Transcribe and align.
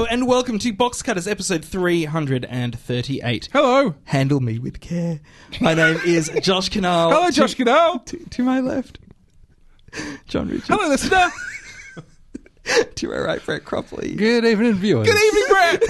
Hello 0.00 0.08
and 0.10 0.26
welcome 0.26 0.58
to 0.60 0.72
Box 0.72 1.02
Cutters 1.02 1.28
episode 1.28 1.62
338. 1.62 3.48
Hello. 3.52 3.94
Handle 4.04 4.40
me 4.40 4.58
with 4.58 4.80
care. 4.80 5.20
My 5.60 5.74
name 5.74 6.00
is 6.06 6.30
Josh 6.40 6.70
Kinal. 6.70 7.12
Hello, 7.12 7.30
Josh 7.30 7.52
Goodall. 7.52 7.98
To, 7.98 8.16
to 8.16 8.42
my 8.42 8.60
left, 8.60 8.98
John 10.26 10.48
Richards. 10.48 10.68
Hello, 10.68 10.88
listener. 10.88 11.28
To 12.94 13.08
my 13.08 13.18
right, 13.18 13.44
Brett 13.44 13.64
Cropley. 13.64 14.16
Good 14.16 14.46
evening, 14.46 14.72
viewers. 14.76 15.06
Good 15.06 15.22
evening, 15.22 15.44
Brett. 15.50 15.82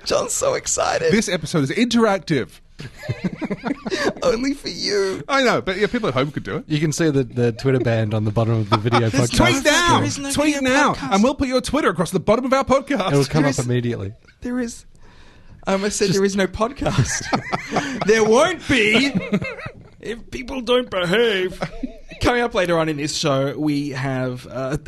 John's 0.06 0.32
so 0.32 0.54
excited. 0.54 1.12
this 1.12 1.28
episode 1.28 1.64
is 1.64 1.70
interactive. 1.70 2.60
Only 4.22 4.54
for 4.54 4.68
you. 4.68 5.22
I 5.28 5.42
know, 5.42 5.60
but 5.60 5.76
yeah, 5.76 5.86
people 5.86 6.08
at 6.08 6.14
home 6.14 6.30
could 6.30 6.42
do 6.44 6.56
it. 6.56 6.64
You 6.68 6.78
can 6.80 6.92
see 6.92 7.10
the, 7.10 7.24
the 7.24 7.52
Twitter 7.52 7.80
band 7.80 8.14
on 8.14 8.24
the 8.24 8.30
bottom 8.30 8.54
of 8.54 8.70
the 8.70 8.76
video 8.76 9.00
There's 9.10 9.30
podcast. 9.30 9.36
Tweet 9.52 9.64
now. 9.64 9.96
There 9.98 10.04
is 10.06 10.18
no 10.18 10.30
Tweet 10.32 10.54
video 10.56 10.70
now. 10.70 10.94
podcast. 10.94 11.14
And 11.14 11.24
we'll 11.24 11.34
put 11.34 11.48
your 11.48 11.60
Twitter 11.60 11.88
across 11.90 12.10
the 12.10 12.20
bottom 12.20 12.44
of 12.44 12.52
our 12.52 12.64
podcast. 12.64 13.12
It'll 13.12 13.24
come 13.24 13.42
There 13.42 13.50
up 13.50 13.58
is- 13.58 13.64
immediately. 13.64 14.12
There 14.40 14.60
is. 14.60 14.84
I 15.66 15.72
almost 15.72 15.96
said 15.98 16.10
there 16.10 16.24
is 16.24 16.36
no 16.36 16.46
podcast. 16.46 17.26
there 18.06 18.24
won't 18.24 18.66
be 18.68 19.12
if 20.00 20.30
people 20.30 20.60
don't 20.62 20.88
behave. 20.88 21.60
Coming 22.22 22.40
up 22.42 22.54
later 22.54 22.78
on 22.78 22.88
in 22.88 22.96
this 22.96 23.14
show, 23.16 23.56
we 23.58 23.90
have 23.90 24.46
uh, 24.50 24.78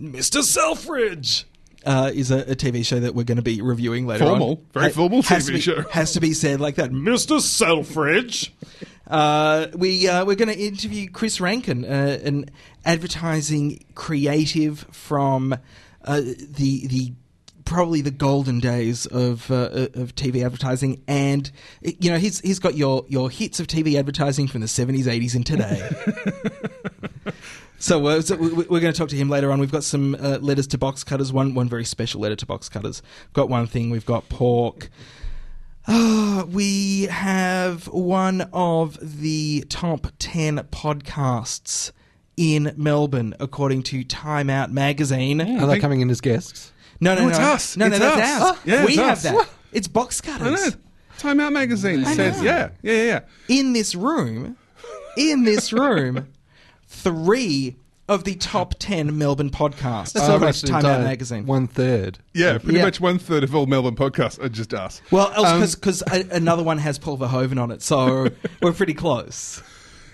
Mr. 0.00 0.42
Selfridge. 0.42 1.44
Uh, 1.84 2.12
is 2.14 2.30
a, 2.30 2.38
a 2.42 2.54
TV 2.54 2.84
show 2.84 3.00
that 3.00 3.14
we're 3.14 3.24
going 3.24 3.36
to 3.36 3.42
be 3.42 3.60
reviewing 3.60 4.06
later 4.06 4.24
Formal. 4.24 4.50
on. 4.50 4.66
Very 4.72 4.90
formal 4.90 5.22
TV 5.22 5.48
be- 5.54 5.60
show. 5.60 5.82
Has 5.90 6.12
to 6.12 6.20
be 6.20 6.32
said 6.32 6.60
like 6.60 6.76
that, 6.76 6.92
Mr. 6.92 7.40
Selfridge. 7.40 8.52
Uh, 9.08 9.66
we 9.74 10.06
uh, 10.08 10.24
we're 10.24 10.36
going 10.36 10.48
to 10.48 10.58
interview 10.58 11.10
Chris 11.10 11.40
Rankin, 11.40 11.84
uh, 11.84 12.18
an 12.24 12.48
advertising 12.84 13.84
creative 13.94 14.86
from 14.92 15.52
uh, 16.04 16.20
the 16.20 16.86
the 16.86 17.12
probably 17.64 18.00
the 18.00 18.10
golden 18.10 18.60
days 18.60 19.06
of 19.06 19.50
uh, 19.50 19.88
of 19.94 20.14
TV 20.14 20.44
advertising, 20.44 21.02
and 21.08 21.50
you 21.80 22.10
know 22.10 22.18
he's 22.18 22.40
he's 22.40 22.58
got 22.58 22.76
your 22.76 23.04
your 23.08 23.28
hits 23.28 23.60
of 23.60 23.66
TV 23.66 23.98
advertising 23.98 24.46
from 24.46 24.60
the 24.60 24.68
seventies, 24.68 25.08
eighties, 25.08 25.34
and 25.34 25.44
today. 25.44 25.90
So, 27.82 28.06
uh, 28.06 28.20
so 28.20 28.36
we- 28.36 28.48
we're 28.52 28.78
going 28.80 28.92
to 28.92 28.98
talk 28.98 29.08
to 29.08 29.16
him 29.16 29.28
later 29.28 29.50
on. 29.50 29.58
We've 29.58 29.72
got 29.72 29.82
some 29.82 30.14
uh, 30.14 30.38
letters 30.40 30.68
to 30.68 30.78
box 30.78 31.02
cutters. 31.02 31.32
One 31.32 31.52
one 31.54 31.68
very 31.68 31.84
special 31.84 32.20
letter 32.20 32.36
to 32.36 32.46
box 32.46 32.68
cutters. 32.68 33.02
Got 33.32 33.48
one 33.48 33.66
thing. 33.66 33.90
We've 33.90 34.06
got 34.06 34.28
pork. 34.28 34.88
Ah, 35.88 36.44
we 36.48 37.02
have 37.10 37.88
one 37.88 38.42
of 38.52 39.20
the 39.20 39.64
top 39.68 40.06
10 40.20 40.58
podcasts 40.70 41.90
in 42.36 42.72
Melbourne, 42.76 43.34
according 43.40 43.82
to 43.84 44.04
Time 44.04 44.48
Out 44.48 44.70
magazine. 44.70 45.40
Are 45.40 45.66
they 45.66 45.80
coming 45.80 46.00
in 46.02 46.08
as 46.10 46.20
guests? 46.20 46.70
No, 47.00 47.16
no, 47.16 47.22
No, 47.22 47.24
no. 47.24 47.30
it's 47.30 47.38
us. 47.40 47.76
No, 47.76 47.88
no, 47.88 47.96
It's 47.96 48.04
that's 48.04 48.16
us. 48.22 48.42
ours. 48.42 48.56
Ah, 48.58 48.62
yeah, 48.64 48.84
we 48.84 48.92
it's 48.92 48.96
have 49.02 49.10
us. 49.12 49.22
that. 49.24 49.48
It's 49.72 49.88
box 49.88 50.22
I 50.24 50.38
know. 50.38 50.44
cutters. 50.56 50.76
Time 51.18 51.40
Out 51.40 51.52
Magazine 51.52 52.04
I 52.04 52.14
says, 52.14 52.38
know. 52.38 52.44
yeah, 52.44 52.68
yeah, 52.82 52.92
yeah, 52.92 53.04
yeah. 53.04 53.20
In 53.60 53.72
this 53.72 53.96
room, 53.96 54.56
in 55.16 55.42
this 55.42 55.72
room, 55.72 56.28
three 57.02 57.76
of 58.08 58.24
the 58.24 58.34
top 58.34 58.74
10 58.78 59.16
Melbourne 59.16 59.48
podcasts, 59.50 60.12
That's 60.12 60.24
according 60.26 60.42
almost 60.42 60.66
Time 60.66 60.84
Out 60.84 61.00
magazine. 61.02 61.46
One 61.46 61.66
third. 61.66 62.18
Yeah, 62.34 62.58
pretty 62.58 62.78
Yeah. 62.78 62.84
much 62.84 63.00
one 63.00 63.18
third 63.18 63.44
of 63.44 63.54
all 63.54 63.66
Melbourne 63.66 63.94
podcasts 63.96 64.42
are 64.42 64.48
just 64.48 64.74
us. 64.74 65.00
Well, 65.10 65.32
Um, 65.44 65.60
because 65.60 66.02
another 66.10 66.62
one 66.62 66.78
has 66.78 66.98
Paul 66.98 67.16
Verhoeven 67.18 67.60
on 67.62 67.70
it, 67.70 67.80
so 67.80 68.28
we're 68.62 68.72
pretty 68.72 68.94
close. 68.94 69.62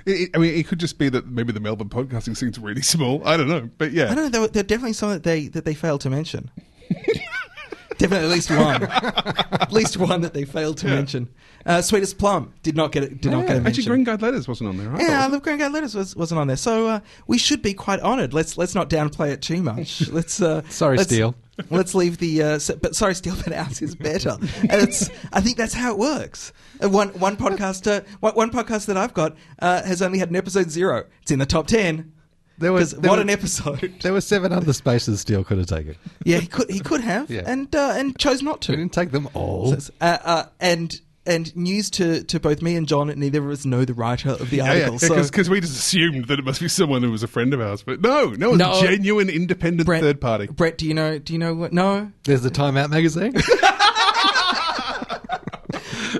It, 0.06 0.12
it- 0.12 0.30
I 0.34 0.38
mean, 0.38 0.54
it 0.54 0.66
could 0.68 0.78
just 0.78 0.98
be 0.98 1.08
that 1.08 1.28
maybe 1.28 1.52
the 1.52 1.60
Melbourne 1.60 1.88
podcasting 1.88 2.36
scene's 2.36 2.58
really 2.58 2.82
small. 2.94 3.26
I 3.26 3.36
don't 3.36 3.48
know, 3.48 3.68
but 3.78 3.92
yeah. 3.92 4.04
I 4.10 4.14
don't 4.14 4.24
know. 4.24 4.28
There, 4.28 4.40
were- 4.42 4.48
there 4.48 4.60
are 4.60 4.64
definitely 4.66 4.92
some 4.92 5.10
that 5.10 5.22
they 5.24 5.48
that 5.48 5.64
they 5.64 5.74
failed 5.74 6.02
to 6.02 6.10
mention. 6.10 6.50
definitely 7.98 8.26
at 8.26 8.32
least 8.32 8.50
one. 8.50 8.82
at 9.60 9.72
least 9.72 9.96
one 9.96 10.20
that 10.22 10.32
they 10.32 10.44
failed 10.44 10.78
to 10.78 10.86
mention. 10.86 11.28
Uh, 11.66 11.82
Sweetest 11.82 12.18
Plum 12.18 12.54
did 12.62 12.76
not 12.76 12.92
get 12.92 13.02
it. 13.02 13.20
Did 13.20 13.32
not 13.32 13.46
get 13.46 13.58
a 13.58 13.66
Actually. 13.66 13.84
Green 13.84 14.04
Guide 14.04 14.22
Letters 14.22 14.48
wasn't 14.48 14.70
on 14.70 14.76
there. 14.78 14.90
I 14.90 15.00
yeah, 15.00 15.20
thought. 15.22 15.30
the 15.32 15.40
Green 15.40 15.58
Guide 15.58 15.72
Letters 15.72 15.94
was, 15.94 16.16
wasn't 16.16 16.40
on 16.40 16.46
there, 16.46 16.56
so 16.56 16.86
uh, 16.86 17.00
we 17.26 17.36
should 17.36 17.60
be 17.60 17.74
quite 17.74 18.00
honoured. 18.00 18.32
Let's 18.32 18.56
let's 18.56 18.74
not 18.74 18.88
downplay 18.88 19.30
it 19.30 19.42
too 19.42 19.62
much. 19.62 20.08
Let's 20.18 20.40
uh, 20.40 20.62
Sorry, 20.68 20.96
let's, 20.96 21.10
Steele. 21.10 21.34
Let's 21.70 21.94
leave 21.94 22.18
the. 22.18 22.42
Uh, 22.42 22.46
s- 22.52 22.70
but 22.80 22.94
sorry, 22.94 23.14
Steele, 23.14 23.36
but 23.44 23.52
ours 23.52 23.82
is 23.82 23.94
better. 23.94 24.36
and 24.60 24.72
it's. 24.72 25.10
I 25.32 25.40
think 25.40 25.56
that's 25.56 25.74
how 25.74 25.92
it 25.92 25.98
works. 25.98 26.52
Uh, 26.82 26.88
one 26.88 27.08
one 27.10 27.36
podcaster, 27.36 28.06
one, 28.20 28.34
one 28.34 28.50
podcast 28.50 28.86
that 28.86 28.96
I've 28.96 29.12
got 29.14 29.36
uh, 29.58 29.82
has 29.82 30.00
only 30.00 30.18
had 30.18 30.30
an 30.30 30.36
episode 30.36 30.70
zero. 30.70 31.04
It's 31.22 31.30
in 31.30 31.38
the 31.38 31.46
top 31.46 31.66
ten. 31.66 32.12
There 32.58 32.72
was 32.72 32.90
there 32.92 33.08
what 33.10 33.16
were- 33.18 33.22
an 33.22 33.30
episode! 33.30 33.94
There 34.02 34.12
were 34.12 34.20
seven 34.20 34.52
other 34.52 34.72
spaces 34.72 35.20
Steele 35.20 35.44
could 35.44 35.58
have 35.58 35.66
taken. 35.68 35.94
Yeah, 36.24 36.38
he 36.38 36.46
could 36.46 36.70
he 36.70 36.80
could 36.80 37.00
have, 37.02 37.30
Yeah. 37.30 37.42
and 37.46 37.74
uh, 37.74 37.94
and 37.96 38.18
chose 38.18 38.42
not 38.42 38.60
to. 38.62 38.72
didn't 38.72 38.92
take 38.92 39.10
them 39.12 39.28
all. 39.34 39.76
So, 39.78 39.92
uh, 40.00 40.18
uh, 40.24 40.44
and 40.60 41.00
and 41.26 41.54
news 41.54 41.90
to, 41.90 42.24
to 42.24 42.40
both 42.40 42.62
me 42.62 42.74
and 42.74 42.88
John. 42.88 43.08
Neither 43.08 43.44
of 43.44 43.50
us 43.50 43.66
know 43.66 43.84
the 43.84 43.92
writer 43.92 44.30
of 44.30 44.48
the 44.48 44.56
Yeah, 44.58 44.68
article. 44.70 44.92
yeah, 44.94 44.98
so 44.98 45.22
because 45.24 45.50
we 45.50 45.60
just 45.60 45.76
assumed 45.78 46.26
that 46.28 46.38
it 46.38 46.44
must 46.46 46.58
be 46.58 46.68
someone 46.68 47.02
who 47.02 47.10
was 47.10 47.22
a 47.22 47.28
friend 47.28 47.52
of 47.52 47.60
ours, 47.60 47.82
but 47.82 48.00
no, 48.00 48.30
no, 48.30 48.50
it's 48.50 48.58
No. 48.58 48.78
a 48.78 48.82
genuine 48.82 49.28
independent 49.28 49.84
Brett, 49.84 50.00
third 50.00 50.22
party. 50.22 50.46
Brett, 50.46 50.78
do 50.78 50.86
you 50.86 50.94
know? 50.94 51.18
Do 51.18 51.34
you 51.34 51.38
know 51.38 51.54
what? 51.54 51.72
No. 51.74 52.10
There's 52.24 52.40
the 52.42 52.50
Time 52.50 52.78
Out 52.78 52.88
magazine. 52.88 53.34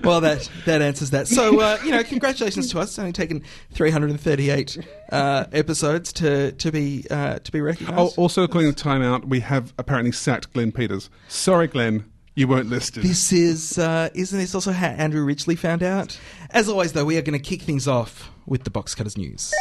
Well, 0.04 0.20
that 0.22 0.48
that 0.66 0.82
answers 0.82 1.10
that. 1.10 1.28
So 1.28 1.60
uh, 1.60 1.78
you 1.84 1.90
know, 1.90 2.02
congratulations 2.04 2.70
to 2.72 2.80
us. 2.80 2.88
It's 2.90 2.98
only 2.98 3.12
taken 3.12 3.42
338 3.72 4.78
uh, 5.12 5.44
episodes 5.52 6.12
to 6.14 6.52
to 6.52 6.72
be 6.72 7.04
uh, 7.10 7.38
to 7.38 7.52
be 7.52 7.60
Oh, 7.60 7.64
recognised. 7.64 8.18
also, 8.18 8.42
according 8.42 8.72
to 8.74 8.82
Time 8.82 9.02
Out, 9.02 9.26
we 9.28 9.40
have 9.40 9.72
apparently 9.78 10.12
sacked 10.12 10.52
Glenn 10.52 10.72
Peters. 10.72 11.10
Sorry, 11.28 11.66
Glenn, 11.66 12.04
you 12.34 12.48
weren't 12.48 12.68
listed. 12.70 13.02
This 13.02 13.32
is 13.32 13.78
uh, 13.78 14.08
isn't 14.14 14.38
this 14.38 14.54
also 14.54 14.72
how 14.72 14.88
Andrew 14.88 15.24
Ridgely 15.24 15.56
found 15.56 15.82
out? 15.82 16.18
As 16.50 16.68
always, 16.68 16.92
though, 16.92 17.04
we 17.04 17.16
are 17.18 17.22
going 17.22 17.38
to 17.38 17.44
kick 17.44 17.62
things 17.62 17.86
off 17.88 18.30
with 18.46 18.64
the 18.64 18.70
Box 18.70 18.94
Cutters 18.94 19.16
news. 19.18 19.52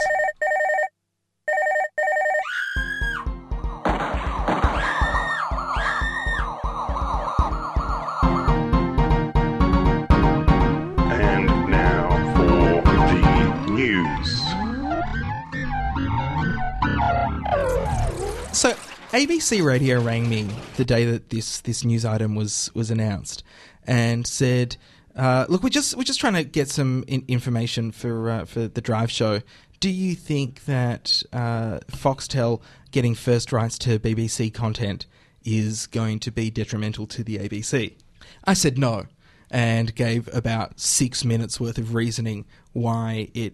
ABC 19.12 19.64
Radio 19.64 20.02
rang 20.02 20.28
me 20.28 20.50
the 20.76 20.84
day 20.84 21.06
that 21.06 21.30
this 21.30 21.62
this 21.62 21.86
news 21.86 22.04
item 22.04 22.36
was 22.36 22.70
was 22.74 22.92
announced, 22.92 23.42
and 23.86 24.28
said, 24.28 24.76
uh, 25.16 25.46
"Look, 25.48 25.64
we're 25.64 25.70
just 25.70 25.96
we're 25.96 26.04
just 26.04 26.20
trying 26.20 26.34
to 26.34 26.44
get 26.44 26.68
some 26.68 27.06
in- 27.08 27.24
information 27.30 27.92
for 27.94 28.30
uh, 28.30 28.46
for 28.46 28.68
the 28.68 28.82
drive 28.82 29.10
show. 29.10 29.42
Do 29.80 29.90
you 29.90 30.14
think 30.14 30.66
that 30.66 31.24
uh, 31.32 31.80
Foxtel 31.90 32.62
getting 32.92 33.16
first 33.16 33.54
rights 33.54 33.78
to 33.80 33.98
BBC 33.98 34.54
content 34.54 35.06
is 35.46 35.88
going 35.88 36.20
to 36.20 36.32
be 36.32 36.50
detrimental 36.52 37.08
to 37.08 37.24
the 37.24 37.38
ABC?" 37.38 37.96
I 38.44 38.54
said 38.54 38.78
no, 38.78 39.06
and 39.50 39.96
gave 39.96 40.28
about 40.36 40.82
six 40.82 41.24
minutes 41.24 41.62
worth 41.62 41.78
of 41.78 41.94
reasoning 41.94 42.46
why 42.74 43.30
it 43.34 43.54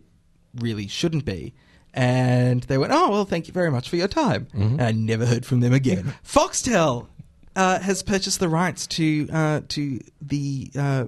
really 0.56 0.88
shouldn't 0.88 1.26
be. 1.26 1.54
And 1.94 2.64
they 2.64 2.78
went, 2.78 2.92
oh, 2.92 3.12
well, 3.12 3.26
thank 3.26 3.48
you 3.48 3.54
very 3.54 3.70
much 3.70 3.88
for 3.90 3.98
your 3.98 4.08
time. 4.08 4.48
And 4.54 4.82
I 4.82 4.92
never 4.92 5.26
heard 5.26 5.46
from 5.46 5.60
them 5.60 5.74
again. 5.74 6.14
Foxtel 6.26 7.08
uh, 7.56 7.80
has 7.80 8.02
purchased 8.02 8.40
the 8.40 8.50
rights 8.50 8.88
to, 8.88 9.30
uh, 9.32 9.62
to 9.70 10.00
the 10.22 10.72
uh, 10.78 11.06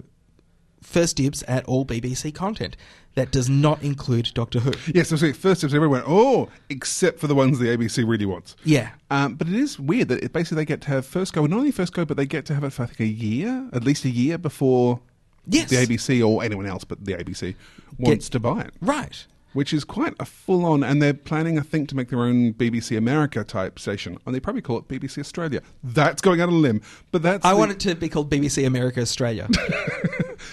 first 0.84 1.16
dibs 1.18 1.42
at 1.44 1.66
all 1.66 1.86
BBC 1.86 2.34
content. 2.36 2.78
That 3.16 3.32
does 3.32 3.50
not 3.50 3.82
include 3.82 4.30
Doctor 4.34 4.60
Who. 4.60 4.74
yes, 4.94 5.08
so 5.08 5.16
see, 5.16 5.32
first 5.32 5.62
tips 5.62 5.74
everyone 5.74 6.00
went, 6.02 6.06
oh, 6.06 6.50
except 6.70 7.18
for 7.20 7.28
the 7.28 7.34
ones 7.36 7.60
the 7.60 7.68
ABC 7.68 8.06
really 8.08 8.26
wants. 8.26 8.58
Yeah. 8.66 8.90
Um, 9.10 9.36
but 9.36 9.48
it 9.48 9.54
is 9.56 9.80
weird 9.80 10.10
that 10.10 10.22
it, 10.22 10.34
basically 10.34 10.58
they 10.58 10.66
get 10.66 10.82
to 10.82 10.90
have 10.90 11.06
first 11.06 11.32
go, 11.34 11.42
well, 11.42 11.50
not 11.50 11.60
only 11.60 11.72
first 11.72 11.94
go, 11.94 12.04
but 12.04 12.18
they 12.18 12.26
get 12.26 12.46
to 12.48 12.54
have 12.54 12.66
it 12.66 12.72
for 12.72 12.84
I 12.84 12.88
think 12.88 13.00
a 13.00 13.06
year, 13.08 13.70
at 13.72 13.84
least 13.86 14.04
a 14.06 14.10
year 14.10 14.38
before 14.38 15.00
Yes. 15.48 15.70
the 15.70 15.78
ABC 15.78 16.28
or 16.28 16.44
anyone 16.44 16.66
else 16.66 16.84
but 16.84 17.06
the 17.06 17.14
ABC 17.14 17.56
wants 17.98 18.30
to 18.30 18.40
buy 18.40 18.62
it. 18.62 18.74
Right. 18.82 19.26
Which 19.56 19.72
is 19.74 19.84
quite 19.86 20.14
a 20.20 20.26
full 20.26 20.66
on, 20.66 20.84
and 20.84 21.02
they're 21.02 21.14
planning, 21.14 21.58
I 21.58 21.62
think, 21.62 21.88
to 21.90 21.96
make 21.96 22.10
their 22.10 22.20
own 22.20 22.54
BBC 22.54 22.98
America 22.98 23.44
type 23.46 23.80
station. 23.80 24.18
And 24.26 24.36
they 24.36 24.40
probably 24.42 24.62
call 24.62 24.78
it 24.80 24.88
BBC 24.90 25.18
Australia. 25.20 25.62
That's 25.82 26.22
going 26.22 26.42
out 26.42 26.50
on 26.50 26.56
a 26.56 26.58
limb, 26.58 26.82
but 27.12 27.22
that's 27.24 27.46
I 27.46 27.52
the- 27.52 27.58
want 27.58 27.72
it 27.72 27.80
to 27.82 27.96
be 27.96 28.10
called 28.10 28.30
BBC 28.30 28.66
America 28.68 29.02
Australia. 29.02 29.48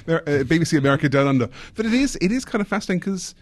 Uh, 0.08 0.18
BBC 0.44 0.78
America 0.78 1.08
Down 1.08 1.26
Under. 1.28 1.48
But 1.74 1.86
it 1.86 1.92
is 1.92 2.16
it 2.20 2.32
is 2.32 2.44
kind 2.44 2.60
of 2.62 2.66
fascinating 2.68 3.00
because 3.00 3.34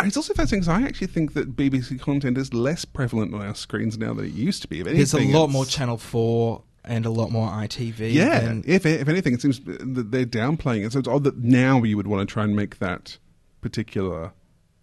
it's 0.00 0.16
also 0.16 0.34
fascinating 0.34 0.60
because 0.60 0.68
I 0.68 0.86
actually 0.86 1.06
think 1.08 1.32
that 1.34 1.56
BBC 1.56 1.98
content 2.00 2.36
is 2.38 2.52
less 2.52 2.84
prevalent 2.84 3.34
on 3.34 3.40
our 3.40 3.54
screens 3.54 3.96
now 3.98 4.12
than 4.14 4.26
it 4.26 4.32
used 4.34 4.62
to 4.62 4.68
be. 4.68 4.80
If 4.80 4.86
There's 4.86 5.14
a 5.14 5.18
lot 5.18 5.44
it's- 5.44 5.52
more 5.52 5.64
Channel 5.66 5.96
4 5.96 6.62
and 6.84 7.04
a 7.06 7.10
lot 7.10 7.30
more 7.32 7.48
ITV. 7.48 8.12
Yeah, 8.12 8.40
than- 8.40 8.64
if 8.66 8.84
if 8.86 9.08
anything, 9.08 9.34
it 9.34 9.40
seems 9.40 9.60
that 9.60 10.10
they're 10.12 10.26
downplaying 10.26 10.84
it. 10.86 10.92
So 10.92 10.98
it's 11.00 11.08
odd 11.08 11.24
that 11.24 11.38
now 11.38 11.82
you 11.82 11.96
would 11.96 12.06
want 12.06 12.28
to 12.28 12.32
try 12.32 12.44
and 12.44 12.54
make 12.54 12.78
that 12.80 13.16
particular 13.60 14.32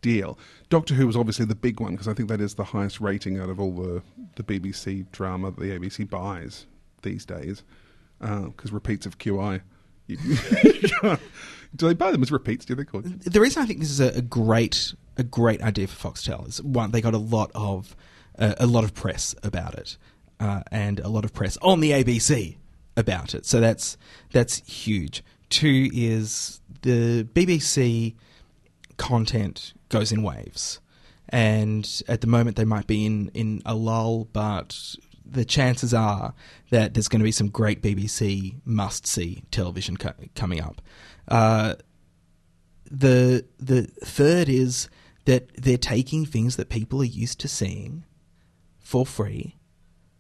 deal. 0.05 0.37
Doctor 0.69 0.93
Who 0.93 1.07
was 1.07 1.17
obviously 1.17 1.45
the 1.45 1.55
big 1.55 1.79
one 1.79 1.93
because 1.93 2.07
I 2.07 2.13
think 2.13 2.29
that 2.29 2.39
is 2.39 2.53
the 2.53 2.63
highest 2.63 3.01
rating 3.01 3.39
out 3.39 3.49
of 3.49 3.59
all 3.59 3.71
the 3.71 4.03
the 4.35 4.43
BBC 4.43 5.11
drama 5.11 5.49
that 5.49 5.59
the 5.59 5.71
ABC 5.71 6.07
buys 6.07 6.67
these 7.01 7.25
days 7.25 7.63
because 8.19 8.71
repeats 8.71 9.07
of 9.07 9.17
QI. 9.17 9.61
do 10.07 11.17
they 11.87 11.95
buy 11.95 12.11
them 12.11 12.21
as 12.21 12.31
repeats? 12.31 12.65
Do 12.65 12.75
they 12.75 12.83
call 12.83 13.01
it? 13.03 13.33
the 13.33 13.41
reason 13.41 13.63
I 13.63 13.65
think 13.65 13.79
this 13.79 13.89
is 13.89 13.99
a, 13.99 14.09
a 14.09 14.21
great 14.21 14.93
a 15.17 15.23
great 15.23 15.63
idea 15.63 15.87
for 15.87 16.09
Foxtel 16.09 16.47
is 16.47 16.61
one 16.61 16.91
they 16.91 17.01
got 17.01 17.15
a 17.15 17.25
lot 17.35 17.49
of 17.55 17.95
uh, 18.37 18.53
a 18.59 18.67
lot 18.67 18.83
of 18.83 18.93
press 18.93 19.33
about 19.41 19.73
it 19.73 19.97
uh, 20.39 20.61
and 20.71 20.99
a 20.99 21.07
lot 21.07 21.25
of 21.25 21.33
press 21.33 21.57
on 21.63 21.79
the 21.79 21.89
ABC 21.89 22.57
about 22.95 23.33
it. 23.33 23.47
So 23.47 23.59
that's 23.59 23.97
that's 24.31 24.61
huge. 24.69 25.23
Two 25.49 25.89
is 25.91 26.61
the 26.83 27.23
BBC 27.33 28.13
content 28.97 29.73
goes 29.89 30.11
in 30.11 30.23
waves, 30.23 30.79
and 31.29 32.01
at 32.07 32.21
the 32.21 32.27
moment 32.27 32.55
they 32.55 32.65
might 32.65 32.87
be 32.87 33.05
in 33.05 33.29
in 33.33 33.61
a 33.65 33.75
lull, 33.75 34.25
but 34.33 34.95
the 35.25 35.45
chances 35.45 35.93
are 35.93 36.33
that 36.69 36.93
there's 36.93 37.07
going 37.07 37.19
to 37.19 37.25
be 37.25 37.31
some 37.31 37.49
great 37.49 37.81
BBC 37.81 38.55
must 38.63 39.07
see 39.07 39.43
television 39.51 39.97
co- 39.97 40.13
coming 40.35 40.61
up. 40.61 40.81
Uh, 41.27 41.75
the 42.89 43.45
the 43.57 43.83
third 44.03 44.47
is 44.49 44.89
that 45.25 45.49
they're 45.55 45.77
taking 45.77 46.25
things 46.25 46.55
that 46.55 46.69
people 46.69 47.01
are 47.01 47.05
used 47.05 47.39
to 47.39 47.47
seeing 47.47 48.03
for 48.79 49.05
free 49.05 49.55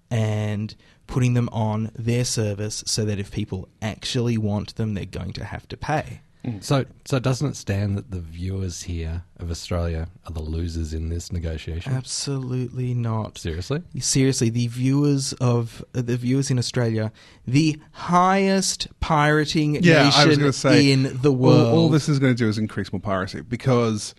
and 0.09 0.75
putting 1.07 1.35
them 1.35 1.49
on 1.51 1.91
their 1.95 2.25
service 2.25 2.83
so 2.87 3.05
that 3.05 3.19
if 3.19 3.31
people 3.31 3.69
actually 3.81 4.37
want 4.37 4.75
them 4.75 4.95
they're 4.95 5.05
going 5.05 5.33
to 5.33 5.45
have 5.45 5.67
to 5.67 5.77
pay. 5.77 6.21
So, 6.61 6.85
so 7.05 7.19
doesn't 7.19 7.47
it 7.49 7.55
stand 7.55 7.97
that 7.97 8.11
the 8.11 8.19
viewers 8.19 8.83
here 8.83 9.23
of 9.39 9.49
Australia 9.49 10.07
are 10.25 10.31
the 10.31 10.41
losers 10.41 10.93
in 10.93 11.09
this 11.09 11.31
negotiation? 11.31 11.93
Absolutely 11.93 12.93
not. 12.93 13.37
Seriously? 13.37 13.81
Seriously, 13.99 14.49
the 14.49 14.67
viewers 14.67 15.33
of 15.33 15.83
uh, 15.93 16.01
the 16.01 16.17
viewers 16.17 16.51
in 16.51 16.59
Australia, 16.59 17.11
the 17.47 17.79
highest 17.91 18.87
pirating 18.99 19.75
Yeah, 19.83 20.01
I 20.01 20.05
was 20.05 20.15
nation 20.17 20.39
going 20.39 20.51
to 20.51 20.57
say 20.57 20.91
in 20.91 21.21
the 21.21 21.31
all- 21.31 21.37
world. 21.37 21.73
All, 21.73 21.89
this 21.89 22.09
is 22.09 22.19
going 22.19 22.35
to 22.35 22.37
do 22.37 22.47
is 22.47 22.57
increase 22.57 22.91
more 22.91 22.99
piracy 22.99 23.41
because 23.41 24.13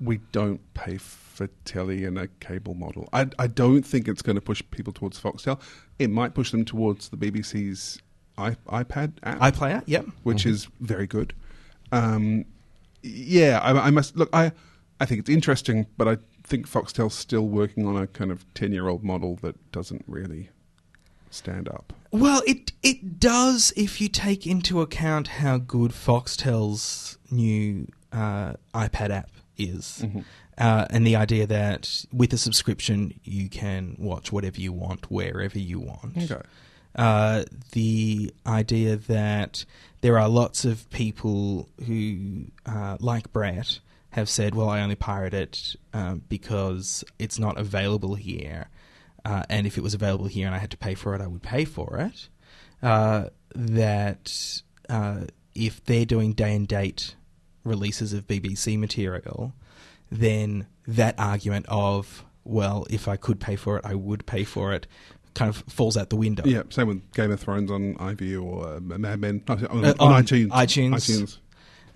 we 0.00 0.18
don't 0.32 0.60
pay 0.74 0.98
for 0.98 1.48
telly 1.64 2.04
in 2.04 2.16
a 2.16 2.28
cable 2.40 2.74
model. 2.74 3.08
I, 3.12 3.26
I 3.38 3.46
don't 3.48 3.82
think 3.82 4.06
it's 4.06 4.22
going 4.22 4.36
to 4.36 4.42
push 4.42 4.62
people 4.70 4.92
towards 4.92 5.20
Foxtel. 5.20 5.60
It 5.98 6.10
might 6.10 6.34
push 6.34 6.50
them 6.50 6.64
towards 6.64 7.08
the 7.08 7.16
BBC's 7.16 8.00
I, 8.36 8.50
iPad 8.68 9.14
app, 9.22 9.38
iPlayer, 9.38 9.82
yep. 9.86 10.06
which 10.22 10.44
is 10.46 10.68
very 10.80 11.06
good. 11.06 11.34
Um, 11.94 12.44
yeah, 13.02 13.60
I, 13.62 13.88
I 13.88 13.90
must 13.90 14.16
look. 14.16 14.30
I 14.32 14.52
I 15.00 15.04
think 15.06 15.20
it's 15.20 15.30
interesting, 15.30 15.86
but 15.96 16.08
I 16.08 16.16
think 16.42 16.68
Foxtel's 16.68 17.14
still 17.14 17.46
working 17.48 17.86
on 17.86 17.96
a 17.96 18.06
kind 18.06 18.30
of 18.30 18.44
ten-year-old 18.54 19.02
model 19.04 19.36
that 19.42 19.56
doesn't 19.72 20.04
really 20.06 20.50
stand 21.30 21.68
up. 21.68 21.92
Well, 22.10 22.42
it 22.46 22.72
it 22.82 23.18
does 23.20 23.72
if 23.76 24.00
you 24.00 24.08
take 24.08 24.46
into 24.46 24.80
account 24.80 25.28
how 25.28 25.58
good 25.58 25.90
Foxtel's 25.92 27.18
new 27.30 27.88
uh, 28.12 28.54
iPad 28.72 29.10
app 29.10 29.30
is, 29.56 30.02
Mm-hmm. 30.04 30.20
uh, 30.58 30.86
and 30.90 31.06
the 31.06 31.16
idea 31.16 31.46
that 31.46 32.04
with 32.12 32.32
a 32.32 32.38
subscription 32.38 33.18
you 33.24 33.48
can 33.48 33.96
watch 33.98 34.32
whatever 34.32 34.60
you 34.60 34.72
want 34.72 35.10
wherever 35.10 35.58
you 35.58 35.80
want. 35.80 36.16
Okay. 36.16 36.42
Uh, 36.94 37.44
the 37.72 38.32
idea 38.46 38.96
that 38.96 39.64
there 40.00 40.18
are 40.18 40.28
lots 40.28 40.64
of 40.64 40.88
people 40.90 41.68
who, 41.86 42.46
uh, 42.66 42.96
like 43.00 43.32
Brett, 43.32 43.80
have 44.10 44.28
said, 44.28 44.54
"Well, 44.54 44.68
I 44.68 44.80
only 44.80 44.94
pirate 44.94 45.34
it 45.34 45.76
um, 45.92 46.22
because 46.28 47.02
it's 47.18 47.38
not 47.38 47.58
available 47.58 48.14
here, 48.14 48.68
uh, 49.24 49.42
and 49.48 49.66
if 49.66 49.76
it 49.76 49.82
was 49.82 49.94
available 49.94 50.26
here 50.26 50.46
and 50.46 50.54
I 50.54 50.58
had 50.58 50.70
to 50.70 50.76
pay 50.76 50.94
for 50.94 51.14
it, 51.14 51.20
I 51.20 51.26
would 51.26 51.42
pay 51.42 51.64
for 51.64 51.98
it." 51.98 52.28
Uh, 52.82 53.30
that 53.54 54.62
if 55.54 55.84
they're 55.84 56.04
doing 56.04 56.32
day 56.32 56.54
and 56.54 56.68
date 56.68 57.16
releases 57.64 58.12
of 58.12 58.26
BBC 58.26 58.78
material, 58.78 59.54
then 60.10 60.66
that 60.86 61.14
argument 61.18 61.66
of 61.68 62.24
well, 62.44 62.86
if 62.90 63.08
I 63.08 63.16
could 63.16 63.40
pay 63.40 63.56
for 63.56 63.78
it, 63.78 63.86
I 63.86 63.94
would 63.94 64.26
pay 64.26 64.44
for 64.44 64.74
it, 64.74 64.86
kind 65.34 65.48
of 65.48 65.56
falls 65.68 65.96
out 65.96 66.10
the 66.10 66.16
window. 66.16 66.42
Yeah, 66.46 66.62
same 66.70 66.88
with 66.88 67.12
Game 67.12 67.30
of 67.30 67.40
Thrones 67.40 67.70
on 67.70 67.94
iView 67.96 68.42
or 68.44 68.74
uh, 68.76 68.80
Mad 68.80 69.20
Men 69.20 69.42
on, 69.48 69.66
on, 69.66 69.84
Uh, 69.84 69.94
on 69.98 70.22
iTunes. 70.22 70.48
iTunes. 70.48 70.90
iTunes. 70.94 71.38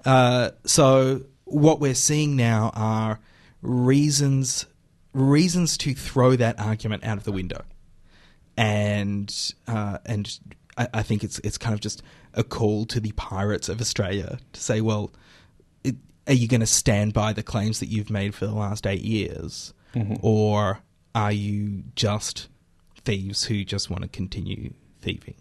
Uh, 0.04 0.50
so 0.64 1.22
what 1.44 1.80
we're 1.80 1.94
seeing 1.94 2.36
now 2.36 2.70
are 2.74 3.20
reasons 3.62 4.66
reasons 5.14 5.76
to 5.78 5.94
throw 5.94 6.36
that 6.36 6.58
argument 6.60 7.02
out 7.04 7.16
of 7.16 7.24
the 7.24 7.32
window, 7.32 7.62
and 8.56 9.52
uh, 9.66 9.98
and 10.06 10.38
I, 10.76 10.88
I 10.94 11.02
think 11.02 11.24
it's 11.24 11.38
it's 11.40 11.58
kind 11.58 11.74
of 11.74 11.80
just 11.80 12.02
a 12.34 12.44
call 12.44 12.86
to 12.86 13.00
the 13.00 13.12
pirates 13.12 13.68
of 13.68 13.80
Australia 13.80 14.38
to 14.52 14.60
say, 14.60 14.80
well, 14.80 15.12
it, 15.84 15.96
are 16.26 16.34
you 16.34 16.46
going 16.48 16.60
to 16.60 16.66
stand 16.66 17.12
by 17.14 17.32
the 17.32 17.42
claims 17.42 17.80
that 17.80 17.86
you've 17.86 18.10
made 18.10 18.34
for 18.34 18.46
the 18.46 18.54
last 18.54 18.86
eight 18.86 19.02
years, 19.02 19.72
or 20.20 20.80
are 21.14 21.32
you 21.32 21.82
just 21.96 22.48
thieves 23.08 23.44
who 23.44 23.64
just 23.64 23.88
want 23.88 24.02
to 24.02 24.08
continue 24.08 24.74
thieving? 25.00 25.36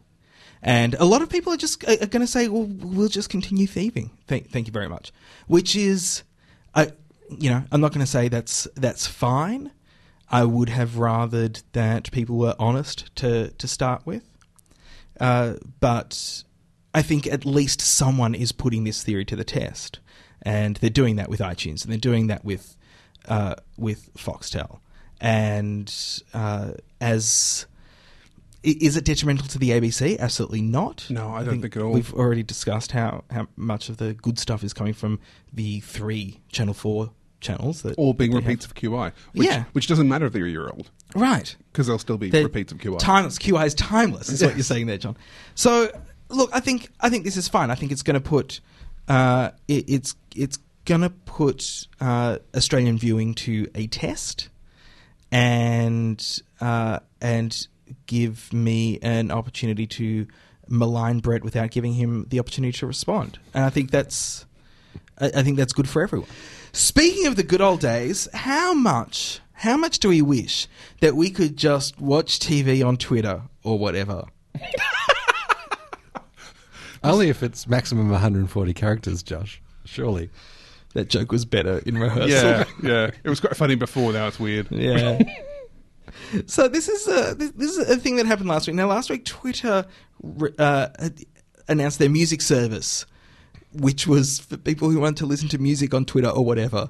And 0.62 0.94
a 0.96 1.06
lot 1.06 1.22
of 1.22 1.30
people 1.30 1.52
are 1.54 1.58
just 1.58 1.84
are 1.88 2.08
going 2.08 2.22
to 2.22 2.28
say, 2.28 2.48
"Well, 2.48 2.64
we'll 2.64 3.10
just 3.10 3.30
continue 3.30 3.68
thieving." 3.68 4.12
Thank, 4.25 4.50
thank 4.52 4.68
you 4.68 4.74
very 4.74 4.88
much. 4.88 5.12
Which 5.48 5.75
is, 5.75 6.24
I, 6.74 6.94
you 7.30 7.50
know, 7.50 7.64
I'm 7.72 7.81
not 7.81 7.92
going 7.92 8.06
to 8.06 8.12
say 8.12 8.30
that's 8.30 8.68
that's 8.75 9.06
fine. 9.06 9.72
I 10.30 10.44
would 10.46 10.69
have 10.69 10.92
rathered 10.92 11.62
that 11.74 12.12
people 12.12 12.38
were 12.38 12.56
honest 12.58 13.14
to 13.18 13.52
to 13.52 13.68
start 13.68 14.06
with, 14.06 14.24
uh, 15.20 15.56
but 15.80 16.44
I 16.94 17.02
think 17.02 17.28
at 17.28 17.46
least 17.46 17.81
someone 17.81 18.34
is 18.34 18.52
putting 18.52 18.84
this 18.86 19.04
theory 19.04 19.25
to 19.25 19.36
the 19.36 19.44
test, 19.44 20.00
and 20.42 20.78
they're 20.78 20.90
doing 20.90 21.18
that 21.18 21.30
with 21.30 21.42
iTunes, 21.42 21.84
and 21.84 21.92
they're 21.92 22.10
doing 22.12 22.28
that 22.28 22.44
with 22.44 22.75
uh, 23.28 23.56
with 23.78 24.13
Foxtel, 24.16 24.80
and 25.22 25.94
uh, 26.34 26.72
as 27.02 27.66
Is 28.64 28.98
it 28.98 29.06
detrimental 29.06 29.48
to 29.48 29.60
the 29.60 29.69
ABC? 29.72 30.18
Absolutely 30.19 30.62
not. 30.62 31.06
No, 31.10 31.30
I 31.30 31.44
don't 31.44 31.62
think 31.62 31.75
at 31.75 31.81
all. 31.81 31.92
We've 31.92 32.14
already 32.14 32.44
discussed 32.44 32.92
how, 32.92 33.24
how 33.31 33.48
much 33.56 33.90
of 33.90 33.98
the 33.98 34.14
good 34.14 34.38
stuff 34.40 34.64
is 34.64 34.74
coming 34.74 34.94
from 34.94 35.19
the 35.54 35.80
three 35.81 36.42
Channel 36.52 36.74
4 36.74 37.12
channels. 37.40 37.84
that 37.84 37.96
All 37.98 38.14
being 38.14 38.31
they 38.31 38.38
have. 38.38 38.46
repeats 38.46 38.65
of 38.65 38.74
QI. 38.74 39.12
Which, 39.34 39.48
Yeah. 39.48 39.65
Which 39.74 39.88
doesn't 39.88 40.08
matter 40.10 40.25
if 40.25 40.34
they're 40.34 40.46
a 40.46 40.50
year 40.50 40.68
old 40.70 40.89
Right. 41.15 41.56
because 41.72 41.88
they'll 41.88 42.00
still 42.00 42.18
be 42.18 42.30
They're 42.30 42.44
repeats 42.44 42.72
of 42.72 42.80
QI. 42.80 42.98
Timeless. 43.00 43.38
QI 43.38 43.65
is 43.68 43.74
timeless, 43.75 44.30
is 44.30 44.44
what 44.44 44.56
you're 44.56 44.63
saying 44.63 44.88
there, 44.88 44.98
John. 44.98 45.15
So, 45.56 45.89
look, 46.30 46.50
I 46.51 46.60
think 46.60 46.89
I 47.00 47.10
think 47.10 47.24
this 47.25 47.38
is 47.38 47.48
fine. 47.48 47.70
I 47.72 47.75
think 47.75 47.91
it's 47.91 48.03
going 48.03 48.15
to 48.15 48.20
put 48.30 48.60
uh, 49.08 49.51
it, 49.68 49.86
it's 49.88 50.15
it's 50.36 50.58
going 50.86 51.01
to 51.01 51.10
put 51.12 51.88
uh, 52.01 52.39
Australian 52.56 52.98
viewing 52.98 53.34
to 53.36 53.68
a 53.75 53.88
test, 53.88 54.50
and 55.31 56.41
uh, 56.62 57.00
and 57.22 57.67
give 58.05 58.51
me 58.53 59.00
an 59.01 59.31
opportunity 59.31 59.88
to 59.88 60.27
malign 60.67 61.19
Brett 61.19 61.43
without 61.43 61.72
giving 61.72 61.93
him 61.93 62.25
the 62.29 62.39
opportunity 62.39 62.77
to 62.79 62.88
respond. 62.88 63.39
And 63.53 63.63
I 63.63 63.69
think 63.69 63.91
that's 63.91 64.46
I, 65.19 65.27
I 65.27 65.43
think 65.43 65.57
that's 65.57 65.74
good 65.74 65.89
for 65.89 66.01
everyone. 66.01 66.29
Speaking 66.74 67.27
of 67.27 67.36
the 67.36 67.43
good 67.43 67.62
old 67.62 67.79
days, 67.79 68.27
how 68.34 68.74
much 68.74 69.39
how 69.53 69.77
much 69.77 70.00
do 70.00 70.10
we 70.10 70.22
wish 70.22 70.67
that 71.01 71.15
we 71.15 71.31
could 71.31 71.57
just 71.57 72.00
watch 72.00 72.39
TV 72.39 72.86
on 72.86 72.98
Twitter 72.98 73.41
or 73.63 73.79
whatever? 73.79 74.25
Only 77.03 77.29
if 77.29 77.41
it's 77.43 77.67
maximum 77.67 78.10
140 78.10 78.74
characters, 78.74 79.24
Josh. 79.24 79.62
Surely. 79.86 80.29
That 80.98 81.10
joke 81.10 81.32
was 81.32 81.46
better 81.46 81.77
in 81.86 81.96
rehearsal. 81.96 82.27
Yeah, 82.27 82.63
yeah. 82.82 83.12
It 83.24 83.30
was 83.30 83.39
quite 83.39 83.56
funny 83.56 83.75
before. 83.75 84.13
Now 84.13 84.25
it's 84.25 84.39
weird. 84.39 84.72
Yeah. 84.72 85.22
so 86.48 86.68
this 86.68 86.89
is 86.89 87.08
a 87.08 87.36
this, 87.36 87.51
this 87.51 87.77
is 87.77 87.88
a 87.88 87.98
thing 87.98 88.16
that 88.16 88.25
happened 88.25 88.50
last 88.50 88.66
week. 88.66 88.75
Now, 88.75 88.88
last 88.88 89.12
week, 89.12 89.24
Twitter 89.24 89.86
uh, 90.58 90.88
announced 91.68 92.00
their 92.00 92.10
music 92.10 92.42
service, 92.42 93.06
which 93.74 94.08
was 94.08 94.39
for 94.39 94.58
people 94.58 94.89
who 94.89 95.00
want 95.00 95.20
to 95.20 95.27
listen 95.27 95.48
to 95.50 95.60
music 95.60 95.94
on 95.94 96.04
Twitter 96.04 96.30
or 96.30 96.44
whatever. 96.44 96.89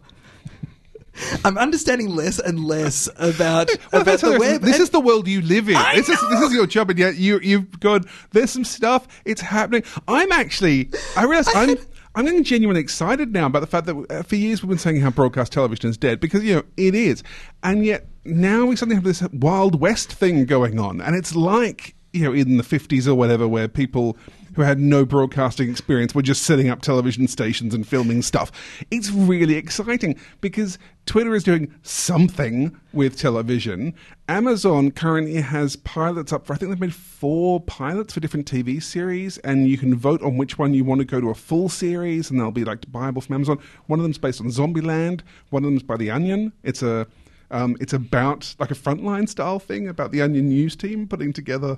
I'm 1.43 1.57
understanding 1.57 2.07
less 2.07 2.39
and 2.39 2.63
less 2.63 3.09
about 3.17 3.69
Well, 3.91 4.03
about 4.03 4.21
the 4.21 4.39
web. 4.39 4.61
This 4.61 4.79
is 4.79 4.91
the 4.91 5.01
world 5.01 5.27
you 5.27 5.41
live 5.41 5.67
in. 5.67 5.75
I 5.75 5.95
This 5.95 6.07
is 6.07 6.29
this 6.29 6.41
is 6.43 6.53
your 6.53 6.65
job, 6.65 6.91
and 6.91 6.97
yet 6.97 7.17
you 7.17 7.41
you've 7.41 7.77
gone. 7.81 8.05
There's 8.31 8.51
some 8.51 8.63
stuff. 8.63 9.05
It's 9.25 9.41
happening. 9.41 9.83
I'm 10.07 10.31
actually. 10.31 10.91
I 11.17 11.25
realize 11.25 11.49
I 11.49 11.63
I'm. 11.63 11.77
I'm 12.17 12.25
getting 12.25 12.43
genuinely 12.43 12.81
excited 12.81 13.31
now 13.31 13.45
about 13.45 13.59
the 13.59 13.67
fact 13.67 13.85
that 13.85 13.95
uh, 14.09 14.23
for 14.23 14.37
years 14.37 14.63
we've 14.63 14.69
been 14.69 14.79
saying 14.79 15.01
how 15.01 15.11
broadcast 15.11 15.51
television 15.53 15.91
is 15.91 15.97
dead 15.97 16.19
because 16.19 16.43
you 16.43 16.55
know 16.55 16.63
it 16.75 16.95
is, 16.95 17.21
and 17.61 17.85
yet 17.85 18.07
now 18.25 18.65
we 18.65 18.75
suddenly 18.75 18.95
have 18.95 19.03
this 19.03 19.21
Wild 19.31 19.79
West 19.79 20.13
thing 20.13 20.45
going 20.45 20.79
on, 20.79 20.99
and 20.99 21.15
it's 21.15 21.35
like 21.35 21.93
you 22.13 22.23
know 22.23 22.33
in 22.33 22.57
the 22.57 22.63
50s 22.63 23.07
or 23.07 23.13
whatever 23.13 23.47
where 23.47 23.67
people 23.67 24.17
who 24.57 24.63
had 24.63 24.79
no 24.79 25.05
broadcasting 25.05 25.69
experience 25.69 26.15
were 26.15 26.21
just 26.23 26.41
setting 26.41 26.67
up 26.67 26.81
television 26.81 27.27
stations 27.27 27.75
and 27.75 27.87
filming 27.87 28.23
stuff. 28.23 28.51
It's 28.89 29.11
really 29.11 29.53
exciting 29.53 30.19
because 30.41 30.79
Twitter 31.05 31.35
is 31.35 31.43
doing 31.43 31.71
something 31.83 32.75
with 32.91 33.19
television. 33.19 33.93
Amazon 34.27 34.89
currently 34.89 35.41
has 35.41 35.75
pilots 35.75 36.33
up 36.33 36.47
for, 36.47 36.53
I 36.53 36.55
think 36.57 36.71
they've 36.71 36.79
made 36.79 36.95
four 36.95 37.61
pilots 37.61 38.15
for 38.15 38.19
different 38.19 38.51
TV 38.51 38.81
series, 38.81 39.37
and 39.39 39.67
you 39.67 39.77
can 39.77 39.93
vote 39.93 40.23
on 40.23 40.37
which 40.37 40.57
one 40.57 40.73
you 40.73 40.83
want 40.83 41.01
to 41.01 41.05
go 41.05 41.21
to 41.21 41.29
a 41.29 41.35
full 41.35 41.69
series, 41.69 42.31
and 42.31 42.39
they'll 42.39 42.49
be 42.49 42.65
like 42.65 42.81
buyable 42.91 43.21
from 43.21 43.35
Amazon. 43.35 43.59
One 43.85 43.99
of 43.99 44.03
them's 44.03 44.17
based 44.17 44.41
on 44.41 44.47
Zombieland, 44.47 45.21
one 45.51 45.63
of 45.65 45.69
them's 45.69 45.83
by 45.83 45.97
The 45.97 46.09
Onion. 46.09 46.51
It's 46.63 46.81
a 46.81 47.05
um, 47.51 47.77
it's 47.79 47.93
about 47.93 48.55
like 48.59 48.71
a 48.71 48.75
frontline 48.75 49.29
style 49.29 49.59
thing 49.59 49.87
about 49.87 50.11
the 50.11 50.23
Onion 50.23 50.49
News 50.49 50.75
team 50.75 51.07
putting 51.07 51.31
together 51.31 51.77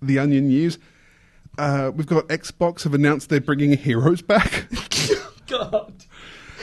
the 0.00 0.20
Onion 0.20 0.46
News. 0.46 0.78
Uh, 1.58 1.90
we've 1.94 2.06
got 2.06 2.28
Xbox 2.28 2.84
have 2.84 2.94
announced 2.94 3.28
they're 3.28 3.40
bringing 3.40 3.76
Heroes 3.76 4.22
back. 4.22 4.66
God. 5.46 5.92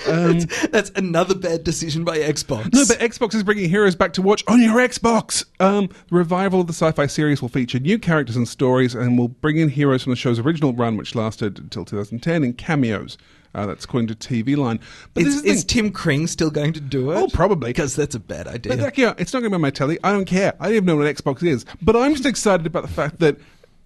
that's, 0.05 0.67
that's 0.67 0.91
another 0.95 1.35
bad 1.35 1.63
decision 1.63 2.03
by 2.03 2.17
Xbox. 2.19 2.73
No, 2.73 2.85
but 2.87 2.99
Xbox 2.99 3.35
is 3.35 3.43
bringing 3.43 3.69
Heroes 3.69 3.95
back 3.95 4.13
to 4.13 4.21
watch 4.21 4.43
on 4.47 4.61
your 4.61 4.75
Xbox. 4.77 5.45
Um, 5.59 5.87
the 6.09 6.15
revival 6.15 6.61
of 6.61 6.67
the 6.67 6.73
sci-fi 6.73 7.05
series 7.05 7.41
will 7.41 7.49
feature 7.49 7.79
new 7.79 7.99
characters 7.99 8.35
and 8.35 8.47
stories, 8.47 8.95
and 8.95 9.17
will 9.17 9.27
bring 9.27 9.57
in 9.57 9.69
heroes 9.69 10.03
from 10.03 10.11
the 10.11 10.15
show's 10.15 10.39
original 10.39 10.73
run, 10.73 10.97
which 10.97 11.15
lasted 11.15 11.59
until 11.59 11.85
2010, 11.85 12.43
in 12.43 12.53
cameos. 12.53 13.17
Uh, 13.53 13.65
that's 13.65 13.85
according 13.85 14.07
to 14.07 14.15
TV 14.15 14.55
Line. 14.55 14.79
But 15.13 15.23
is, 15.23 15.35
is, 15.35 15.41
the 15.41 15.49
is 15.49 15.63
thing- 15.63 15.67
Tim 15.67 15.91
Kring 15.91 16.27
still 16.27 16.51
going 16.51 16.73
to 16.73 16.79
do 16.79 17.11
it? 17.11 17.15
Oh, 17.15 17.27
probably. 17.27 17.71
Because 17.71 17.95
that's 17.95 18.15
a 18.15 18.19
bad 18.19 18.47
idea. 18.47 18.75
But 18.75 18.79
like, 18.83 18.97
yeah, 18.97 19.13
it's 19.17 19.33
not 19.33 19.39
going 19.39 19.51
to 19.51 19.51
be 19.51 19.55
on 19.55 19.61
my 19.61 19.71
telly. 19.71 19.97
I 20.03 20.11
don't 20.11 20.25
care. 20.25 20.53
I 20.59 20.65
don't 20.65 20.75
even 20.75 20.85
know 20.85 20.97
what 20.97 21.13
Xbox 21.15 21.43
is. 21.43 21.65
But 21.81 21.95
I'm 21.95 22.11
just 22.13 22.25
excited 22.25 22.67
about 22.67 22.83
the 22.83 22.89
fact 22.89 23.19
that 23.19 23.37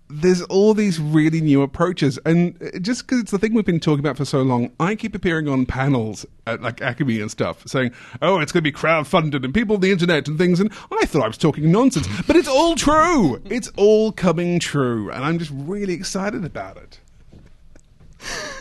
there's 0.09 0.41
all 0.43 0.73
these 0.73 0.99
really 0.99 1.41
new 1.41 1.61
approaches, 1.61 2.19
and 2.25 2.55
uh, 2.61 2.77
just 2.79 3.05
because 3.05 3.19
it's 3.19 3.31
the 3.31 3.39
thing 3.39 3.53
we've 3.53 3.65
been 3.65 3.79
talking 3.79 3.99
about 3.99 4.17
for 4.17 4.25
so 4.25 4.41
long, 4.41 4.71
I 4.79 4.95
keep 4.95 5.15
appearing 5.15 5.47
on 5.47 5.65
panels 5.65 6.25
at 6.45 6.61
like 6.61 6.81
Academy 6.81 7.19
and 7.19 7.31
stuff, 7.31 7.67
saying, 7.67 7.93
"Oh, 8.21 8.39
it's 8.39 8.51
going 8.51 8.63
to 8.63 8.71
be 8.71 8.77
crowdfunded 8.77 9.43
and 9.43 9.53
people 9.53 9.75
on 9.75 9.81
the 9.81 9.91
internet 9.91 10.27
and 10.27 10.37
things," 10.37 10.59
and 10.59 10.71
I 10.91 11.05
thought 11.05 11.23
I 11.23 11.27
was 11.27 11.37
talking 11.37 11.71
nonsense, 11.71 12.07
but 12.27 12.35
it's 12.35 12.47
all 12.47 12.75
true. 12.75 13.41
It's 13.45 13.71
all 13.75 14.11
coming 14.11 14.59
true, 14.59 15.09
and 15.09 15.23
I'm 15.23 15.39
just 15.39 15.51
really 15.53 15.93
excited 15.93 16.45
about 16.45 16.77
it. 16.77 16.99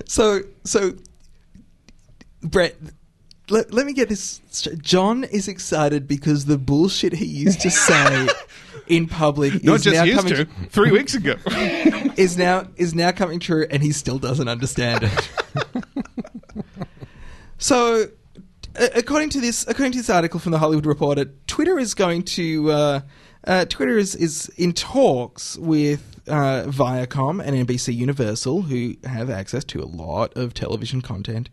So, 0.06 0.40
so, 0.64 0.94
Brett, 2.42 2.76
let, 3.48 3.72
let 3.72 3.86
me 3.86 3.92
get 3.92 4.08
this 4.08 4.40
straight. 4.50 4.80
John 4.80 5.24
is 5.24 5.48
excited 5.48 6.08
because 6.08 6.46
the 6.46 6.58
bullshit 6.58 7.12
he 7.12 7.26
used 7.26 7.60
to 7.60 7.70
say 7.70 8.28
in 8.86 9.06
public 9.06 9.62
Not 9.64 9.76
is 9.76 9.84
just 9.84 9.96
now 9.96 10.04
used 10.04 10.18
coming 10.18 10.34
to. 10.34 10.44
Three 10.70 10.90
weeks 10.90 11.14
ago. 11.14 11.36
is 12.16 12.36
now 12.36 12.68
is 12.76 12.94
now 12.94 13.12
coming 13.12 13.40
true, 13.40 13.66
and 13.70 13.82
he 13.82 13.92
still 13.92 14.18
doesn't 14.18 14.48
understand 14.48 15.04
it. 15.04 15.30
so, 17.58 18.06
according 18.74 19.30
to 19.30 19.40
this, 19.40 19.66
according 19.66 19.92
to 19.92 19.98
this 19.98 20.10
article 20.10 20.40
from 20.40 20.52
the 20.52 20.58
Hollywood 20.58 20.86
Reporter, 20.86 21.26
Twitter 21.46 21.78
is 21.78 21.94
going 21.94 22.22
to 22.24 22.70
uh, 22.70 23.00
uh, 23.44 23.64
Twitter 23.66 23.98
is 23.98 24.14
is 24.14 24.48
in 24.56 24.72
talks 24.72 25.56
with 25.58 26.20
uh, 26.28 26.64
Viacom 26.66 27.42
and 27.44 27.66
NBC 27.66 27.94
Universal, 27.94 28.62
who 28.62 28.94
have 29.04 29.30
access 29.30 29.64
to 29.64 29.80
a 29.80 29.86
lot 29.86 30.36
of 30.36 30.54
television 30.54 31.00
content, 31.02 31.48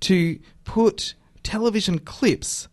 to 0.00 0.38
put 0.64 1.14
television 1.42 1.98
clips 1.98 2.68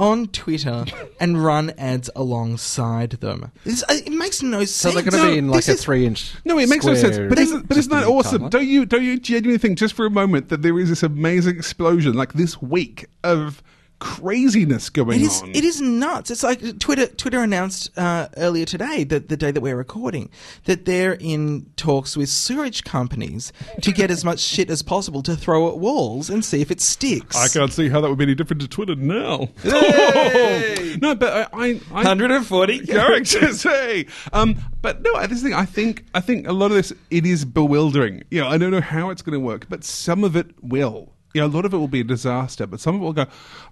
on 0.00 0.26
Twitter 0.28 0.84
and 1.20 1.44
run 1.44 1.70
ads 1.78 2.10
alongside 2.16 3.10
them. 3.12 3.52
This, 3.64 3.82
uh, 3.84 3.94
it 4.06 4.10
makes 4.12 4.42
no 4.42 4.60
sense. 4.60 4.70
So 4.72 4.90
they're 4.90 5.02
going 5.02 5.12
to 5.12 5.18
No, 5.18 5.30
be 5.32 5.38
in 5.38 5.48
like 5.48 5.68
a 5.68 5.72
is- 5.72 5.84
three-inch. 5.84 6.34
No, 6.44 6.58
it 6.58 6.68
makes 6.68 6.84
no 6.84 6.94
sense. 6.94 7.18
But 7.18 7.38
isn't, 7.38 7.68
but 7.68 7.76
isn't 7.76 7.92
that 7.92 8.06
awesome? 8.06 8.42
timeline. 8.44 8.50
Don't 8.50 8.66
you 8.66 8.86
don't 8.86 9.04
you 9.04 9.18
genuinely 9.18 9.58
think 9.58 9.78
just 9.78 9.94
for 9.94 10.06
a 10.06 10.10
moment 10.10 10.48
that 10.48 10.62
there 10.62 10.78
is 10.78 10.88
this 10.88 11.02
amazing 11.02 11.56
explosion 11.56 12.14
like 12.14 12.32
this 12.32 12.60
week 12.60 13.06
of 13.22 13.62
craziness 14.00 14.90
going 14.90 15.20
It 15.20 15.22
is. 15.22 15.42
on? 15.42 15.50
It 15.50 15.62
is 15.62 15.80
nuts. 15.80 16.30
It's 16.30 16.42
like 16.42 16.78
Twitter. 16.80 17.06
Twitter 17.06 17.40
announced 17.40 17.96
uh, 17.96 18.28
earlier 18.36 18.64
today 18.64 19.04
that 19.04 19.28
the 19.28 19.36
day 19.36 19.50
that 19.52 19.60
we're 19.60 19.76
recording 19.76 20.30
that 20.64 20.84
they're 20.86 21.12
in 21.20 21.66
talks 21.76 22.16
with 22.16 22.28
sewage 22.28 22.82
companies 22.82 23.52
to 23.82 23.92
get 23.92 24.10
as 24.10 24.24
much 24.24 24.40
shit 24.40 24.70
as 24.70 24.82
possible 24.82 25.22
to 25.22 25.36
throw 25.36 25.68
at 25.68 25.78
walls 25.78 26.28
and 26.30 26.44
see 26.44 26.60
if 26.60 26.70
it 26.70 26.80
sticks. 26.80 27.36
I 27.36 27.46
can't 27.48 27.72
see 27.72 27.88
how 27.88 28.00
that 28.00 28.08
would 28.08 28.18
be 28.18 28.24
any 28.24 28.34
different 28.34 28.62
to 28.62 28.68
Twitter 28.68 28.96
now. 28.96 29.48
Hey! 29.62 30.96
no, 31.02 31.14
but 31.14 31.32
I, 31.52 31.66
I, 31.66 31.80
I 31.92 31.94
140 31.94 32.78
characters. 32.86 33.62
hey, 33.62 34.06
um, 34.32 34.56
but 34.82 35.02
no, 35.02 35.26
this 35.26 35.42
thing 35.42 35.54
I 35.54 35.64
think 35.66 36.04
I 36.14 36.20
think 36.20 36.48
a 36.48 36.52
lot 36.52 36.66
of 36.66 36.72
this 36.72 36.92
it 37.10 37.26
is 37.26 37.44
bewildering. 37.44 38.24
You 38.30 38.40
know, 38.40 38.48
I 38.48 38.58
don't 38.58 38.70
know 38.70 38.80
how 38.80 39.10
it's 39.10 39.22
going 39.22 39.34
to 39.34 39.40
work, 39.40 39.66
but 39.68 39.84
some 39.84 40.24
of 40.24 40.36
it 40.36 40.50
will. 40.62 41.12
You 41.34 41.42
know, 41.42 41.46
a 41.46 41.48
lot 41.48 41.64
of 41.64 41.72
it 41.72 41.76
will 41.76 41.88
be 41.88 42.00
a 42.00 42.04
disaster, 42.04 42.66
but 42.66 42.80
some 42.80 42.96
of 42.96 43.00
it 43.00 43.04
will 43.04 43.12
go, 43.12 43.26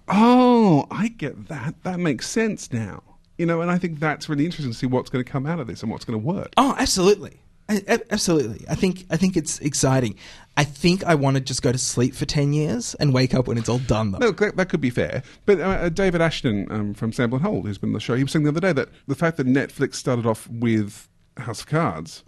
oh, 0.07 0.87
I 0.89 1.09
get 1.09 1.47
that. 1.47 1.75
That 1.83 1.99
makes 1.99 2.27
sense 2.27 2.71
now. 2.71 3.03
You 3.37 3.45
know, 3.45 3.61
and 3.61 3.71
I 3.71 3.77
think 3.77 3.99
that's 3.99 4.27
really 4.29 4.45
interesting 4.45 4.71
to 4.71 4.77
see 4.77 4.85
what's 4.85 5.09
going 5.09 5.23
to 5.23 5.29
come 5.29 5.45
out 5.45 5.59
of 5.59 5.67
this 5.67 5.81
and 5.81 5.91
what's 5.91 6.05
going 6.05 6.19
to 6.19 6.25
work. 6.25 6.53
Oh, 6.57 6.75
absolutely. 6.77 7.39
I, 7.69 7.99
absolutely. 8.09 8.65
I 8.67 8.73
think 8.73 9.05
I 9.11 9.17
think 9.17 9.37
it's 9.37 9.59
exciting. 9.59 10.15
I 10.57 10.63
think 10.63 11.03
I 11.03 11.13
want 11.13 11.37
to 11.37 11.41
just 11.41 11.61
go 11.61 11.71
to 11.71 11.77
sleep 11.77 12.15
for 12.15 12.25
10 12.25 12.51
years 12.51 12.95
and 12.95 13.13
wake 13.13 13.35
up 13.35 13.47
when 13.47 13.59
it's 13.59 13.69
all 13.69 13.77
done 13.77 14.11
though. 14.11 14.17
No, 14.17 14.31
that, 14.31 14.57
that 14.57 14.69
could 14.69 14.81
be 14.81 14.89
fair. 14.89 15.21
But 15.45 15.59
uh, 15.59 15.63
uh, 15.63 15.89
David 15.89 16.19
Ashton 16.19 16.67
um, 16.71 16.93
from 16.95 17.13
Sample 17.13 17.37
and 17.37 17.45
Hold, 17.45 17.67
who's 17.67 17.77
been 17.77 17.91
on 17.91 17.93
the 17.93 17.99
show, 17.99 18.15
he 18.15 18.23
was 18.23 18.31
saying 18.31 18.43
the 18.43 18.49
other 18.49 18.59
day 18.59 18.73
that 18.73 18.89
the 19.07 19.15
fact 19.15 19.37
that 19.37 19.45
Netflix 19.45 19.95
started 19.95 20.25
off 20.25 20.49
with 20.49 21.07
House 21.37 21.61
of 21.61 21.67
Cards 21.67 22.23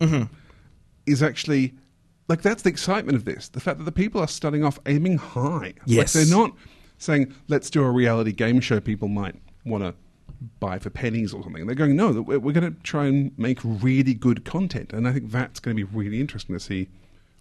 is 1.07 1.23
actually 1.23 1.73
like 2.31 2.41
that's 2.41 2.63
the 2.63 2.69
excitement 2.69 3.17
of 3.17 3.25
this. 3.25 3.49
The 3.49 3.59
fact 3.59 3.77
that 3.79 3.83
the 3.83 3.91
people 3.91 4.21
are 4.21 4.27
starting 4.27 4.63
off 4.63 4.79
aiming 4.85 5.17
high. 5.17 5.73
Yes. 5.85 6.15
Like 6.15 6.27
they're 6.27 6.37
not 6.37 6.55
saying, 6.97 7.35
let's 7.49 7.69
do 7.69 7.83
a 7.83 7.91
reality 7.91 8.31
game 8.31 8.61
show 8.61 8.79
people 8.79 9.09
might 9.09 9.35
want 9.65 9.83
to 9.83 9.93
buy 10.61 10.79
for 10.79 10.89
pennies 10.89 11.33
or 11.33 11.43
something. 11.43 11.65
They're 11.65 11.75
going, 11.75 11.97
no, 11.97 12.21
we're, 12.21 12.39
we're 12.39 12.53
going 12.53 12.73
to 12.73 12.81
try 12.83 13.07
and 13.07 13.37
make 13.37 13.59
really 13.63 14.13
good 14.13 14.45
content. 14.45 14.93
And 14.93 15.07
I 15.07 15.11
think 15.11 15.29
that's 15.29 15.59
going 15.59 15.75
to 15.75 15.85
be 15.85 15.97
really 15.97 16.21
interesting 16.21 16.55
to 16.55 16.59
see 16.59 16.87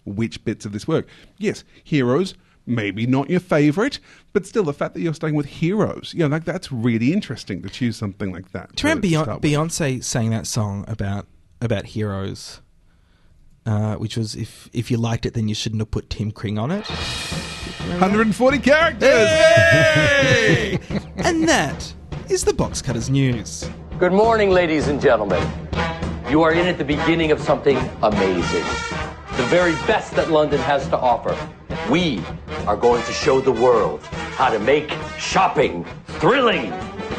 which 0.05 0.43
bits 0.43 0.65
of 0.65 0.73
this 0.73 0.87
work. 0.87 1.07
Yes, 1.37 1.63
heroes, 1.83 2.33
maybe 2.65 3.07
not 3.07 3.29
your 3.29 3.39
favorite, 3.39 3.99
but 4.33 4.45
still 4.45 4.63
the 4.63 4.73
fact 4.73 4.93
that 4.95 5.01
you're 5.01 5.13
starting 5.13 5.37
with 5.37 5.45
heroes, 5.45 6.13
you 6.13 6.19
know, 6.19 6.27
like 6.27 6.43
that's 6.43 6.69
really 6.69 7.13
interesting 7.13 7.61
to 7.61 7.69
choose 7.69 7.95
something 7.95 8.33
like 8.33 8.51
that. 8.51 8.75
Do 8.75 8.87
you 8.87 8.93
remember 8.93 9.07
Beyonce. 9.07 10.01
Beyonce 10.01 10.29
that 10.31 10.47
song 10.47 10.83
about 10.87 11.27
about 11.61 11.85
heroes, 11.85 12.61
uh, 13.65 13.95
which 13.95 14.17
was 14.17 14.35
if 14.35 14.69
if 14.73 14.89
you 14.91 14.97
liked 14.97 15.25
it, 15.25 15.33
then 15.33 15.47
you 15.47 15.55
shouldn't 15.55 15.81
have 15.81 15.91
put 15.91 16.09
Tim 16.09 16.31
Kring 16.31 16.57
on 16.57 16.71
it. 16.71 16.85
140 16.87 18.59
characters! 18.59 19.29
and 21.17 21.47
that 21.47 21.93
is 22.29 22.43
the 22.43 22.53
Box 22.53 22.81
Cutters 22.81 23.09
news. 23.09 23.69
Good 23.99 24.13
morning, 24.13 24.49
ladies 24.49 24.87
and 24.87 24.99
gentlemen. 25.01 25.45
You 26.29 26.41
are 26.43 26.53
in 26.53 26.65
at 26.67 26.77
the 26.77 26.85
beginning 26.85 27.31
of 27.31 27.41
something 27.41 27.77
amazing. 28.01 28.63
The 29.37 29.45
very 29.49 29.73
best 29.85 30.13
that 30.15 30.31
London 30.31 30.59
has 30.61 30.87
to 30.89 30.97
offer. 30.97 31.37
We 31.89 32.23
are 32.67 32.77
going 32.77 33.03
to 33.03 33.11
show 33.11 33.41
the 33.41 33.51
world 33.51 34.01
how 34.37 34.49
to 34.49 34.59
make 34.59 34.91
shopping 35.17 35.85
thrilling. 36.19 36.69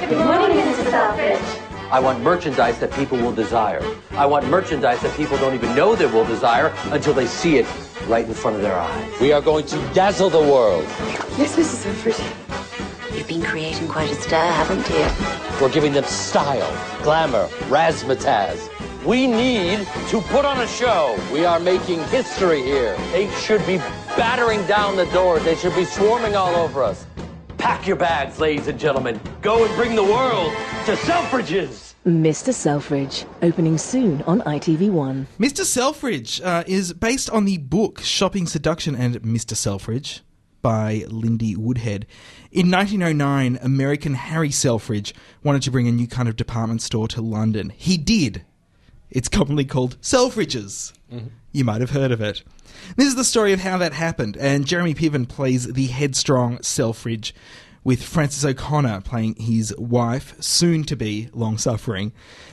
Good 0.08 0.18
morning, 0.18 0.56
Mrs. 0.58 0.90
Selfridge. 0.90 1.61
I 1.92 2.00
want 2.00 2.22
merchandise 2.22 2.78
that 2.78 2.90
people 2.92 3.18
will 3.18 3.34
desire. 3.34 3.82
I 4.12 4.24
want 4.24 4.48
merchandise 4.48 5.02
that 5.02 5.14
people 5.14 5.36
don't 5.36 5.52
even 5.52 5.76
know 5.76 5.94
they 5.94 6.06
will 6.06 6.24
desire 6.24 6.72
until 6.86 7.12
they 7.12 7.26
see 7.26 7.58
it 7.58 7.66
right 8.06 8.24
in 8.24 8.32
front 8.32 8.56
of 8.56 8.62
their 8.62 8.74
eyes. 8.74 9.20
We 9.20 9.30
are 9.32 9.42
going 9.42 9.66
to 9.66 9.76
dazzle 9.92 10.30
the 10.30 10.40
world. 10.40 10.84
Yes, 11.36 11.54
Mrs. 11.54 11.84
Selfridge. 11.84 13.14
You've 13.14 13.28
been 13.28 13.42
creating 13.42 13.88
quite 13.88 14.10
a 14.10 14.14
stir, 14.14 14.38
haven't 14.38 14.88
you? 14.88 15.60
We're 15.60 15.70
giving 15.70 15.92
them 15.92 16.04
style, 16.04 16.72
glamour, 17.02 17.46
razzmatazz. 17.68 18.70
We 19.04 19.26
need 19.26 19.86
to 20.08 20.22
put 20.22 20.46
on 20.46 20.62
a 20.62 20.66
show. 20.66 21.20
We 21.30 21.44
are 21.44 21.60
making 21.60 22.02
history 22.04 22.62
here. 22.62 22.96
They 23.12 23.28
should 23.32 23.66
be 23.66 23.76
battering 24.16 24.66
down 24.66 24.96
the 24.96 25.04
doors. 25.12 25.44
They 25.44 25.56
should 25.56 25.74
be 25.74 25.84
swarming 25.84 26.36
all 26.36 26.54
over 26.54 26.82
us. 26.82 27.04
Pack 27.62 27.86
your 27.86 27.94
bags, 27.94 28.40
ladies 28.40 28.66
and 28.66 28.76
gentlemen. 28.76 29.20
Go 29.40 29.64
and 29.64 29.72
bring 29.76 29.94
the 29.94 30.02
world 30.02 30.52
to 30.84 30.96
Selfridges. 30.96 31.94
Mr. 32.04 32.52
Selfridge, 32.52 33.24
opening 33.40 33.78
soon 33.78 34.20
on 34.22 34.40
ITV1. 34.40 35.26
Mr. 35.38 35.62
Selfridge 35.62 36.40
uh, 36.40 36.64
is 36.66 36.92
based 36.92 37.30
on 37.30 37.44
the 37.44 37.58
book 37.58 38.00
Shopping 38.00 38.48
Seduction 38.48 38.96
and 38.96 39.22
Mr. 39.22 39.54
Selfridge 39.54 40.22
by 40.60 41.04
Lindy 41.06 41.54
Woodhead. 41.54 42.04
In 42.50 42.68
1909, 42.68 43.60
American 43.62 44.14
Harry 44.14 44.50
Selfridge 44.50 45.14
wanted 45.44 45.62
to 45.62 45.70
bring 45.70 45.86
a 45.86 45.92
new 45.92 46.08
kind 46.08 46.28
of 46.28 46.34
department 46.34 46.82
store 46.82 47.06
to 47.06 47.22
London. 47.22 47.70
He 47.70 47.96
did. 47.96 48.44
It's 49.08 49.28
commonly 49.28 49.66
called 49.66 50.00
Selfridges. 50.00 50.94
You 51.52 51.64
might 51.64 51.80
have 51.80 51.90
heard 51.90 52.12
of 52.12 52.20
it. 52.20 52.42
This 52.96 53.08
is 53.08 53.14
the 53.14 53.24
story 53.24 53.52
of 53.52 53.60
how 53.60 53.78
that 53.78 53.92
happened, 53.92 54.36
and 54.36 54.66
Jeremy 54.66 54.94
Piven 54.94 55.28
plays 55.28 55.72
the 55.72 55.86
headstrong 55.86 56.62
Selfridge, 56.62 57.34
with 57.84 58.02
Frances 58.02 58.44
O'Connor 58.44 59.00
playing 59.02 59.34
his 59.36 59.74
wife, 59.76 60.40
soon 60.40 60.84
to 60.84 60.96
be 60.96 61.28
long 61.32 61.58
suffering. 61.58 62.12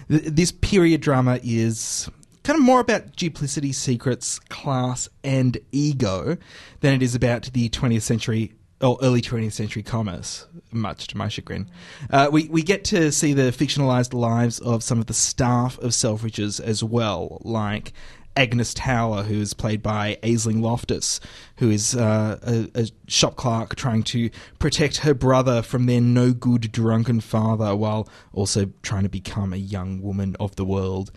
Th- 0.09 0.23
this 0.23 0.51
period 0.51 1.01
drama 1.01 1.39
is 1.43 2.09
kind 2.43 2.57
of 2.57 2.65
more 2.65 2.79
about 2.79 3.15
duplicity, 3.15 3.71
secrets, 3.71 4.39
class, 4.49 5.07
and 5.23 5.57
ego 5.71 6.37
than 6.81 6.93
it 6.93 7.03
is 7.03 7.13
about 7.13 7.43
the 7.53 7.69
20th 7.69 8.01
century 8.01 8.53
or 8.81 8.97
early 9.01 9.21
20th 9.21 9.51
century 9.51 9.83
commerce, 9.83 10.47
much 10.71 11.07
to 11.07 11.17
my 11.17 11.27
chagrin. 11.27 11.69
Uh, 12.09 12.29
we, 12.31 12.47
we 12.47 12.63
get 12.63 12.83
to 12.85 13.11
see 13.11 13.33
the 13.33 13.51
fictionalized 13.51 14.13
lives 14.13 14.59
of 14.59 14.83
some 14.83 14.99
of 14.99 15.07
the 15.07 15.13
staff 15.13 15.77
of 15.79 15.91
Selfridges 15.91 16.61
as 16.61 16.83
well, 16.83 17.41
like 17.43 17.91
Agnes 18.35 18.73
Towler, 18.73 19.23
who 19.23 19.41
is 19.41 19.53
played 19.53 19.83
by 19.83 20.17
Aisling 20.23 20.61
Loftus, 20.61 21.19
who 21.57 21.69
is 21.69 21.95
uh, 21.95 22.39
a, 22.43 22.81
a 22.83 22.87
shop 23.07 23.35
clerk 23.35 23.75
trying 23.75 24.03
to 24.03 24.29
protect 24.59 24.97
her 24.97 25.13
brother 25.13 25.61
from 25.61 25.85
their 25.85 26.01
no 26.01 26.31
good 26.31 26.71
drunken 26.71 27.19
father 27.19 27.75
while 27.75 28.07
also 28.33 28.71
trying 28.81 29.03
to 29.03 29.09
become 29.09 29.53
a 29.53 29.57
young 29.57 30.01
woman 30.01 30.35
of 30.39 30.55
the 30.55 30.65
world. 30.65 31.11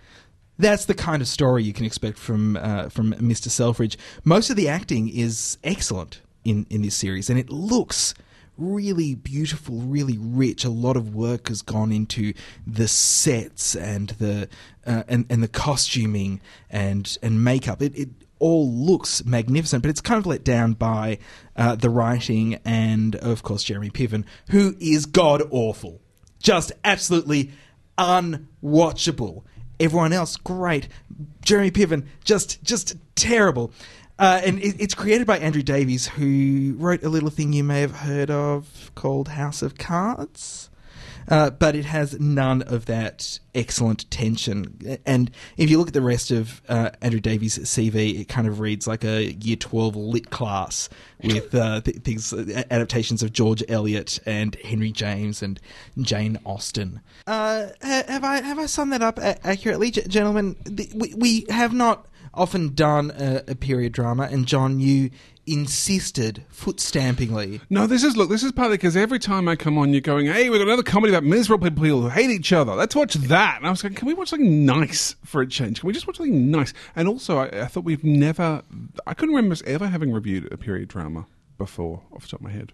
That's 0.59 0.85
the 0.85 0.95
kind 0.95 1.23
of 1.23 1.29
story 1.29 1.63
you 1.63 1.73
can 1.73 1.87
expect 1.87 2.19
from 2.19 2.57
uh, 2.57 2.89
from 2.89 3.15
Mr. 3.15 3.49
Selfridge. 3.49 3.97
Most 4.25 4.51
of 4.51 4.57
the 4.57 4.69
acting 4.69 5.09
is 5.09 5.59
excellent 5.65 6.21
in, 6.45 6.67
in 6.71 6.83
this 6.83 6.95
series, 6.95 7.31
and 7.31 7.39
it 7.39 7.51
looks 7.51 8.15
really 8.57 9.15
beautiful, 9.15 9.77
really 9.77 10.19
rich. 10.19 10.65
A 10.65 10.71
lot 10.71 10.97
of 10.97 11.15
work 11.15 11.49
has 11.49 11.63
gone 11.63 11.93
into 11.93 12.33
the 12.67 12.89
sets 12.89 13.75
and 13.75 14.11
the 14.11 14.49
uh, 14.87 15.05
and 15.09 15.27
and 15.31 15.43
the 15.43 15.49
costuming 15.49 16.41
and 16.71 17.19
and 17.23 17.43
makeup. 17.43 17.83
It, 17.83 17.97
it 17.97 18.09
all 18.39 18.71
looks 18.71 19.25
magnificent, 19.25 19.83
but 19.83 19.91
it's 19.91 20.01
kind 20.01 20.19
of 20.19 20.27
let 20.27 20.45
down 20.45 20.75
by 20.75 21.19
uh, 21.57 21.77
the 21.77 21.91
writing 21.91 22.59
and 22.65 23.15
of 23.17 23.43
course 23.43 23.63
Jeremy 23.63 23.91
Piven, 23.91 24.25
who 24.51 24.75
is 24.81 25.07
god 25.07 25.43
awful, 25.51 26.01
just 26.41 26.73
absolutely 26.85 27.53
unwatchable. 27.99 29.45
Everyone 29.79 30.13
else, 30.13 30.37
great. 30.37 30.89
Jeremy 31.45 31.71
Piven, 31.71 32.07
just 32.25 32.63
just 32.63 32.97
terrible. 33.15 33.73
Uh, 34.19 34.41
and 34.45 34.59
it, 34.59 34.81
it's 34.81 34.95
created 34.95 35.27
by 35.27 35.39
Andrew 35.39 35.63
Davies, 35.63 36.07
who 36.07 36.75
wrote 36.79 37.03
a 37.03 37.09
little 37.09 37.31
thing 37.31 37.53
you 37.53 37.65
may 37.65 37.81
have 37.81 37.93
heard 37.93 38.31
of 38.31 38.91
called 38.95 39.29
House 39.29 39.63
of 39.63 39.77
Cards. 39.79 40.69
Uh, 41.29 41.51
but 41.51 41.77
it 41.77 41.85
has 41.85 42.19
none 42.19 42.63
of 42.63 42.87
that 42.87 43.39
excellent 43.55 44.11
tension. 44.11 44.99
And 45.07 45.31
if 45.57 45.71
you 45.71 45.79
look 45.79 45.87
at 45.89 45.95
the 45.95 46.03
rest 46.03 46.33
of 46.33 46.61
uh, 46.69 46.91
Andrew 47.01 47.21
Davies' 47.21 47.59
CV, 47.59 48.21
it 48.21 48.29
kind 48.29 48.49
of 48.49 48.59
reads 48.59 48.89
like 48.89 49.05
a 49.05 49.33
Year 49.33 49.57
12 49.57 49.95
lit 49.95 50.31
class 50.31 50.89
with 51.23 51.55
uh, 51.55 51.81
th- 51.81 51.99
things, 51.99 52.33
adaptations 52.33 53.23
of 53.23 53.33
George 53.33 53.63
Eliot 53.69 54.19
and 54.27 54.57
Henry 54.57 54.91
James 54.91 55.43
and 55.43 55.61
Jane 56.01 56.39
Austen. 56.45 57.01
Uh, 57.27 57.69
ha- 57.81 58.05
have 58.09 58.25
I 58.25 58.41
have 58.43 58.59
I 58.59 58.67
summed 58.67 58.93
that 58.93 59.03
up 59.03 59.21
accurately, 59.23 59.93
G- 59.93 60.03
gentlemen? 60.09 60.57
The, 60.65 60.91
we, 60.93 61.15
we 61.15 61.47
have 61.51 61.73
not 61.73 62.05
often 62.35 62.75
done 62.75 63.11
a, 63.11 63.43
a 63.49 63.55
period 63.55 63.93
drama, 63.93 64.29
and 64.31 64.47
John, 64.47 64.81
you 64.81 65.11
insisted 65.47 66.45
foot 66.49 66.79
stampingly. 66.79 67.61
No, 67.69 67.87
this 67.87 68.05
is 68.05 68.17
look. 68.17 68.31
This 68.31 68.43
is 68.43 68.53
partly 68.53 68.77
because 68.77 68.97
every 68.97 69.19
time 69.19 69.49
I 69.49 69.57
come 69.57 69.77
on, 69.77 69.93
you're 69.93 70.01
going, 70.01 70.27
"Hey, 70.27 70.49
we've 70.49 70.61
got 70.61 70.69
another 70.69 70.83
comedy 70.83 71.13
about 71.13 71.25
miserable 71.25 71.71
people 71.71 72.03
who 72.03 72.09
hate 72.09 72.31
each 72.31 72.53
other. 72.53 72.75
Let's 72.75 72.95
watch 72.95 73.15
that." 73.15 73.57
And 73.59 73.67
I 73.67 73.71
was 73.71 73.83
going, 73.83 73.95
"Can 73.95 74.07
we 74.07 74.15
watch 74.15 74.29
something 74.29 74.65
nice 74.65 75.17
for 75.25 75.43
a 75.43 75.47
change? 75.47 75.81
Can 75.81 75.87
we 75.87 75.93
just 75.93 76.07
watch 76.07 76.17
something 76.17 76.51
nice?" 76.51 76.73
And 76.95 77.09
also, 77.09 77.39
I, 77.39 77.63
I 77.63 77.67
thought 77.67 77.85
we've 77.85 78.05
never. 78.05 78.63
I 79.07 79.15
couldn't 79.15 79.35
remember 79.35 79.53
us 79.53 79.63
ever 79.67 79.89
having 79.89 80.13
reviewed 80.13 80.51
a 80.53 80.57
period 80.57 80.89
drama 80.89 81.27
before, 81.59 82.03
off 82.13 82.23
the 82.23 82.29
top 82.29 82.41
of 82.41 82.45
my 82.45 82.53
head. 82.53 82.73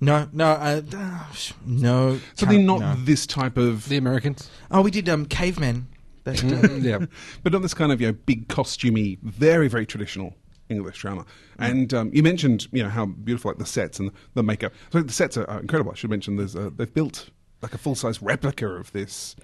No, 0.00 0.28
no, 0.32 0.46
uh, 0.46 0.80
no. 1.66 2.18
Something 2.34 2.58
can't- 2.58 2.66
not 2.66 2.80
no. 2.80 2.94
this 3.04 3.26
type 3.26 3.56
of. 3.56 3.88
The 3.88 3.96
Americans. 3.96 4.50
Oh, 4.70 4.82
we 4.82 4.90
did 4.90 5.08
um, 5.08 5.26
Cavemen. 5.26 5.86
But, 6.24 6.36
Mm-hmm. 6.36 6.84
yeah. 6.84 7.06
but 7.42 7.52
not 7.52 7.62
this 7.62 7.74
kind 7.74 7.92
of 7.92 8.00
you 8.00 8.08
know 8.08 8.12
big 8.26 8.48
costumey, 8.48 9.18
very 9.22 9.68
very 9.68 9.86
traditional 9.86 10.34
English 10.68 10.98
drama. 11.00 11.24
And 11.58 11.92
um, 11.92 12.10
you 12.14 12.22
mentioned 12.22 12.68
you 12.72 12.82
know 12.82 12.88
how 12.88 13.06
beautiful 13.06 13.50
like 13.50 13.58
the 13.58 13.66
sets 13.66 13.98
and 13.98 14.10
the 14.34 14.42
makeup. 14.42 14.72
So 14.92 15.02
the 15.02 15.12
sets 15.12 15.36
are, 15.36 15.48
are 15.50 15.60
incredible. 15.60 15.92
I 15.92 15.94
should 15.96 16.10
mention 16.10 16.36
there's 16.36 16.54
a, 16.54 16.70
they've 16.70 16.92
built 16.92 17.30
like 17.60 17.74
a 17.74 17.78
full 17.78 17.94
size 17.94 18.22
replica 18.22 18.66
of 18.68 18.92
this. 18.92 19.36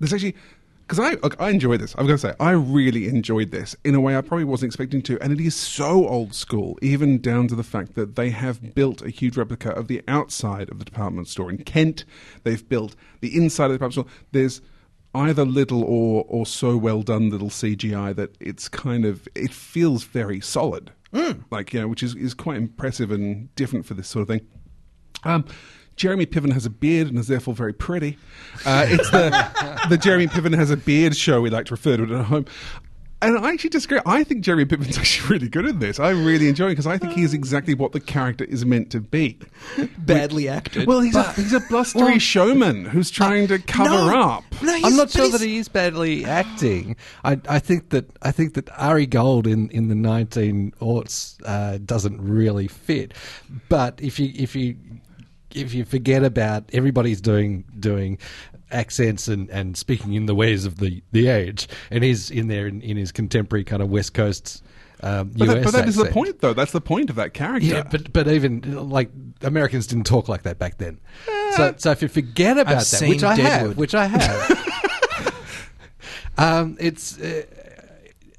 There's 0.00 0.12
actually. 0.12 0.34
Because 0.88 1.00
I, 1.00 1.10
look, 1.20 1.34
I 1.40 1.50
enjoyed 1.50 1.80
this. 1.80 1.96
I've 1.98 2.06
got 2.06 2.12
to 2.12 2.18
say, 2.18 2.34
I 2.38 2.52
really 2.52 3.08
enjoyed 3.08 3.50
this 3.50 3.74
in 3.82 3.96
a 3.96 4.00
way 4.00 4.16
I 4.16 4.20
probably 4.20 4.44
wasn't 4.44 4.68
expecting 4.68 5.02
to. 5.02 5.18
And 5.20 5.32
it 5.32 5.40
is 5.40 5.56
so 5.56 6.06
old 6.06 6.32
school, 6.32 6.78
even 6.80 7.20
down 7.20 7.48
to 7.48 7.56
the 7.56 7.64
fact 7.64 7.96
that 7.96 8.14
they 8.14 8.30
have 8.30 8.72
built 8.72 9.02
a 9.02 9.10
huge 9.10 9.36
replica 9.36 9.70
of 9.70 9.88
the 9.88 10.00
outside 10.06 10.70
of 10.70 10.78
the 10.78 10.84
department 10.84 11.26
store 11.26 11.50
in 11.50 11.58
Kent. 11.64 12.04
They've 12.44 12.68
built 12.68 12.94
the 13.20 13.36
inside 13.36 13.64
of 13.64 13.70
the 13.72 13.78
department 13.78 14.06
store. 14.06 14.18
There's 14.30 14.60
either 15.16 15.44
little 15.44 15.82
or 15.82 16.24
or 16.28 16.46
so 16.46 16.76
well 16.76 17.02
done 17.02 17.30
little 17.30 17.48
CGI 17.48 18.14
that 18.16 18.36
it's 18.40 18.68
kind 18.68 19.04
of 19.04 19.26
it 19.34 19.52
feels 19.52 20.04
very 20.04 20.40
solid, 20.40 20.92
like 21.50 21.72
you 21.72 21.80
know, 21.80 21.88
which 21.88 22.02
is 22.02 22.14
is 22.14 22.34
quite 22.34 22.56
impressive 22.58 23.10
and 23.10 23.54
different 23.54 23.86
for 23.86 23.94
this 23.94 24.08
sort 24.08 24.22
of 24.22 24.28
thing. 24.28 24.46
Um, 25.24 25.44
Jeremy 25.96 26.26
Piven 26.26 26.52
has 26.52 26.66
a 26.66 26.70
beard 26.70 27.08
and 27.08 27.18
is 27.18 27.26
therefore 27.26 27.54
very 27.54 27.72
pretty. 27.72 28.18
Uh, 28.64 28.84
it's 28.88 29.10
the 29.10 29.86
the 29.88 29.96
Jeremy 29.96 30.26
Piven 30.26 30.54
has 30.54 30.70
a 30.70 30.76
beard 30.76 31.16
show 31.16 31.40
we 31.40 31.50
like 31.50 31.66
to 31.66 31.74
refer 31.74 31.96
to 31.96 32.04
it 32.04 32.10
at 32.10 32.26
home. 32.26 32.44
And 33.26 33.44
I 33.44 33.52
actually 33.52 33.70
disagree. 33.70 33.98
I 34.06 34.22
think 34.22 34.42
Jeremy 34.42 34.64
Piven's 34.66 34.96
actually 34.98 35.28
really 35.28 35.48
good 35.48 35.66
in 35.66 35.80
this. 35.80 35.98
I 35.98 36.10
really 36.10 36.48
enjoy 36.48 36.66
it 36.66 36.70
because 36.70 36.86
I 36.86 36.96
think 36.96 37.12
he 37.14 37.22
is 37.22 37.34
exactly 37.34 37.74
what 37.74 37.92
the 37.92 37.98
character 38.00 38.44
is 38.44 38.64
meant 38.64 38.90
to 38.92 39.00
be. 39.00 39.38
badly 39.98 40.48
acted. 40.48 40.86
Well, 40.86 41.00
he's 41.00 41.16
a 41.16 41.32
he's 41.32 41.52
a 41.52 41.60
blustery 41.60 42.02
Well- 42.02 42.18
showman 42.18 42.84
who's 42.84 43.10
trying 43.10 43.48
to 43.48 43.58
cover 43.58 43.90
no, 43.90 44.20
up. 44.20 44.44
No, 44.62 44.74
he's, 44.74 44.84
I'm 44.84 44.96
not 44.96 45.10
sure 45.10 45.24
he's- 45.24 45.38
that 45.38 45.44
he 45.44 45.56
is 45.56 45.68
badly 45.68 46.24
acting. 46.24 46.96
I, 47.24 47.40
I 47.48 47.58
think 47.58 47.90
that 47.90 48.10
I 48.22 48.30
think 48.30 48.54
that 48.54 48.70
Ari 48.78 49.06
Gold 49.06 49.46
in, 49.46 49.70
in 49.70 49.88
the 49.88 49.94
19 49.94 50.72
aughts 50.80 51.36
uh, 51.44 51.78
doesn't 51.78 52.20
really 52.20 52.68
fit. 52.68 53.12
But 53.68 54.00
if 54.00 54.20
you 54.20 54.30
if 54.34 54.54
you 54.54 54.76
if 55.54 55.74
you 55.74 55.84
forget 55.84 56.22
about 56.22 56.64
everybody's 56.72 57.20
doing 57.20 57.64
doing 57.80 58.18
accents 58.70 59.28
and, 59.28 59.48
and 59.50 59.76
speaking 59.76 60.14
in 60.14 60.26
the 60.26 60.34
ways 60.34 60.64
of 60.64 60.78
the, 60.78 61.02
the 61.12 61.28
age, 61.28 61.68
and 61.90 62.02
he's 62.02 62.30
in 62.30 62.48
there 62.48 62.66
in, 62.66 62.80
in 62.82 62.96
his 62.96 63.12
contemporary 63.12 63.64
kind 63.64 63.82
of 63.82 63.90
West 63.90 64.14
Coast 64.14 64.62
um, 65.00 65.30
But, 65.36 65.48
US 65.48 65.54
that, 65.54 65.64
but 65.64 65.72
that 65.72 65.88
is 65.88 65.96
the 65.96 66.06
point, 66.06 66.40
though. 66.40 66.54
That's 66.54 66.72
the 66.72 66.80
point 66.80 67.10
of 67.10 67.16
that 67.16 67.34
character. 67.34 67.66
Yeah, 67.66 67.82
but 67.82 68.12
but 68.12 68.28
even 68.28 68.88
like 68.88 69.10
Americans 69.42 69.86
didn't 69.86 70.06
talk 70.06 70.28
like 70.28 70.42
that 70.42 70.58
back 70.58 70.78
then. 70.78 71.00
So 71.56 71.74
so 71.76 71.90
if 71.90 72.02
you 72.02 72.08
forget 72.08 72.58
about 72.58 72.76
that, 72.76 72.86
seen 72.86 73.10
which 73.10 73.22
I 73.22 73.36
Deadwood. 73.36 73.68
have, 73.68 73.76
which 73.76 73.94
I 73.94 74.06
have, 74.06 75.34
um, 76.38 76.76
it's 76.80 77.18
uh, 77.20 77.44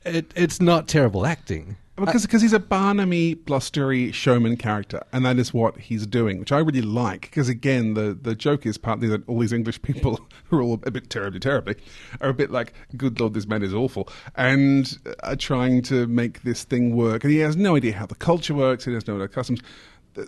it, 0.06 0.32
it's 0.36 0.60
not 0.60 0.88
terrible 0.88 1.26
acting. 1.26 1.78
Because 2.06 2.22
because 2.24 2.42
he's 2.42 2.54
a 2.54 2.60
Barnamy, 2.60 3.44
blustery 3.46 4.12
showman 4.12 4.58
character, 4.58 5.04
and 5.12 5.26
that 5.26 5.40
is 5.40 5.54
what 5.54 5.78
he's 5.78 6.06
doing, 6.06 6.40
which 6.40 6.52
I 6.52 6.60
really 6.60 6.82
like. 6.82 7.22
Because 7.22 7.50
again, 7.50 7.96
the 7.96 8.18
the 8.20 8.36
joke 8.36 8.66
is 8.66 8.78
partly 8.78 9.08
that 9.10 9.28
all 9.28 9.40
these 9.40 9.54
English 9.54 9.82
people 9.82 10.20
who 10.46 10.58
are 10.58 10.62
all 10.62 10.80
a 10.84 10.92
bit 10.92 11.10
terribly, 11.10 11.40
terribly, 11.40 11.76
are 12.22 12.30
a 12.30 12.34
bit 12.34 12.52
like, 12.52 12.74
"Good 12.96 13.20
Lord, 13.20 13.34
this 13.34 13.48
man 13.48 13.64
is 13.64 13.74
awful," 13.74 14.10
and 14.36 14.98
uh, 15.06 15.14
are 15.24 15.36
trying 15.36 15.82
to 15.84 16.08
make 16.08 16.44
this 16.44 16.64
thing 16.64 16.96
work. 16.96 17.24
And 17.24 17.34
he 17.34 17.40
has 17.40 17.56
no 17.56 17.76
idea 17.76 17.94
how 17.94 18.06
the 18.06 18.16
culture 18.16 18.54
works. 18.54 18.86
He 18.86 18.94
has 18.94 19.08
no 19.08 19.16
idea 19.16 19.28
customs. 19.28 19.62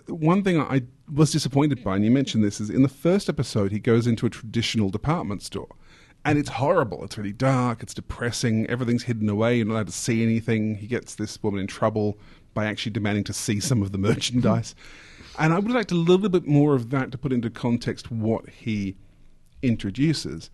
One 0.06 0.44
thing 0.44 0.60
I 0.60 0.82
was 1.12 1.32
disappointed 1.32 1.82
by, 1.82 1.96
and 1.96 2.04
you 2.04 2.12
mentioned 2.12 2.44
this, 2.44 2.60
is 2.60 2.70
in 2.70 2.82
the 2.82 2.88
first 2.88 3.28
episode 3.28 3.72
he 3.72 3.80
goes 3.80 4.06
into 4.06 4.26
a 4.26 4.30
traditional 4.30 4.88
department 4.88 5.42
store. 5.42 5.68
And 6.24 6.38
it's 6.38 6.50
horrible. 6.50 7.02
It's 7.04 7.16
really 7.16 7.32
dark. 7.32 7.82
It's 7.82 7.94
depressing. 7.94 8.66
Everything's 8.68 9.04
hidden 9.04 9.28
away. 9.28 9.56
You're 9.56 9.66
not 9.66 9.74
allowed 9.74 9.86
to 9.86 9.92
see 9.92 10.22
anything. 10.22 10.76
He 10.76 10.86
gets 10.86 11.14
this 11.14 11.42
woman 11.42 11.60
in 11.60 11.66
trouble 11.66 12.18
by 12.52 12.66
actually 12.66 12.92
demanding 12.92 13.24
to 13.24 13.32
see 13.32 13.60
some 13.60 13.82
of 13.82 13.92
the 13.92 13.98
merchandise. 14.08 14.74
and 15.38 15.52
I 15.52 15.58
would 15.58 15.72
like 15.72 15.90
a 15.90 15.94
little 15.94 16.28
bit 16.28 16.46
more 16.46 16.74
of 16.74 16.90
that 16.90 17.10
to 17.12 17.18
put 17.18 17.32
into 17.32 17.48
context 17.48 18.10
what 18.10 18.48
he 18.50 18.96
introduces. 19.62 20.50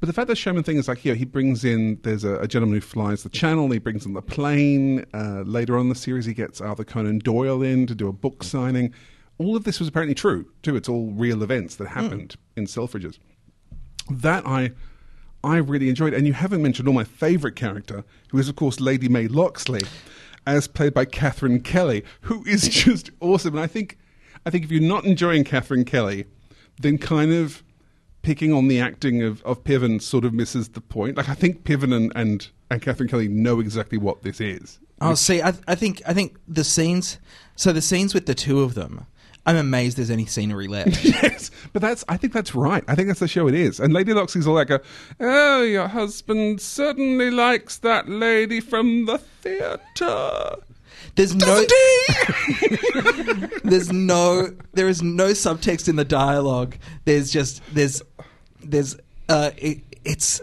But 0.00 0.06
the 0.06 0.12
fact 0.12 0.28
that 0.28 0.36
showman 0.36 0.64
thing 0.64 0.76
is 0.76 0.88
like, 0.88 1.04
yeah, 1.04 1.14
he 1.14 1.24
brings 1.24 1.64
in, 1.64 1.98
there's 2.02 2.24
a, 2.24 2.36
a 2.40 2.48
gentleman 2.48 2.76
who 2.76 2.80
flies 2.80 3.22
the 3.22 3.28
channel, 3.28 3.70
he 3.70 3.78
brings 3.78 4.06
in 4.06 4.12
the 4.12 4.22
plane. 4.22 5.04
Uh, 5.14 5.42
later 5.46 5.76
on 5.76 5.82
in 5.82 5.88
the 5.88 5.94
series, 5.94 6.24
he 6.24 6.34
gets 6.34 6.60
Arthur 6.60 6.84
Conan 6.84 7.18
Doyle 7.20 7.62
in 7.62 7.86
to 7.86 7.94
do 7.94 8.08
a 8.08 8.12
book 8.12 8.42
signing. 8.42 8.92
All 9.38 9.56
of 9.56 9.64
this 9.64 9.78
was 9.80 9.88
apparently 9.88 10.14
true, 10.14 10.50
too. 10.62 10.76
It's 10.76 10.88
all 10.88 11.10
real 11.12 11.42
events 11.42 11.76
that 11.76 11.88
happened 11.88 12.36
in 12.56 12.66
Selfridges 12.66 13.18
that 14.10 14.46
I 14.46 14.72
I 15.44 15.58
really 15.58 15.88
enjoyed. 15.88 16.14
And 16.14 16.26
you 16.26 16.32
haven't 16.32 16.62
mentioned 16.62 16.88
all 16.88 16.94
my 16.94 17.04
favourite 17.04 17.56
character, 17.56 18.04
who 18.30 18.38
is 18.38 18.48
of 18.48 18.56
course 18.56 18.80
Lady 18.80 19.08
Mae 19.08 19.28
Loxley, 19.28 19.82
as 20.46 20.66
played 20.66 20.94
by 20.94 21.04
Katherine 21.04 21.60
Kelly, 21.60 22.04
who 22.22 22.44
is 22.46 22.68
just 22.68 23.10
awesome. 23.20 23.54
And 23.54 23.62
I 23.62 23.66
think 23.66 23.98
I 24.46 24.50
think 24.50 24.64
if 24.64 24.70
you're 24.70 24.82
not 24.82 25.04
enjoying 25.04 25.44
Katherine 25.44 25.84
Kelly, 25.84 26.24
then 26.80 26.98
kind 26.98 27.32
of 27.32 27.62
picking 28.22 28.52
on 28.52 28.68
the 28.68 28.80
acting 28.80 29.22
of, 29.22 29.42
of 29.44 29.62
Piven 29.64 30.00
sort 30.00 30.24
of 30.24 30.32
misses 30.32 30.70
the 30.70 30.80
point. 30.80 31.16
Like 31.16 31.28
I 31.28 31.34
think 31.34 31.64
Piven 31.64 31.94
and, 31.94 32.12
and, 32.16 32.48
and 32.70 32.82
Katherine 32.82 33.08
Kelly 33.08 33.28
know 33.28 33.60
exactly 33.60 33.98
what 33.98 34.22
this 34.22 34.40
is. 34.40 34.80
Oh, 35.00 35.14
see, 35.14 35.42
I, 35.42 35.52
I 35.68 35.74
think 35.74 36.00
I 36.06 36.14
think 36.14 36.38
the 36.48 36.64
scenes. 36.64 37.18
So 37.56 37.72
the 37.72 37.82
scenes 37.82 38.14
with 38.14 38.26
the 38.26 38.34
two 38.34 38.62
of 38.62 38.74
them 38.74 39.06
I'm 39.46 39.56
amazed 39.56 39.98
there's 39.98 40.10
any 40.10 40.26
scenery 40.26 40.68
left. 40.68 41.04
yes, 41.04 41.50
but 41.72 41.82
that's 41.82 42.04
I 42.08 42.16
think 42.16 42.32
that's 42.32 42.54
right. 42.54 42.84
I 42.88 42.94
think 42.94 43.08
that's 43.08 43.20
the 43.20 43.28
show 43.28 43.46
it 43.48 43.54
is. 43.54 43.78
And 43.80 43.92
Lady 43.92 44.14
Loxley's 44.14 44.46
all 44.46 44.54
like, 44.54 44.70
a, 44.70 44.80
"Oh, 45.20 45.62
your 45.62 45.88
husband 45.88 46.60
certainly 46.60 47.30
likes 47.30 47.78
that 47.78 48.08
lady 48.08 48.60
from 48.60 49.06
the 49.06 49.18
theatre." 49.18 50.56
There's 51.16 51.34
no, 51.34 51.64
there's 53.64 53.92
no, 53.92 54.52
there 54.72 54.88
is 54.88 55.02
no 55.02 55.28
subtext 55.28 55.88
in 55.88 55.96
the 55.96 56.04
dialogue. 56.04 56.76
There's 57.04 57.30
just 57.30 57.62
there's 57.72 58.02
there's 58.62 58.96
uh, 59.28 59.50
it, 59.56 59.80
it's 60.04 60.40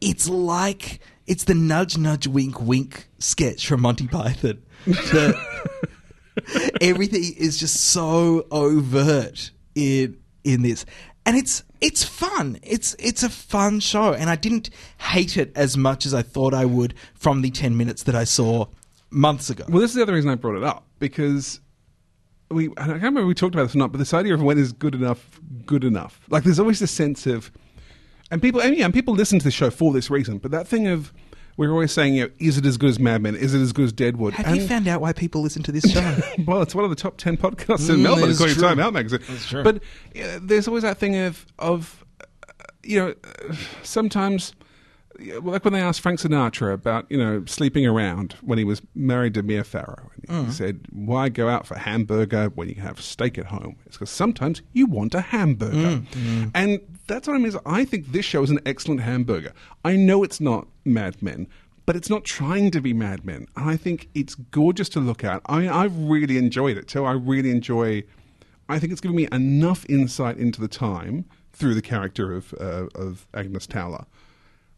it's 0.00 0.28
like 0.28 1.00
it's 1.26 1.44
the 1.44 1.54
nudge 1.54 1.98
nudge 1.98 2.26
wink 2.26 2.60
wink 2.60 3.08
sketch 3.18 3.66
from 3.66 3.82
Monty 3.82 4.06
Python. 4.06 4.62
The, 4.86 5.88
everything 6.80 7.22
is 7.36 7.58
just 7.58 7.76
so 7.76 8.46
overt 8.50 9.50
in 9.74 10.18
in 10.44 10.62
this, 10.62 10.84
and 11.26 11.36
it's 11.36 11.62
it's 11.80 12.04
fun. 12.04 12.58
It's 12.62 12.94
it's 12.98 13.22
a 13.22 13.28
fun 13.28 13.80
show, 13.80 14.12
and 14.12 14.30
I 14.30 14.36
didn't 14.36 14.70
hate 14.98 15.36
it 15.36 15.52
as 15.56 15.76
much 15.76 16.06
as 16.06 16.14
I 16.14 16.22
thought 16.22 16.54
I 16.54 16.64
would 16.64 16.94
from 17.14 17.42
the 17.42 17.50
ten 17.50 17.76
minutes 17.76 18.04
that 18.04 18.14
I 18.14 18.24
saw 18.24 18.66
months 19.10 19.50
ago. 19.50 19.64
Well, 19.68 19.80
this 19.80 19.90
is 19.90 19.96
the 19.96 20.02
other 20.02 20.14
reason 20.14 20.30
I 20.30 20.36
brought 20.36 20.56
it 20.56 20.64
up 20.64 20.86
because 20.98 21.60
we 22.50 22.70
I 22.70 22.84
can't 22.86 23.02
remember 23.02 23.26
we 23.26 23.34
talked 23.34 23.54
about 23.54 23.64
this 23.64 23.74
or 23.74 23.78
not, 23.78 23.92
but 23.92 23.98
this 23.98 24.14
idea 24.14 24.34
of 24.34 24.42
when 24.42 24.58
is 24.58 24.72
good 24.72 24.94
enough 24.94 25.40
good 25.66 25.84
enough. 25.84 26.20
Like 26.28 26.44
there's 26.44 26.58
always 26.58 26.80
this 26.80 26.90
sense 26.90 27.26
of 27.26 27.50
and 28.30 28.40
people 28.40 28.60
and, 28.60 28.76
yeah, 28.76 28.84
and 28.84 28.94
people 28.94 29.14
listen 29.14 29.38
to 29.38 29.44
the 29.44 29.50
show 29.50 29.70
for 29.70 29.92
this 29.92 30.10
reason, 30.10 30.38
but 30.38 30.50
that 30.50 30.66
thing 30.66 30.86
of 30.86 31.12
we're 31.56 31.70
always 31.70 31.92
saying, 31.92 32.14
you 32.14 32.24
know, 32.24 32.30
is 32.38 32.58
it 32.58 32.64
as 32.66 32.76
good 32.76 32.90
as 32.90 32.98
Mad 32.98 33.22
Men? 33.22 33.34
Is 33.34 33.54
it 33.54 33.60
as 33.60 33.72
good 33.72 33.84
as 33.86 33.92
Deadwood? 33.92 34.34
Have 34.34 34.46
And- 34.46 34.56
you 34.56 34.66
found 34.66 34.88
out 34.88 35.00
why 35.00 35.12
people 35.12 35.42
listen 35.42 35.62
to 35.64 35.72
this 35.72 35.84
show? 35.90 36.16
well, 36.46 36.62
it's 36.62 36.74
one 36.74 36.84
of 36.84 36.90
the 36.90 36.96
top 36.96 37.16
ten 37.18 37.36
podcasts 37.36 37.88
in 37.90 37.96
Mm, 37.96 38.02
Melbourne, 38.02 38.30
according 38.32 38.56
to. 38.56 38.60
Time 38.60 38.78
Out 38.80 38.92
magazine. 38.92 39.20
That's 39.28 39.46
true. 39.48 39.62
But 39.62 39.76
uh, 39.76 40.38
there's 40.40 40.66
always 40.68 40.82
that 40.82 40.98
thing 40.98 41.16
of 41.16 41.46
of 41.58 42.04
uh, 42.20 42.24
you 42.82 42.98
know 42.98 43.14
uh, 43.50 43.54
sometimes. 43.82 44.54
Like 45.42 45.62
when 45.62 45.74
they 45.74 45.80
asked 45.80 46.00
Frank 46.00 46.20
Sinatra 46.20 46.72
about, 46.72 47.06
you 47.10 47.18
know, 47.18 47.44
sleeping 47.46 47.86
around 47.86 48.32
when 48.40 48.56
he 48.56 48.64
was 48.64 48.80
married 48.94 49.34
to 49.34 49.42
Mia 49.42 49.62
Farrow, 49.62 50.10
and 50.26 50.46
he 50.46 50.52
said, 50.52 50.86
"Why 50.90 51.28
go 51.28 51.48
out 51.50 51.66
for 51.66 51.76
hamburger 51.76 52.46
when 52.48 52.68
you 52.70 52.74
can 52.74 52.82
have 52.84 53.00
steak 53.00 53.36
at 53.36 53.44
home?" 53.46 53.76
It's 53.84 53.96
because 53.98 54.08
sometimes 54.10 54.62
you 54.72 54.86
want 54.86 55.14
a 55.14 55.20
hamburger, 55.20 56.02
and 56.54 56.80
that's 57.06 57.28
what 57.28 57.34
I 57.34 57.38
mean. 57.38 57.46
Is 57.48 57.58
I 57.66 57.84
think 57.84 58.10
this 58.12 58.24
show 58.24 58.42
is 58.42 58.50
an 58.50 58.60
excellent 58.64 59.02
hamburger. 59.02 59.52
I 59.84 59.96
know 59.96 60.24
it's 60.24 60.40
not 60.40 60.66
Mad 60.84 61.22
Men, 61.22 61.46
but 61.86 61.96
it's 61.96 62.10
not 62.10 62.24
trying 62.24 62.70
to 62.72 62.80
be 62.80 62.92
Mad 62.92 63.24
Men. 63.24 63.46
And 63.56 63.68
I 63.70 63.76
think 63.76 64.08
it's 64.14 64.34
gorgeous 64.34 64.88
to 64.90 65.00
look 65.00 65.24
at. 65.24 65.42
I 65.46 65.68
I've 65.68 65.96
really 65.96 66.38
enjoyed 66.38 66.76
it 66.76 66.88
too. 66.88 67.04
I 67.04 67.12
really 67.12 67.50
enjoy. 67.50 68.04
I 68.68 68.78
think 68.78 68.92
it's 68.92 69.00
given 69.00 69.16
me 69.16 69.28
enough 69.32 69.84
insight 69.88 70.38
into 70.38 70.60
the 70.60 70.68
time 70.68 71.24
through 71.52 71.74
the 71.74 71.82
character 71.82 72.32
of 72.32 72.54
uh, 72.60 72.86
of 72.94 73.26
Agnes 73.34 73.66
Towler 73.66 74.06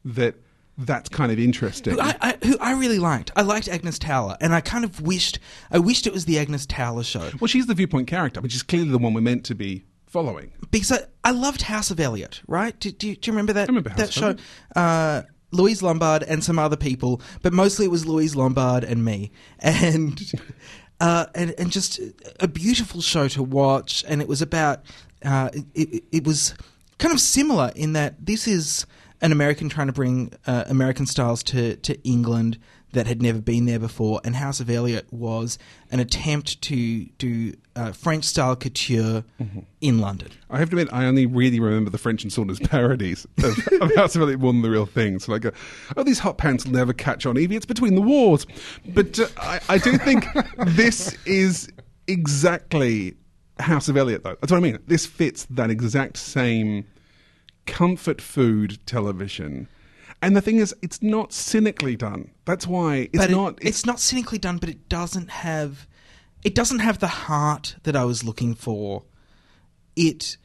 that 0.04 0.34
that's 0.76 1.08
kind 1.08 1.30
of 1.30 1.38
interesting. 1.38 1.94
who 1.94 2.00
I, 2.00 2.16
I, 2.20 2.36
who 2.44 2.58
I 2.58 2.72
really 2.72 2.98
liked. 2.98 3.30
I 3.36 3.42
liked 3.42 3.68
Agnes 3.68 3.98
Towler, 3.98 4.36
and 4.40 4.52
I 4.54 4.60
kind 4.60 4.84
of 4.84 5.00
wished 5.00 5.38
I 5.70 5.78
wished 5.78 6.06
it 6.06 6.12
was 6.12 6.24
the 6.24 6.38
Agnes 6.38 6.66
Towler 6.66 7.04
show 7.04 7.30
well, 7.40 7.46
she's 7.48 7.66
the 7.66 7.74
viewpoint 7.74 8.08
character, 8.08 8.40
which 8.40 8.54
is 8.56 8.62
clearly 8.62 8.90
the 8.90 8.98
one 8.98 9.14
we're 9.14 9.20
meant 9.20 9.44
to 9.46 9.54
be 9.54 9.84
following. 10.06 10.52
because 10.70 10.90
I, 10.92 10.98
I 11.24 11.30
loved 11.32 11.62
House 11.62 11.90
of 11.90 11.98
Eliott. 11.98 12.40
Right? 12.48 12.78
Do, 12.80 12.90
do, 12.90 13.08
you- 13.08 13.16
do 13.16 13.28
you 13.28 13.32
remember 13.32 13.52
that 13.54 13.68
I 13.68 13.72
remember 13.72 13.90
that 13.90 14.12
show? 14.12 14.34
Uh, 14.74 15.22
Louise 15.54 15.82
Lombard 15.82 16.22
and 16.22 16.42
some 16.42 16.58
other 16.58 16.76
people, 16.76 17.20
but 17.42 17.52
mostly 17.52 17.86
it 17.86 17.90
was 17.90 18.06
Louise 18.06 18.36
Lombard 18.36 18.84
and 18.84 19.04
me, 19.04 19.30
and 19.60 20.20
uh, 21.00 21.26
and 21.34 21.54
and 21.58 21.70
just 21.70 22.00
a 22.40 22.48
beautiful 22.48 23.00
show 23.00 23.28
to 23.28 23.42
watch. 23.42 24.04
And 24.08 24.20
it 24.20 24.28
was 24.28 24.42
about 24.42 24.84
uh, 25.24 25.50
it, 25.74 26.04
it, 26.12 26.24
was 26.24 26.54
kind 26.98 27.14
of 27.14 27.20
similar 27.20 27.72
in 27.74 27.94
that 27.94 28.26
this 28.26 28.46
is 28.46 28.86
an 29.20 29.32
American 29.32 29.68
trying 29.68 29.86
to 29.86 29.92
bring 29.92 30.32
uh, 30.46 30.64
American 30.66 31.06
styles 31.06 31.42
to 31.44 31.76
to 31.76 32.00
England 32.02 32.58
that 32.94 33.06
had 33.06 33.20
never 33.22 33.40
been 33.40 33.66
there 33.66 33.78
before, 33.78 34.20
and 34.24 34.34
House 34.36 34.58
of 34.60 34.66
Eliott 34.68 35.04
was 35.12 35.58
an 35.90 36.00
attempt 36.00 36.60
to 36.62 37.04
do 37.18 37.54
uh, 37.76 37.92
French 37.92 38.24
style 38.24 38.56
couture 38.56 39.24
Mm-hmm. 39.40 39.60
in 39.80 39.98
London. 39.98 40.28
I 40.48 40.58
have 40.58 40.70
to 40.70 40.76
admit, 40.76 40.92
I 40.92 41.04
only 41.04 41.26
really 41.26 41.60
remember 41.60 41.90
the 41.90 41.98
French 41.98 42.22
and 42.22 42.32
Saunders 42.32 42.58
parodies 42.60 43.26
of, 43.42 43.58
of 43.80 43.94
House 43.96 44.16
of 44.16 44.22
Eliott 44.22 44.38
more 44.38 44.52
than 44.52 44.62
the 44.62 44.70
real 44.70 44.86
thing. 44.86 45.18
So, 45.18 45.32
like, 45.32 45.44
uh, 45.44 45.50
oh, 45.96 46.02
these 46.04 46.18
hot 46.20 46.38
pants 46.38 46.64
will 46.64 46.72
never 46.72 46.92
catch 46.92 47.26
on, 47.26 47.36
Evie. 47.36 47.56
It's 47.56 47.66
between 47.66 47.94
the 47.94 48.00
wars. 48.00 48.46
But 48.88 49.18
uh, 49.18 49.26
I, 49.38 49.60
I 49.68 49.78
do 49.78 49.98
think 49.98 50.24
this 50.66 51.16
is 51.26 51.68
exactly 52.06 53.14
House 53.58 53.88
of 53.88 53.96
Elliot, 53.96 54.24
though. 54.24 54.36
That's 54.40 54.50
what 54.50 54.58
I 54.58 54.60
mean. 54.60 54.78
This 54.86 55.04
fits 55.06 55.44
that 55.50 55.70
exact 55.70 56.16
same 56.16 56.86
comfort 57.66 58.20
food 58.20 58.78
television. 58.86 59.68
And 60.24 60.34
the 60.36 60.40
thing 60.40 60.56
is, 60.58 60.74
it's 60.82 61.02
not 61.02 61.32
cynically 61.32 61.96
done. 61.96 62.30
That's 62.44 62.66
why 62.66 63.08
it's 63.12 63.18
but 63.18 63.30
it- 63.30 63.34
not. 63.34 63.58
it's 63.62 63.84
not 63.86 64.00
cynically 64.00 64.38
done, 64.38 64.58
but 64.58 64.68
it 64.68 64.88
doesn't 64.88 65.30
have 65.30 65.86
it 66.42 66.54
doesn't 66.54 66.80
have 66.80 66.98
the 66.98 67.06
heart 67.08 67.76
that 67.84 67.96
I 67.96 68.04
was 68.04 68.22
looking 68.24 68.54
for. 68.54 69.04
It 69.96 70.36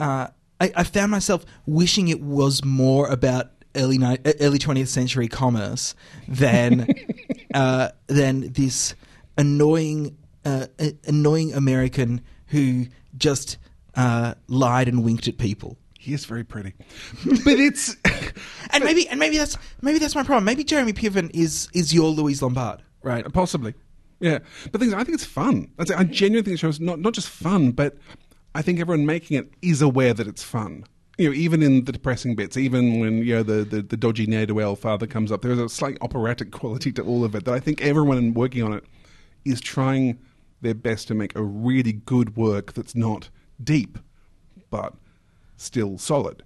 uh, 0.00 0.28
I, 0.60 0.72
I 0.76 0.84
found 0.84 1.10
myself 1.10 1.44
wishing 1.66 2.08
it 2.08 2.20
was 2.20 2.64
more 2.64 3.08
about 3.08 3.50
early 3.74 3.98
ni- 3.98 4.18
early 4.40 4.58
twentieth 4.58 4.88
century 4.88 5.28
commerce 5.28 5.94
than 6.28 6.86
uh, 7.54 7.88
than 8.06 8.52
this 8.52 8.94
annoying 9.36 10.16
uh, 10.44 10.66
annoying 11.06 11.52
American 11.54 12.20
who 12.48 12.86
just 13.16 13.56
uh, 13.96 14.34
lied 14.48 14.88
and 14.88 15.02
winked 15.04 15.26
at 15.28 15.38
people. 15.38 15.76
He 16.04 16.12
is 16.12 16.26
very 16.26 16.44
pretty, 16.44 16.74
but 17.24 17.58
it's. 17.58 17.96
And 18.70 18.84
maybe 18.84 19.08
and 19.08 19.18
maybe 19.18 19.38
that's 19.38 19.56
maybe 19.80 19.98
that's 19.98 20.14
my 20.14 20.22
problem. 20.22 20.44
Maybe 20.44 20.64
Jeremy 20.64 20.92
Piven 20.92 21.30
is 21.34 21.68
is 21.72 21.94
your 21.94 22.10
Louise 22.10 22.42
Lombard, 22.42 22.82
right? 23.02 23.30
Possibly. 23.32 23.74
Yeah. 24.20 24.38
But 24.70 24.80
things 24.80 24.94
I 24.94 25.04
think 25.04 25.14
it's 25.14 25.24
fun. 25.24 25.70
I 25.78 26.04
genuinely 26.04 26.42
think 26.42 26.54
the 26.54 26.56
show's 26.56 26.80
not, 26.80 26.98
not 26.98 27.12
just 27.12 27.28
fun, 27.28 27.72
but 27.72 27.96
I 28.54 28.62
think 28.62 28.80
everyone 28.80 29.06
making 29.06 29.36
it 29.36 29.52
is 29.62 29.82
aware 29.82 30.14
that 30.14 30.26
it's 30.26 30.42
fun. 30.42 30.84
You 31.18 31.28
know, 31.28 31.34
even 31.34 31.62
in 31.62 31.84
the 31.84 31.92
depressing 31.92 32.34
bits, 32.34 32.56
even 32.56 32.98
when, 32.98 33.18
you 33.18 33.36
know, 33.36 33.42
the, 33.42 33.64
the, 33.64 33.82
the 33.82 33.96
dodgy 33.96 34.26
ne'er-do-well 34.26 34.76
father 34.76 35.06
comes 35.06 35.30
up, 35.30 35.42
there's 35.42 35.58
a 35.58 35.68
slight 35.68 35.96
operatic 36.00 36.50
quality 36.52 36.90
to 36.92 37.02
all 37.02 37.24
of 37.24 37.34
it 37.34 37.44
that 37.44 37.54
I 37.54 37.60
think 37.60 37.82
everyone 37.82 38.34
working 38.34 38.62
on 38.62 38.72
it 38.72 38.84
is 39.44 39.60
trying 39.60 40.18
their 40.60 40.74
best 40.74 41.06
to 41.08 41.14
make 41.14 41.36
a 41.36 41.42
really 41.42 41.92
good 41.92 42.36
work 42.36 42.72
that's 42.72 42.96
not 42.96 43.28
deep, 43.62 43.98
but 44.70 44.94
still 45.64 45.98
solid. 45.98 46.42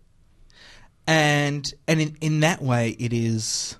and 1.06 1.72
and 1.86 2.00
in, 2.00 2.16
in 2.20 2.40
that 2.40 2.62
way 2.62 2.90
it 2.98 3.12
is 3.12 3.76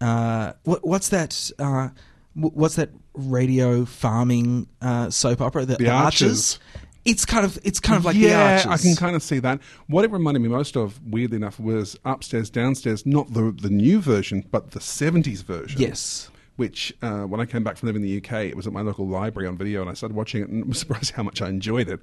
uh, 0.00 0.52
what, 0.64 0.86
what's 0.86 1.10
that 1.10 1.50
uh, 1.58 1.88
what's 2.34 2.76
that 2.76 2.90
radio 3.14 3.84
farming 3.84 4.66
uh, 4.80 5.10
soap 5.10 5.40
opera 5.40 5.64
the, 5.64 5.76
The 5.76 5.88
Archers. 5.90 6.58
it's 7.04 7.24
kind 7.24 7.44
of 7.44 7.58
it's 7.62 7.78
kind 7.78 7.98
of 7.98 8.04
like 8.04 8.16
yeah, 8.16 8.62
the 8.62 8.70
I 8.70 8.78
can 8.78 8.96
kind 8.96 9.14
of 9.14 9.22
see 9.22 9.38
that. 9.40 9.60
What 9.88 10.04
it 10.04 10.10
reminded 10.10 10.40
me 10.40 10.48
most 10.48 10.76
of, 10.76 11.00
weirdly 11.06 11.36
enough, 11.36 11.60
was 11.60 11.96
Upstairs, 12.04 12.50
Downstairs, 12.50 13.04
not 13.06 13.32
the 13.32 13.52
the 13.52 13.70
new 13.70 14.00
version, 14.00 14.44
but 14.50 14.70
the 14.72 14.80
70s 14.80 15.44
version. 15.44 15.80
yes 15.80 16.30
Which, 16.56 16.92
uh, 17.02 17.22
when 17.22 17.40
I 17.40 17.44
came 17.46 17.62
back 17.64 17.76
from 17.76 17.88
living 17.88 18.02
in 18.02 18.08
the 18.08 18.16
UK, 18.18 18.46
it 18.46 18.56
was 18.56 18.66
at 18.66 18.72
my 18.72 18.80
local 18.82 19.06
library 19.06 19.46
on 19.46 19.56
video, 19.56 19.80
and 19.82 19.90
I 19.90 19.94
started 19.94 20.14
watching 20.16 20.42
it 20.42 20.48
and 20.48 20.64
was 20.66 20.78
surprised 20.80 21.12
how 21.12 21.22
much 21.22 21.40
I 21.42 21.48
enjoyed 21.48 21.88
it. 21.88 22.00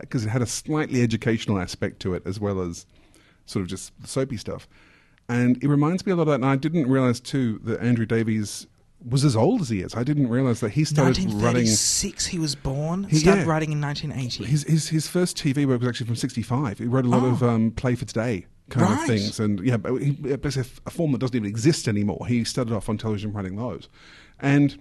Because 0.00 0.24
it 0.26 0.28
had 0.28 0.42
a 0.42 0.46
slightly 0.46 1.02
educational 1.02 1.58
aspect 1.58 2.00
to 2.00 2.14
it, 2.14 2.22
as 2.26 2.38
well 2.38 2.60
as 2.60 2.86
sort 3.46 3.62
of 3.62 3.68
just 3.68 3.92
soapy 4.06 4.36
stuff. 4.36 4.68
And 5.28 5.62
it 5.62 5.68
reminds 5.68 6.04
me 6.04 6.12
a 6.12 6.16
lot 6.16 6.22
of 6.22 6.28
that. 6.28 6.34
And 6.34 6.44
I 6.46 6.56
didn't 6.56 6.88
realize, 6.88 7.20
too, 7.20 7.58
that 7.64 7.80
Andrew 7.80 8.04
Davies 8.06 8.66
was 9.08 9.24
as 9.24 9.34
old 9.34 9.60
as 9.60 9.68
he 9.68 9.80
is. 9.80 9.94
I 9.96 10.04
didn't 10.04 10.28
realize 10.28 10.60
that 10.60 10.70
he 10.70 10.84
started 10.84 11.16
running. 11.24 11.64
1936 11.66 12.26
he 12.26 12.38
was 12.38 12.54
born 12.54 13.04
He- 13.04 13.16
started 13.18 13.42
yeah. 13.42 13.48
writing 13.48 13.72
in 13.72 13.80
1980 13.80 14.44
His, 14.44 14.62
his 14.62 14.88
his 14.90 15.08
first 15.08 15.36
TV 15.36 15.66
work 15.66 15.80
was 15.80 15.88
actually 15.88 16.06
from 16.06 16.14
'65. 16.14 16.78
He 16.78 16.84
wrote 16.84 17.04
a 17.04 17.08
lot 17.08 17.24
of 17.24 17.42
um, 17.42 17.72
play 17.72 17.96
for 17.96 18.04
today 18.04 18.46
kind 18.70 18.86
Oh. 18.86 18.90
Right. 18.92 19.00
of 19.00 19.06
things, 19.08 19.40
and 19.40 19.58
yeah, 19.66 19.76
but 19.76 19.96
he, 20.00 20.12
basically 20.12 20.70
a 20.86 20.90
form 20.90 21.10
that 21.12 21.18
doesn't 21.18 21.34
even 21.34 21.48
exist 21.48 21.88
anymore. 21.88 22.26
He 22.28 22.44
started 22.44 22.72
off 22.74 22.88
on 22.88 22.96
television 22.96 23.32
writing 23.32 23.56
those, 23.56 23.88
and 24.38 24.78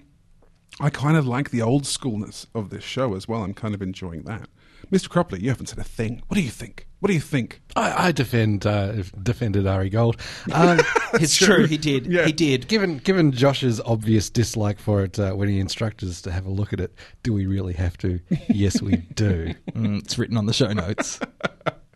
I 0.80 0.92
kind 0.92 1.18
of 1.18 1.26
like 1.26 1.50
the 1.50 1.64
old 1.64 1.84
schoolness 1.86 2.46
of 2.54 2.70
this 2.70 2.84
show 2.84 3.16
as 3.16 3.28
well. 3.28 3.42
I'm 3.44 3.56
kind 3.56 3.74
of 3.74 3.82
enjoying 3.82 4.22
that. 4.24 4.48
Mr. 4.92 5.08
Cropley, 5.08 5.42
you 5.42 5.50
haven't 5.50 5.68
said 5.68 5.80
a 5.80 5.84
thing. 5.84 6.22
What 6.28 6.36
do 6.36 6.42
you 6.42 6.50
think? 6.50 6.88
What 7.00 7.08
do 7.08 7.14
you 7.14 7.20
think? 7.22 7.62
I, 7.76 8.08
I 8.08 8.12
defend 8.12 8.66
uh, 8.66 9.04
defended 9.24 9.66
Ari 9.66 9.90
Gold. 9.90 10.18
Um, 10.52 10.80
it's 11.14 11.36
true 11.36 11.66
he 11.66 11.78
did 11.78 12.06
Yeah. 12.08 12.26
he 12.26 12.32
did 12.34 12.68
given 12.68 12.98
given 12.98 13.32
Josh's 13.32 13.80
obvious 13.82 14.30
dislike 14.30 14.80
for 14.80 15.04
it 15.04 15.18
uh, 15.18 15.32
when 15.34 15.48
he 15.50 15.60
instructed 15.60 16.10
us 16.10 16.22
to 16.24 16.32
have 16.32 16.46
a 16.46 16.52
look 16.52 16.74
at 16.74 16.80
it, 16.80 16.94
do 17.24 17.34
we 17.34 17.46
really 17.48 17.74
have 17.74 17.98
to? 18.00 18.20
yes, 18.50 18.82
we 18.82 18.98
do. 19.16 19.54
Mm, 19.72 20.00
it's 20.00 20.18
written 20.20 20.38
on 20.38 20.46
the 20.46 20.54
show 20.54 20.72
notes 20.74 21.20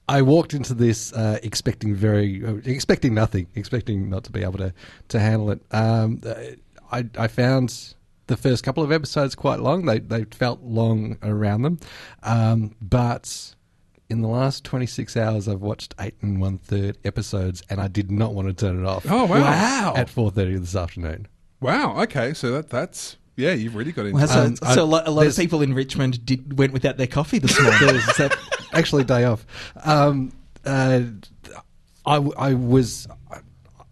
I 0.08 0.22
walked 0.22 0.54
into 0.54 0.74
this 0.76 1.12
uh, 1.14 1.40
expecting 1.44 1.96
very, 1.96 2.44
uh, 2.46 2.56
expecting 2.66 3.14
nothing, 3.16 3.48
expecting 3.56 4.08
not 4.10 4.24
to 4.26 4.32
be 4.32 4.42
able 4.44 4.60
to 4.60 4.74
to 5.10 5.20
handle 5.20 5.52
it. 5.52 5.62
Um, 5.72 6.22
uh, 6.26 6.34
I 6.92 7.06
I 7.18 7.28
found 7.28 7.94
the 8.28 8.38
first 8.38 8.64
couple 8.64 8.84
of 8.84 8.92
episodes 8.92 9.36
quite 9.36 9.60
long. 9.60 9.86
They 9.86 10.00
they 10.00 10.24
felt 10.26 10.62
long 10.62 11.18
around 11.24 11.62
them, 11.64 11.80
um, 12.24 12.76
but 12.82 13.56
in 14.10 14.22
the 14.22 14.28
last 14.28 14.64
26 14.64 15.18
hours, 15.18 15.48
I've 15.48 15.62
watched 15.62 15.96
eight 16.00 16.16
and 16.22 16.40
one 16.40 16.58
third 16.60 16.98
episodes, 17.04 17.64
and 17.70 17.82
I 17.82 17.88
did 17.88 18.12
not 18.12 18.34
want 18.36 18.48
to 18.48 18.54
turn 18.54 18.80
it 18.80 18.86
off. 18.88 19.06
Oh, 19.10 19.26
wow. 19.26 19.94
At 19.96 20.10
4:30 20.10 20.60
this 20.60 20.76
afternoon. 20.76 21.28
Wow. 21.60 22.02
Okay. 22.04 22.34
So 22.34 22.52
that 22.52 22.70
that's 22.70 23.18
yeah. 23.36 23.54
You've 23.54 23.76
really 23.76 23.92
got 23.92 24.06
into. 24.06 24.18
Well, 24.18 24.28
so, 24.28 24.42
Um, 24.44 24.56
so 24.56 24.66
I- 24.66 24.74
a 24.76 24.84
lot, 24.86 25.08
a 25.08 25.12
lot 25.12 25.26
of 25.26 25.36
people 25.36 25.62
in 25.62 25.74
Richmond 25.74 26.24
did, 26.26 26.58
went 26.58 26.74
without 26.74 26.98
their 26.98 27.08
coffee 27.08 27.40
this 27.40 27.60
morning. 27.60 27.80
That- 28.18 28.38
actually 28.74 29.06
day 29.06 29.24
off. 29.24 29.46
Um, 29.84 30.34
uh, 30.66 31.02
I, 32.06 32.16
I 32.38 32.54
was 32.54 33.08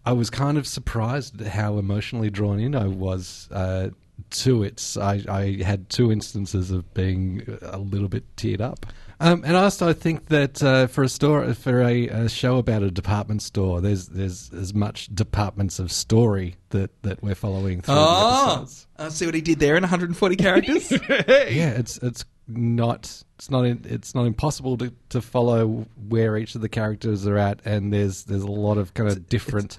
I 0.06 0.12
was 0.12 0.28
kind 0.30 0.58
of 0.58 0.66
surprised 0.66 1.40
at 1.40 1.46
how 1.48 1.78
emotionally 1.78 2.28
drawn 2.30 2.60
in 2.60 2.74
I 2.74 2.86
was 2.86 3.48
uh, 3.50 3.88
to 4.30 4.62
it. 4.62 4.96
I, 5.00 5.22
I 5.28 5.62
had 5.62 5.88
two 5.90 6.10
instances 6.12 6.70
of 6.70 6.92
being 6.94 7.58
a 7.62 7.78
little 7.78 8.08
bit 8.08 8.24
teared 8.36 8.60
up. 8.60 8.86
Um, 9.20 9.44
and 9.46 9.56
also, 9.56 9.88
I 9.88 9.92
think 9.92 10.26
that 10.26 10.62
uh, 10.62 10.86
for 10.88 11.04
a 11.04 11.08
store, 11.08 11.54
for 11.54 11.82
a, 11.82 12.08
a 12.08 12.28
show 12.28 12.58
about 12.58 12.82
a 12.82 12.90
department 12.90 13.42
store, 13.42 13.80
there's 13.80 14.08
there's 14.08 14.52
as 14.52 14.74
much 14.74 15.08
departments 15.14 15.78
of 15.78 15.92
story 15.92 16.56
that, 16.70 16.90
that 17.04 17.22
we're 17.22 17.36
following 17.36 17.80
through 17.80 17.94
oh, 17.96 18.56
episodes. 18.56 18.86
I 18.98 19.08
see 19.10 19.26
what 19.26 19.34
he 19.34 19.40
did 19.40 19.60
there 19.60 19.76
in 19.76 19.82
140 19.82 20.36
characters. 20.36 20.90
Yeah, 21.08 21.70
it's 21.70 21.98
it's 21.98 22.24
not 22.48 23.22
it's 23.36 23.50
not 23.50 23.64
it's 23.64 24.14
not 24.14 24.26
impossible 24.26 24.76
to, 24.78 24.92
to 25.10 25.20
follow 25.20 25.86
where 26.08 26.36
each 26.36 26.54
of 26.54 26.60
the 26.60 26.68
characters 26.68 27.26
are 27.26 27.38
at, 27.38 27.60
and 27.64 27.92
there's 27.92 28.24
there's 28.24 28.42
a 28.42 28.50
lot 28.50 28.78
of 28.78 28.94
kind 28.94 29.08
of 29.08 29.28
different. 29.28 29.76
It's 29.76 29.78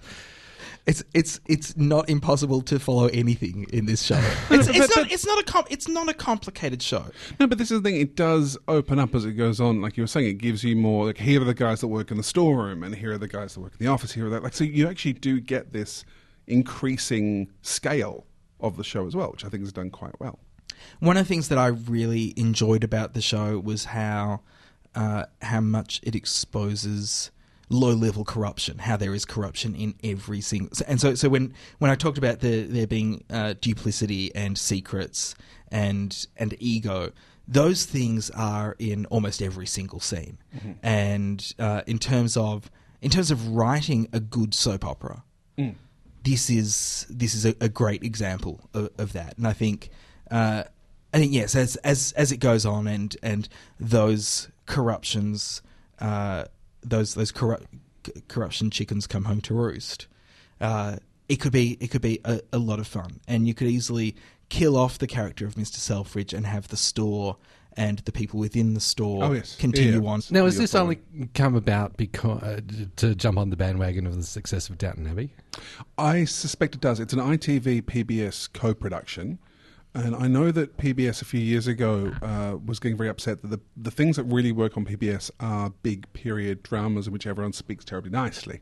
it's 0.88 1.04
it's 1.14 1.40
it's 1.48 1.76
not 1.76 2.10
impossible 2.10 2.62
to 2.62 2.80
follow 2.80 3.08
anything 3.08 3.66
in 3.74 3.86
this 3.88 4.04
show. 4.04 4.16
It's, 4.52 4.68
it's 4.68 4.78
but- 4.78 4.96
not 4.96 5.12
it's 5.12 5.26
not 5.26 5.40
a 5.40 5.44
com- 5.44 5.66
it's 5.70 5.88
not 5.88 6.10
a 6.10 6.14
complicated 6.14 6.82
show. 6.82 7.06
No, 7.40 7.48
but 7.48 7.58
this 7.58 7.72
is 7.72 7.82
the 7.82 7.90
thing. 7.90 8.00
It 8.00 8.16
does 8.16 8.58
open 8.68 9.00
up 9.00 9.16
as 9.16 9.26
it 9.26 9.34
goes 9.34 9.60
on. 9.60 9.82
Like 9.82 9.98
you 9.98 10.04
were 10.04 10.08
saying, 10.08 10.28
it 10.28 10.38
gives 10.38 10.64
you 10.64 10.76
more. 10.76 11.06
Like 11.08 11.18
here 11.18 11.42
are 11.42 11.46
the 11.46 11.54
guys 11.54 11.82
that 11.82 11.88
work 11.88 12.12
in 12.12 12.18
the 12.18 12.24
storeroom, 12.24 12.84
and 12.84 12.96
here 12.96 13.14
are 13.14 13.18
the 13.18 13.28
guys 13.28 13.56
that 13.56 13.62
work 13.62 13.74
in 13.80 13.86
the 13.86 13.92
office. 13.92 14.12
Here 14.14 14.28
are 14.28 14.30
that. 14.30 14.44
Like 14.44 14.54
so, 14.54 14.64
you 14.64 14.88
actually 14.88 15.14
do 15.14 15.40
get 15.40 15.74
this 15.74 16.06
increasing 16.48 17.52
scale 17.62 18.26
of 18.60 18.78
the 18.78 18.84
show 18.84 19.06
as 19.08 19.16
well, 19.16 19.32
which 19.32 19.44
I 19.44 19.50
think 19.50 19.64
is 19.64 19.74
done 19.74 19.90
quite 19.90 20.20
well. 20.20 20.40
One 21.00 21.18
of 21.18 21.26
the 21.26 21.28
things 21.28 21.50
that 21.50 21.58
I 21.58 21.68
really 21.68 22.34
enjoyed 22.38 22.84
about 22.84 23.14
the 23.14 23.22
show 23.22 23.60
was 23.60 23.86
how 23.86 24.42
uh, 24.94 25.26
how 25.42 25.62
much 25.62 26.00
it 26.04 26.16
exposes 26.16 27.32
low 27.70 27.94
level 27.94 28.24
corruption, 28.24 28.80
how 28.80 28.98
there 28.98 29.14
is 29.14 29.26
corruption 29.26 29.76
in 29.76 29.96
every 30.04 30.42
single. 30.42 30.70
And 30.88 31.00
so, 31.00 31.16
so 31.16 31.30
when 31.30 31.54
when 31.80 31.92
I 31.92 31.96
talked 31.96 32.18
about 32.18 32.40
the, 32.40 32.64
there 32.64 32.88
being 32.88 33.24
uh, 33.30 33.56
duplicity 33.60 34.34
and 34.36 34.58
secrets 34.58 35.36
and 35.72 36.26
and 36.38 36.56
ego, 36.60 37.12
those 37.48 37.86
things 37.86 38.30
are 38.32 38.76
in 38.80 39.06
almost 39.08 39.42
every 39.42 39.68
single 39.68 40.00
scene. 40.00 40.38
And 40.84 41.54
uh, 41.60 41.82
in 41.88 42.00
terms 42.00 42.38
of 42.38 42.70
in 43.02 43.12
terms 43.12 43.32
of 43.32 43.50
writing 43.50 44.08
a 44.14 44.20
good 44.20 44.54
soap 44.54 44.86
opera, 44.86 45.24
this 46.24 46.50
is 46.50 47.06
this 47.10 47.36
is 47.36 47.46
a, 47.46 47.56
a 47.62 47.70
great 47.70 48.04
example 48.04 48.68
of, 48.74 48.90
of 48.98 49.14
that, 49.14 49.38
and 49.38 49.48
I 49.48 49.54
think 49.54 49.90
uh, 50.32 50.64
I 51.14 51.20
think 51.20 51.32
yes, 51.32 51.56
as 51.56 51.76
as 51.78 52.14
as 52.18 52.32
it 52.32 52.38
goes 52.38 52.66
on, 52.66 52.88
and 52.88 53.16
and 53.24 53.48
those 53.80 54.50
corruptions, 54.66 55.62
uh, 56.00 56.46
those 56.90 57.16
those 57.16 57.32
corrupt 57.32 57.66
corruption 58.28 58.70
chickens 58.70 59.08
come 59.08 59.26
home 59.26 59.42
to 59.42 59.54
roost. 59.54 60.08
Uh, 60.62 60.98
it 61.28 61.38
could 61.38 61.52
be 61.52 61.78
it 61.82 61.90
could 61.92 62.02
be 62.02 62.20
a, 62.26 62.40
a 62.54 62.58
lot 62.58 62.80
of 62.80 62.88
fun, 62.88 63.20
and 63.28 63.48
you 63.48 63.54
could 63.54 63.68
easily 63.68 64.16
kill 64.50 64.78
off 64.78 65.00
the 65.00 65.08
character 65.08 65.46
of 65.46 65.58
Mister 65.58 65.80
Selfridge 65.80 66.34
and 66.34 66.46
have 66.46 66.68
the 66.68 66.78
store 66.78 67.38
and 67.78 68.00
the 68.00 68.12
people 68.14 68.40
within 68.40 68.74
the 68.74 68.80
store 68.80 69.22
Oh, 69.26 69.32
yes. 69.34 69.58
continue 69.58 70.02
Yeah. 70.02 70.10
on. 70.10 70.22
Now, 70.32 70.46
has 70.46 70.58
this 70.58 70.72
following. 70.72 71.02
only 71.14 71.30
come 71.34 71.56
about 71.56 71.98
because 71.98 72.42
uh, 72.42 72.62
to 72.96 73.14
jump 73.16 73.38
on 73.38 73.50
the 73.50 73.58
bandwagon 73.58 74.08
of 74.08 74.16
the 74.16 74.24
success 74.24 74.70
of 74.70 74.78
Downton 74.78 75.06
Abbey? 75.08 75.32
I 75.98 76.24
suspect 76.24 76.76
it 76.76 76.80
does. 76.80 77.02
It's 77.02 77.12
an 77.12 77.20
ITV 77.20 77.82
PBS 77.82 78.48
co-production, 78.54 79.40
and 79.96 80.14
I 80.14 80.28
know 80.28 80.52
that 80.52 80.76
PBS 80.76 81.22
a 81.22 81.26
few 81.26 81.40
years 81.40 81.68
ago 81.68 82.12
uh, 82.22 82.58
was 82.64 82.80
getting 82.80 82.98
very 82.98 83.10
upset 83.10 83.42
that 83.42 83.48
the 83.48 83.62
the 83.78 83.92
things 83.92 84.18
that 84.18 84.24
really 84.26 84.52
work 84.52 84.76
on 84.76 84.86
PBS 84.86 85.32
are 85.40 85.70
big 85.84 86.12
period 86.12 86.62
dramas 86.64 87.08
in 87.08 87.14
which 87.14 87.26
everyone 87.26 87.54
speaks 87.54 87.86
terribly 87.86 88.12
nicely. 88.12 88.60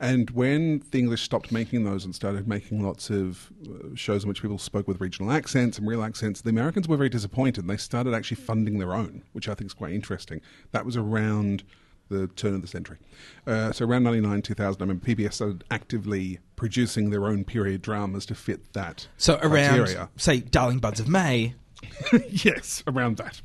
And 0.00 0.30
when 0.30 0.82
the 0.90 0.98
English 0.98 1.22
stopped 1.22 1.52
making 1.52 1.84
those 1.84 2.04
and 2.04 2.12
started 2.12 2.48
making 2.48 2.82
lots 2.84 3.08
of 3.08 3.52
uh, 3.64 3.94
shows 3.94 4.24
in 4.24 4.28
which 4.28 4.42
people 4.42 4.58
spoke 4.58 4.88
with 4.88 5.00
regional 5.00 5.30
accents 5.30 5.78
and 5.78 5.86
real 5.86 6.02
accents, 6.02 6.40
the 6.40 6.50
Americans 6.50 6.88
were 6.88 6.96
very 6.96 7.08
disappointed. 7.08 7.68
They 7.68 7.76
started 7.76 8.12
actually 8.12 8.38
funding 8.38 8.80
their 8.80 8.94
own, 8.94 9.22
which 9.32 9.48
I 9.48 9.54
think 9.54 9.70
is 9.70 9.74
quite 9.74 9.92
interesting. 9.92 10.40
That 10.72 10.84
was 10.84 10.96
around 10.96 11.62
the 12.08 12.26
turn 12.28 12.54
of 12.54 12.62
the 12.62 12.68
century. 12.68 12.98
Uh, 13.46 13.72
so 13.72 13.86
around 13.86 14.02
99, 14.04 14.42
2000, 14.42 14.80
I 14.80 14.84
remember 14.84 15.06
PBS 15.06 15.34
started 15.34 15.64
actively 15.70 16.38
producing 16.56 17.10
their 17.10 17.26
own 17.26 17.44
period 17.44 17.82
dramas 17.82 18.26
to 18.26 18.34
fit 18.34 18.72
that 18.74 19.08
So 19.16 19.34
around, 19.42 19.78
criteria. 19.78 20.08
say, 20.16 20.40
Darling 20.40 20.78
Buds 20.78 21.00
of 21.00 21.08
May, 21.08 21.54
yes, 22.30 22.82
around 22.86 23.16
that. 23.18 23.40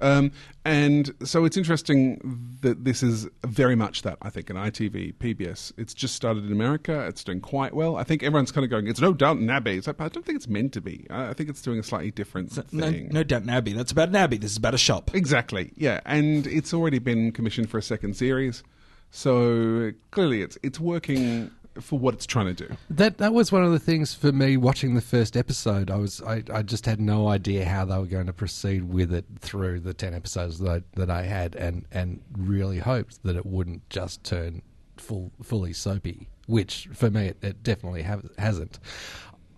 Um, 0.00 0.32
and 0.64 1.14
so 1.24 1.44
it's 1.44 1.56
interesting 1.56 2.58
that 2.60 2.84
this 2.84 3.02
is 3.02 3.28
very 3.44 3.76
much 3.76 4.02
that, 4.02 4.18
I 4.20 4.30
think, 4.30 4.50
in 4.50 4.56
ITV, 4.56 5.14
PBS. 5.14 5.72
It's 5.76 5.94
just 5.94 6.14
started 6.14 6.44
in 6.44 6.52
America. 6.52 7.06
It's 7.06 7.24
doing 7.24 7.40
quite 7.40 7.74
well. 7.74 7.96
I 7.96 8.04
think 8.04 8.22
everyone's 8.22 8.52
kind 8.52 8.64
of 8.64 8.70
going, 8.70 8.88
it's 8.88 9.00
no 9.00 9.12
Downton 9.12 9.48
Abbey. 9.48 9.76
It's 9.76 9.86
like, 9.86 10.00
I 10.00 10.08
don't 10.08 10.24
think 10.24 10.36
it's 10.36 10.48
meant 10.48 10.72
to 10.74 10.80
be. 10.80 11.06
I 11.08 11.32
think 11.32 11.48
it's 11.48 11.62
doing 11.62 11.78
a 11.78 11.82
slightly 11.82 12.10
different 12.10 12.56
no, 12.72 12.90
thing. 12.90 13.08
no 13.12 13.22
Downton 13.22 13.50
Abbey. 13.50 13.72
That's 13.72 13.92
about 13.92 14.08
an 14.08 14.16
abbey. 14.16 14.38
This 14.38 14.52
is 14.52 14.56
about 14.56 14.74
a 14.74 14.78
shop. 14.78 15.14
Exactly, 15.14 15.72
yeah. 15.76 16.00
And 16.04 16.46
it's 16.46 16.74
already 16.74 16.98
been 16.98 17.32
commissioned 17.32 17.70
for 17.70 17.78
a 17.78 17.82
second 17.82 18.16
series. 18.16 18.62
So 19.10 19.92
clearly 20.10 20.42
it's 20.42 20.58
it's 20.62 20.80
working 20.80 21.50
for 21.80 21.98
what 21.98 22.14
it's 22.14 22.26
trying 22.26 22.54
to 22.54 22.68
do. 22.68 22.76
That 22.90 23.18
that 23.18 23.32
was 23.32 23.52
one 23.52 23.64
of 23.64 23.72
the 23.72 23.78
things 23.78 24.14
for 24.14 24.32
me 24.32 24.56
watching 24.56 24.94
the 24.94 25.00
first 25.00 25.36
episode. 25.36 25.90
I 25.90 25.96
was 25.96 26.22
I, 26.22 26.42
I 26.52 26.62
just 26.62 26.86
had 26.86 27.00
no 27.00 27.28
idea 27.28 27.64
how 27.64 27.84
they 27.84 27.98
were 27.98 28.06
going 28.06 28.26
to 28.26 28.32
proceed 28.32 28.84
with 28.84 29.12
it 29.12 29.24
through 29.38 29.80
the 29.80 29.94
ten 29.94 30.14
episodes 30.14 30.58
that 30.60 30.70
I, 30.70 30.82
that 30.98 31.10
I 31.10 31.22
had, 31.22 31.54
and 31.56 31.86
and 31.92 32.20
really 32.36 32.78
hoped 32.78 33.22
that 33.24 33.36
it 33.36 33.46
wouldn't 33.46 33.88
just 33.90 34.24
turn 34.24 34.62
full 34.96 35.32
fully 35.42 35.72
soapy, 35.72 36.28
which 36.46 36.88
for 36.92 37.10
me 37.10 37.28
it, 37.28 37.38
it 37.42 37.62
definitely 37.62 38.02
have, 38.02 38.28
hasn't. 38.38 38.78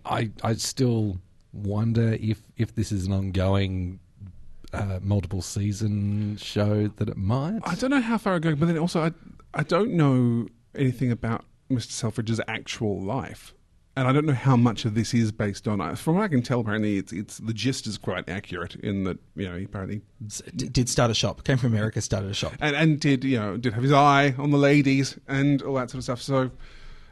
I 0.05 0.31
I 0.43 0.53
still 0.55 1.19
wonder 1.53 2.13
if 2.13 2.41
if 2.57 2.75
this 2.75 2.91
is 2.91 3.05
an 3.05 3.13
ongoing. 3.13 3.99
Uh, 4.71 4.99
multiple 5.01 5.41
season 5.41 6.37
show 6.37 6.87
that 6.97 7.09
it 7.09 7.17
might. 7.17 7.59
I 7.63 7.73
don't 7.73 7.89
know 7.89 8.01
how 8.01 8.19
far 8.19 8.35
I 8.35 8.37
go, 8.39 8.53
but 8.53 8.67
then 8.67 8.77
also 8.77 9.01
I 9.01 9.11
I 9.51 9.63
don't 9.63 9.93
know 9.93 10.47
anything 10.75 11.11
about 11.11 11.43
Mr. 11.69 11.91
Selfridge's 11.91 12.41
actual 12.47 12.99
life. 13.01 13.53
And 13.95 14.07
I 14.07 14.13
don't 14.13 14.25
know 14.25 14.33
how 14.33 14.55
much 14.55 14.85
of 14.85 14.95
this 14.95 15.13
is 15.13 15.31
based 15.31 15.67
on. 15.67 15.81
Uh, 15.81 15.93
from 15.95 16.15
what 16.15 16.23
I 16.23 16.27
can 16.29 16.41
tell, 16.41 16.61
apparently 16.61 16.97
it's 16.97 17.11
it's 17.11 17.37
the 17.39 17.53
gist 17.53 17.85
is 17.85 17.97
quite 17.97 18.29
accurate 18.29 18.75
in 18.75 19.03
that 19.03 19.17
you 19.35 19.49
know 19.49 19.57
he 19.57 19.65
apparently 19.65 20.01
D- 20.55 20.69
did 20.69 20.87
start 20.87 21.11
a 21.11 21.13
shop. 21.13 21.43
Came 21.43 21.57
from 21.57 21.73
America, 21.73 21.99
started 21.99 22.31
a 22.31 22.33
shop. 22.33 22.53
and 22.61 22.75
and 22.75 22.99
did 22.99 23.23
you 23.25 23.37
know 23.37 23.57
did 23.57 23.73
have 23.73 23.83
his 23.83 23.91
eye 23.91 24.35
on 24.37 24.51
the 24.51 24.57
ladies 24.57 25.17
and 25.27 25.61
all 25.63 25.73
that 25.73 25.89
sort 25.89 25.97
of 25.99 26.03
stuff. 26.03 26.21
So 26.21 26.49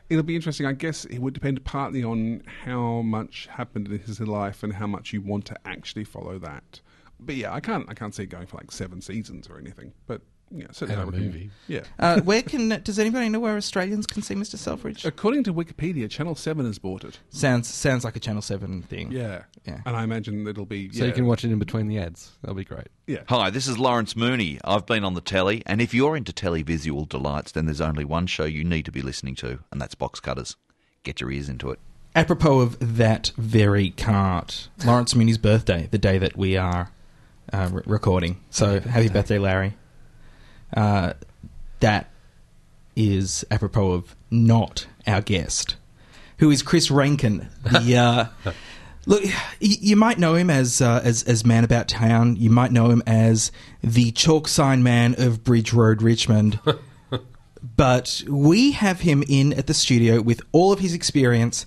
it'll 0.09 0.23
be 0.23 0.35
interesting. 0.35 0.65
I 0.65 0.71
guess 0.71 1.03
it 1.05 1.19
would 1.19 1.33
depend 1.33 1.65
partly 1.65 2.03
on 2.05 2.43
how 2.63 3.01
much 3.01 3.47
happened 3.51 3.87
in 3.89 3.99
his 3.99 4.21
life 4.21 4.63
and 4.63 4.71
how 4.71 4.87
much 4.87 5.11
you 5.11 5.21
want 5.21 5.45
to 5.47 5.57
actually 5.65 6.05
follow 6.05 6.39
that. 6.39 6.79
But 7.19 7.35
yeah, 7.35 7.53
I 7.53 7.59
can't 7.59 7.89
I 7.89 7.95
can't 7.95 8.15
see 8.15 8.23
it 8.23 8.27
going 8.27 8.45
for 8.45 8.57
like 8.57 8.71
seven 8.71 9.01
seasons 9.01 9.49
or 9.49 9.57
anything. 9.57 9.91
But 10.05 10.21
yeah, 10.51 10.67
certainly 10.71 10.93
And 10.93 10.99
a 11.01 11.01
I 11.01 11.05
would- 11.05 11.15
movie. 11.21 11.49
Yeah. 11.67 11.81
Uh, 11.99 12.21
where 12.21 12.41
can 12.41 12.69
does 12.83 12.97
anybody 12.99 13.29
know 13.29 13.39
where 13.39 13.57
Australians 13.57 14.05
can 14.07 14.21
see 14.21 14.33
Mr. 14.35 14.57
Selfridge? 14.57 15.03
According 15.05 15.43
to 15.45 15.53
Wikipedia, 15.53 16.09
Channel 16.09 16.35
Seven 16.35 16.65
has 16.65 16.79
bought 16.79 17.03
it. 17.03 17.19
Sounds 17.29 17.67
sounds 17.67 18.03
like 18.03 18.15
a 18.15 18.19
Channel 18.19 18.41
Seven 18.41 18.81
thing. 18.81 19.11
Yeah, 19.11 19.43
Yeah. 19.65 19.81
And 19.85 19.95
I 19.95 20.03
imagine 20.03 20.47
it'll 20.47 20.65
be 20.65 20.89
So 20.91 20.99
yeah. 21.01 21.07
you 21.07 21.13
can 21.13 21.25
watch 21.25 21.43
it 21.43 21.51
in 21.51 21.59
between 21.59 21.87
the 21.87 21.99
ads. 21.99 22.31
That'll 22.41 22.55
be 22.55 22.63
great. 22.63 22.87
Yeah. 23.07 23.23
Hi, 23.27 23.49
this 23.49 23.67
is 23.67 23.77
Lawrence 23.77 24.15
Mooney. 24.15 24.59
I've 24.63 24.85
been 24.85 25.03
on 25.03 25.13
the 25.13 25.21
telly, 25.21 25.63
and 25.65 25.81
if 25.81 25.93
you're 25.93 26.15
into 26.15 26.31
televisual 26.31 27.07
delights, 27.07 27.51
then 27.51 27.65
there's 27.65 27.81
only 27.81 28.05
one 28.05 28.27
show 28.27 28.45
you 28.45 28.63
need 28.63 28.85
to 28.85 28.91
be 28.91 29.01
listening 29.01 29.35
to, 29.35 29.59
and 29.71 29.81
that's 29.81 29.95
Box 29.95 30.19
Cutters. 30.19 30.55
Get 31.03 31.21
your 31.21 31.31
ears 31.31 31.49
into 31.49 31.71
it. 31.71 31.79
Apropos 32.15 32.59
of 32.61 32.97
that 32.97 33.31
very 33.37 33.91
cart, 33.91 34.69
Lawrence 34.83 35.13
Mooney's 35.13 35.37
birthday, 35.37 35.87
the 35.91 35.97
day 35.99 36.17
that 36.17 36.35
we 36.35 36.57
are 36.57 36.91
uh, 37.53 37.69
re- 37.71 37.83
recording. 37.85 38.41
So 38.49 38.79
happy 38.79 39.07
birthday, 39.09 39.37
Larry. 39.37 39.75
Uh, 40.75 41.13
that 41.79 42.09
is 42.95 43.45
apropos 43.51 43.91
of 43.91 44.15
not 44.31 44.87
our 45.05 45.21
guest, 45.21 45.75
who 46.39 46.49
is 46.51 46.61
Chris 46.61 46.91
Rankin. 46.91 47.47
The 47.63 47.97
uh, 47.97 48.51
look, 49.05 49.23
you 49.59 49.95
might 49.95 50.19
know 50.19 50.35
him 50.35 50.49
as 50.49 50.81
uh, 50.81 51.01
as 51.03 51.23
as 51.23 51.45
Man 51.45 51.63
About 51.63 51.87
Town. 51.87 52.35
You 52.35 52.49
might 52.49 52.71
know 52.71 52.89
him 52.89 53.03
as 53.05 53.51
the 53.81 54.11
chalk 54.11 54.47
sign 54.47 54.83
man 54.83 55.15
of 55.17 55.43
Bridge 55.43 55.73
Road, 55.73 56.01
Richmond. 56.01 56.59
but 57.75 58.23
we 58.27 58.71
have 58.71 59.01
him 59.01 59.23
in 59.27 59.53
at 59.53 59.67
the 59.67 59.73
studio 59.73 60.21
with 60.21 60.41
all 60.51 60.71
of 60.71 60.79
his 60.79 60.93
experience 60.93 61.65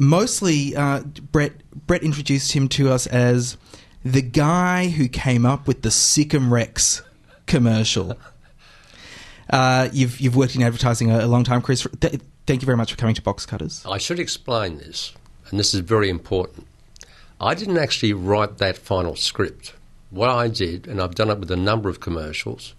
mostly 0.00 0.74
uh, 0.74 1.00
Brett 1.00 1.52
Brett 1.86 2.02
introduced 2.02 2.52
him 2.52 2.68
to 2.70 2.90
us 2.90 3.06
as 3.06 3.56
the 4.02 4.22
guy 4.22 4.88
who 4.88 5.06
came 5.06 5.44
up 5.44 5.68
with 5.68 5.82
the 5.82 5.90
Sikkim 5.90 6.52
Rex 6.52 7.02
commercial. 7.50 8.16
Uh, 9.50 9.88
you've 9.92 10.20
you've 10.20 10.36
worked 10.36 10.54
in 10.54 10.62
advertising 10.62 11.10
a, 11.10 11.24
a 11.24 11.26
long 11.26 11.44
time, 11.44 11.60
Chris. 11.60 11.86
Th- 12.00 12.20
thank 12.46 12.62
you 12.62 12.66
very 12.66 12.76
much 12.76 12.92
for 12.92 12.96
coming 12.96 13.16
to 13.16 13.22
Box 13.22 13.44
Cutters. 13.44 13.84
I 13.84 13.98
should 13.98 14.20
explain 14.20 14.78
this, 14.78 15.12
and 15.50 15.58
this 15.58 15.74
is 15.74 15.80
very 15.80 16.08
important. 16.08 16.66
I 17.40 17.54
didn't 17.54 17.78
actually 17.78 18.12
write 18.12 18.58
that 18.58 18.78
final 18.78 19.16
script. 19.16 19.74
What 20.10 20.30
I 20.30 20.48
did, 20.48 20.86
and 20.86 21.00
I've 21.00 21.14
done 21.14 21.30
it 21.30 21.38
with 21.38 21.50
a 21.50 21.56
number 21.56 21.88
of 21.88 22.00
commercials, 22.00 22.74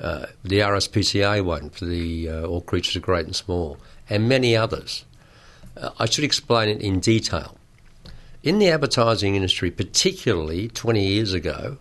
uh, 0.00 0.26
the 0.42 0.60
RSPCA 0.60 1.44
one 1.44 1.70
for 1.70 1.84
the 1.84 2.28
uh, 2.28 2.46
All 2.46 2.60
Creatures 2.60 3.00
Great 3.02 3.26
and 3.26 3.34
Small, 3.34 3.78
and 4.10 4.28
many 4.28 4.56
others. 4.56 5.04
Uh, 5.76 5.90
I 5.98 6.06
should 6.06 6.24
explain 6.24 6.68
it 6.68 6.80
in 6.80 7.00
detail. 7.00 7.56
In 8.42 8.58
the 8.58 8.68
advertising 8.68 9.34
industry, 9.34 9.70
particularly 9.70 10.68
20 10.68 11.04
years 11.04 11.32
ago, 11.32 11.78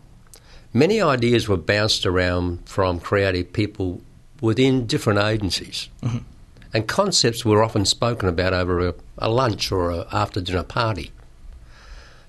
many 0.77 1.01
ideas 1.01 1.47
were 1.47 1.57
bounced 1.57 2.05
around 2.05 2.67
from 2.69 2.99
creative 2.99 3.51
people 3.51 4.01
within 4.41 4.85
different 4.85 5.19
agencies. 5.19 5.89
Mm-hmm. 6.03 6.19
And 6.73 6.87
concepts 6.87 7.43
were 7.43 7.63
often 7.63 7.85
spoken 7.85 8.29
about 8.29 8.53
over 8.53 8.89
a, 8.89 8.93
a 9.17 9.29
lunch 9.29 9.71
or 9.71 9.89
a 9.89 10.05
after 10.11 10.41
dinner 10.41 10.63
party. 10.63 11.11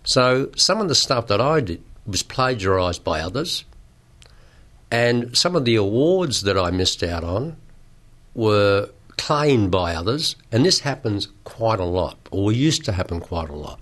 So 0.05 0.51
some 0.57 0.81
of 0.81 0.89
the 0.89 0.95
stuff 0.95 1.27
that 1.27 1.41
I 1.41 1.61
did 1.61 1.83
was 2.07 2.23
plagiarised 2.23 3.05
by 3.05 3.21
others, 3.21 3.65
and 4.91 5.37
some 5.37 5.55
of 5.55 5.67
the 5.67 5.75
awards 5.75 6.43
that 6.43 6.57
I 6.57 6.71
missed 6.71 7.03
out 7.03 7.25
on 7.25 7.57
were 8.35 8.89
claimed 9.19 9.71
by 9.71 9.95
others, 9.95 10.37
and 10.51 10.65
this 10.65 10.81
happens 10.81 11.29
quite 11.45 11.81
a 11.81 11.85
lot, 11.85 12.17
or 12.31 12.53
used 12.53 12.85
to 12.87 12.93
happen 12.93 13.21
quite 13.21 13.51
a 13.51 13.55
lot. 13.55 13.81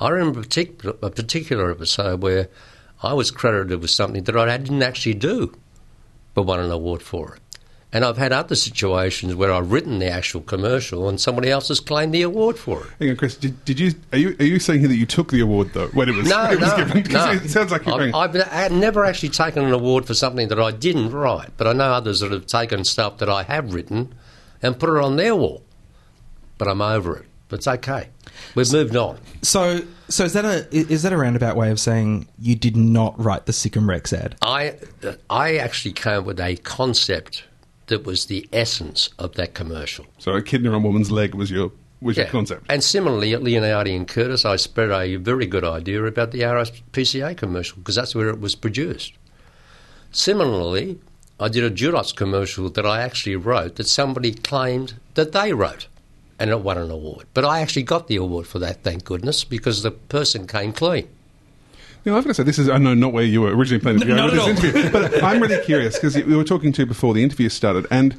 I 0.00 0.08
remember 0.08 0.40
a 0.40 1.10
particular 1.10 1.70
episode 1.70 2.22
where 2.22 2.48
I 3.02 3.12
was 3.12 3.30
credited 3.30 3.80
with 3.80 3.90
something 3.90 4.24
that 4.24 4.36
I 4.36 4.56
didn't 4.56 4.82
actually 4.82 5.14
do, 5.14 5.54
but 6.34 6.42
won 6.42 6.60
an 6.60 6.70
award 6.70 7.02
for 7.02 7.36
it. 7.36 7.40
And 7.90 8.04
I've 8.04 8.18
had 8.18 8.32
other 8.32 8.54
situations 8.54 9.34
where 9.34 9.50
I've 9.50 9.72
written 9.72 9.98
the 9.98 10.10
actual 10.10 10.42
commercial 10.42 11.08
and 11.08 11.18
somebody 11.18 11.50
else 11.50 11.68
has 11.68 11.80
claimed 11.80 12.12
the 12.12 12.20
award 12.20 12.58
for 12.58 12.82
it. 12.84 12.90
Hang 12.98 13.10
on, 13.10 13.16
Chris. 13.16 13.34
Did, 13.36 13.64
did 13.64 13.80
you 13.80 13.92
are 14.12 14.18
you 14.18 14.36
are 14.38 14.44
you 14.44 14.58
saying 14.58 14.80
here 14.80 14.88
that 14.88 14.96
you 14.96 15.06
took 15.06 15.30
the 15.30 15.40
award 15.40 15.70
though 15.72 15.86
when 15.88 16.10
it 16.10 16.14
was, 16.14 16.28
No, 16.28 16.50
it 16.50 16.60
was 16.60 16.68
no, 16.70 16.84
no. 17.24 17.30
It 17.32 17.48
sounds 17.48 17.72
like 17.72 17.86
you're 17.86 18.14
I've, 18.14 18.36
I've 18.36 18.72
never 18.72 19.06
actually 19.06 19.30
taken 19.30 19.64
an 19.64 19.72
award 19.72 20.04
for 20.04 20.12
something 20.12 20.48
that 20.48 20.60
I 20.60 20.70
didn't 20.70 21.12
write, 21.12 21.50
but 21.56 21.66
I 21.66 21.72
know 21.72 21.90
others 21.90 22.20
that 22.20 22.30
have 22.30 22.46
taken 22.46 22.84
stuff 22.84 23.18
that 23.18 23.30
I 23.30 23.44
have 23.44 23.72
written 23.72 24.14
and 24.60 24.78
put 24.78 24.90
it 24.90 25.02
on 25.02 25.16
their 25.16 25.34
wall. 25.34 25.62
But 26.58 26.68
I'm 26.68 26.82
over 26.82 27.16
it. 27.16 27.27
But 27.48 27.60
it's 27.60 27.68
okay. 27.68 28.08
We've 28.54 28.70
moved 28.72 28.96
on. 28.96 29.18
So, 29.42 29.80
so 30.08 30.24
is 30.24 30.34
that 30.34 30.44
a 30.44 30.68
is 30.70 31.02
that 31.02 31.12
a 31.12 31.16
roundabout 31.16 31.56
way 31.56 31.70
of 31.70 31.80
saying 31.80 32.28
you 32.38 32.54
did 32.54 32.76
not 32.76 33.18
write 33.22 33.46
the 33.46 33.52
Sikkim 33.52 33.88
Rex 33.88 34.12
ad? 34.12 34.36
I 34.42 34.76
I 35.30 35.56
actually 35.56 35.92
came 35.92 36.18
up 36.18 36.24
with 36.24 36.40
a 36.40 36.56
concept 36.56 37.44
that 37.86 38.04
was 38.04 38.26
the 38.26 38.48
essence 38.52 39.08
of 39.18 39.34
that 39.34 39.54
commercial. 39.54 40.06
So 40.18 40.32
a 40.32 40.42
kidney 40.42 40.68
on 40.68 40.74
a 40.74 40.78
woman's 40.78 41.10
leg 41.10 41.34
was 41.34 41.50
your 41.50 41.72
was 42.00 42.16
your 42.16 42.26
concept. 42.26 42.66
And 42.68 42.84
similarly, 42.84 43.34
at 43.34 43.40
Leonardi 43.40 43.96
and 43.96 44.06
Curtis, 44.06 44.44
I 44.44 44.56
spread 44.56 44.90
a 44.90 45.16
very 45.16 45.46
good 45.46 45.64
idea 45.64 46.04
about 46.04 46.30
the 46.30 46.40
RSPCA 46.40 47.36
commercial 47.36 47.78
because 47.78 47.96
that's 47.96 48.14
where 48.14 48.28
it 48.28 48.40
was 48.40 48.54
produced. 48.54 49.14
Similarly, 50.12 51.00
I 51.40 51.48
did 51.48 51.64
a 51.64 51.70
Durox 51.70 52.14
commercial 52.14 52.70
that 52.70 52.86
I 52.86 53.02
actually 53.02 53.36
wrote 53.36 53.76
that 53.76 53.86
somebody 53.86 54.32
claimed 54.32 54.94
that 55.14 55.32
they 55.32 55.52
wrote, 55.52 55.88
and 56.38 56.50
it 56.50 56.60
won 56.60 56.78
an 56.78 56.90
award. 56.90 57.26
But 57.34 57.44
I 57.44 57.60
actually 57.60 57.82
got 57.82 58.06
the 58.06 58.16
award 58.16 58.46
for 58.46 58.58
that, 58.60 58.82
thank 58.82 59.04
goodness, 59.04 59.44
because 59.44 59.82
the 59.82 59.90
person 59.90 60.46
came 60.46 60.72
clean. 60.72 61.08
I've 62.06 62.24
got 62.24 62.28
to 62.30 62.34
say, 62.34 62.42
this 62.42 62.58
is, 62.58 62.70
I 62.70 62.78
know, 62.78 62.94
not 62.94 63.12
where 63.12 63.24
you 63.24 63.42
were 63.42 63.54
originally 63.54 63.82
planning 63.82 64.00
to 64.00 64.06
go 64.06 64.16
No, 64.16 64.26
with 64.26 64.34
not 64.36 64.46
this 64.56 64.64
interview, 64.64 64.90
but 64.90 65.22
I'm 65.22 65.42
really 65.42 65.62
curious 65.64 65.96
because 65.96 66.16
we 66.16 66.34
were 66.36 66.44
talking 66.44 66.72
to 66.72 66.82
you 66.82 66.86
before 66.86 67.12
the 67.12 67.22
interview 67.22 67.50
started, 67.50 67.86
and 67.90 68.16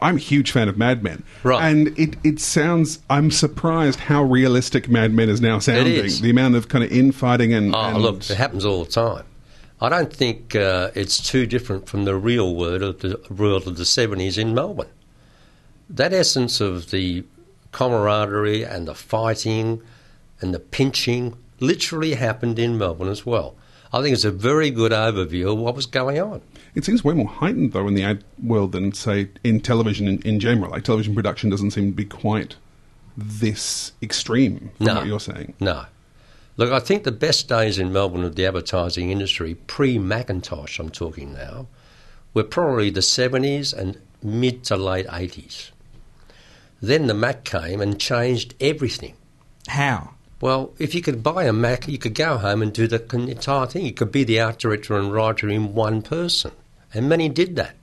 I'm 0.00 0.16
a 0.16 0.20
huge 0.20 0.50
fan 0.50 0.68
of 0.68 0.76
Mad 0.76 1.02
Men. 1.02 1.22
Right. 1.44 1.70
And 1.70 1.98
it, 1.98 2.16
it 2.24 2.40
sounds, 2.40 2.98
I'm 3.08 3.30
surprised 3.30 4.00
how 4.00 4.22
realistic 4.24 4.88
Mad 4.88 5.12
Men 5.12 5.28
is 5.28 5.40
now 5.40 5.60
sounding. 5.60 5.92
is. 5.92 6.20
The 6.20 6.30
amount 6.30 6.56
of 6.56 6.68
kind 6.68 6.82
of 6.84 6.90
infighting 6.90 7.54
and. 7.54 7.74
Oh, 7.74 7.78
and 7.78 7.98
look, 7.98 8.28
it 8.28 8.36
happens 8.36 8.64
all 8.64 8.84
the 8.84 8.90
time. 8.90 9.24
I 9.80 9.88
don't 9.88 10.12
think 10.12 10.56
uh, 10.56 10.90
it's 10.96 11.22
too 11.22 11.46
different 11.46 11.88
from 11.88 12.04
the 12.04 12.16
real 12.16 12.56
world 12.56 12.82
of 12.82 12.98
the 13.00 13.20
world 13.30 13.68
of 13.68 13.76
the 13.76 13.84
70s 13.84 14.36
in 14.36 14.52
Melbourne. 14.52 14.88
That 15.88 16.12
essence 16.12 16.60
of 16.60 16.90
the 16.90 17.24
camaraderie 17.72 18.62
and 18.64 18.86
the 18.88 18.94
fighting 18.94 19.82
and 20.40 20.54
the 20.54 20.58
pinching 20.60 21.36
literally 21.60 22.14
happened 22.14 22.58
in 22.58 22.78
Melbourne 22.78 23.08
as 23.08 23.26
well. 23.26 23.56
I 23.92 24.02
think 24.02 24.12
it's 24.12 24.24
a 24.24 24.30
very 24.30 24.70
good 24.70 24.92
overview 24.92 25.52
of 25.52 25.58
what 25.58 25.74
was 25.74 25.86
going 25.86 26.20
on. 26.20 26.42
It 26.74 26.84
seems 26.84 27.02
way 27.02 27.14
more 27.14 27.26
heightened, 27.26 27.72
though, 27.72 27.88
in 27.88 27.94
the 27.94 28.04
ad 28.04 28.22
world 28.42 28.72
than, 28.72 28.92
say, 28.92 29.30
in 29.42 29.60
television 29.60 30.06
in, 30.06 30.20
in 30.22 30.40
general. 30.40 30.70
Like, 30.70 30.84
television 30.84 31.14
production 31.14 31.48
doesn't 31.50 31.70
seem 31.70 31.90
to 31.90 31.96
be 31.96 32.04
quite 32.04 32.56
this 33.16 33.92
extreme 34.02 34.70
from 34.76 34.86
No. 34.86 34.94
what 34.96 35.06
you're 35.06 35.20
saying. 35.20 35.54
No. 35.58 35.86
Look, 36.56 36.70
I 36.70 36.80
think 36.80 37.04
the 37.04 37.12
best 37.12 37.48
days 37.48 37.78
in 37.78 37.92
Melbourne 37.92 38.24
of 38.24 38.36
the 38.36 38.44
advertising 38.46 39.10
industry, 39.10 39.54
pre 39.54 39.98
Macintosh, 39.98 40.78
I'm 40.78 40.90
talking 40.90 41.32
now, 41.32 41.66
were 42.34 42.44
probably 42.44 42.90
the 42.90 43.00
70s 43.00 43.72
and 43.72 43.98
mid 44.22 44.64
to 44.64 44.76
late 44.76 45.06
80s. 45.06 45.70
Then 46.80 47.06
the 47.06 47.14
Mac 47.14 47.44
came 47.44 47.80
and 47.80 48.00
changed 48.00 48.54
everything. 48.60 49.14
How? 49.66 50.14
Well, 50.40 50.72
if 50.78 50.94
you 50.94 51.02
could 51.02 51.22
buy 51.22 51.44
a 51.44 51.52
Mac, 51.52 51.88
you 51.88 51.98
could 51.98 52.14
go 52.14 52.38
home 52.38 52.62
and 52.62 52.72
do 52.72 52.86
the 52.86 53.04
entire 53.12 53.66
thing. 53.66 53.84
You 53.84 53.92
could 53.92 54.12
be 54.12 54.22
the 54.22 54.40
art 54.40 54.58
director 54.58 54.96
and 54.96 55.12
writer 55.12 55.48
in 55.48 55.74
one 55.74 56.02
person. 56.02 56.52
And 56.94 57.08
many 57.08 57.28
did 57.28 57.56
that. 57.56 57.74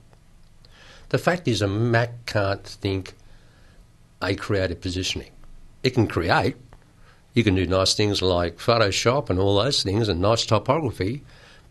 The 1.10 1.18
fact 1.18 1.46
is, 1.46 1.62
a 1.62 1.68
Mac 1.68 2.26
can't 2.26 2.64
think 2.64 3.14
a 4.22 4.34
creative 4.34 4.80
positioning. 4.80 5.30
It 5.82 5.90
can 5.90 6.06
create. 6.06 6.56
You 7.34 7.44
can 7.44 7.54
do 7.54 7.66
nice 7.66 7.94
things 7.94 8.22
like 8.22 8.56
Photoshop 8.56 9.28
and 9.28 9.38
all 9.38 9.56
those 9.62 9.82
things 9.82 10.08
and 10.08 10.20
nice 10.20 10.46
typography, 10.46 11.22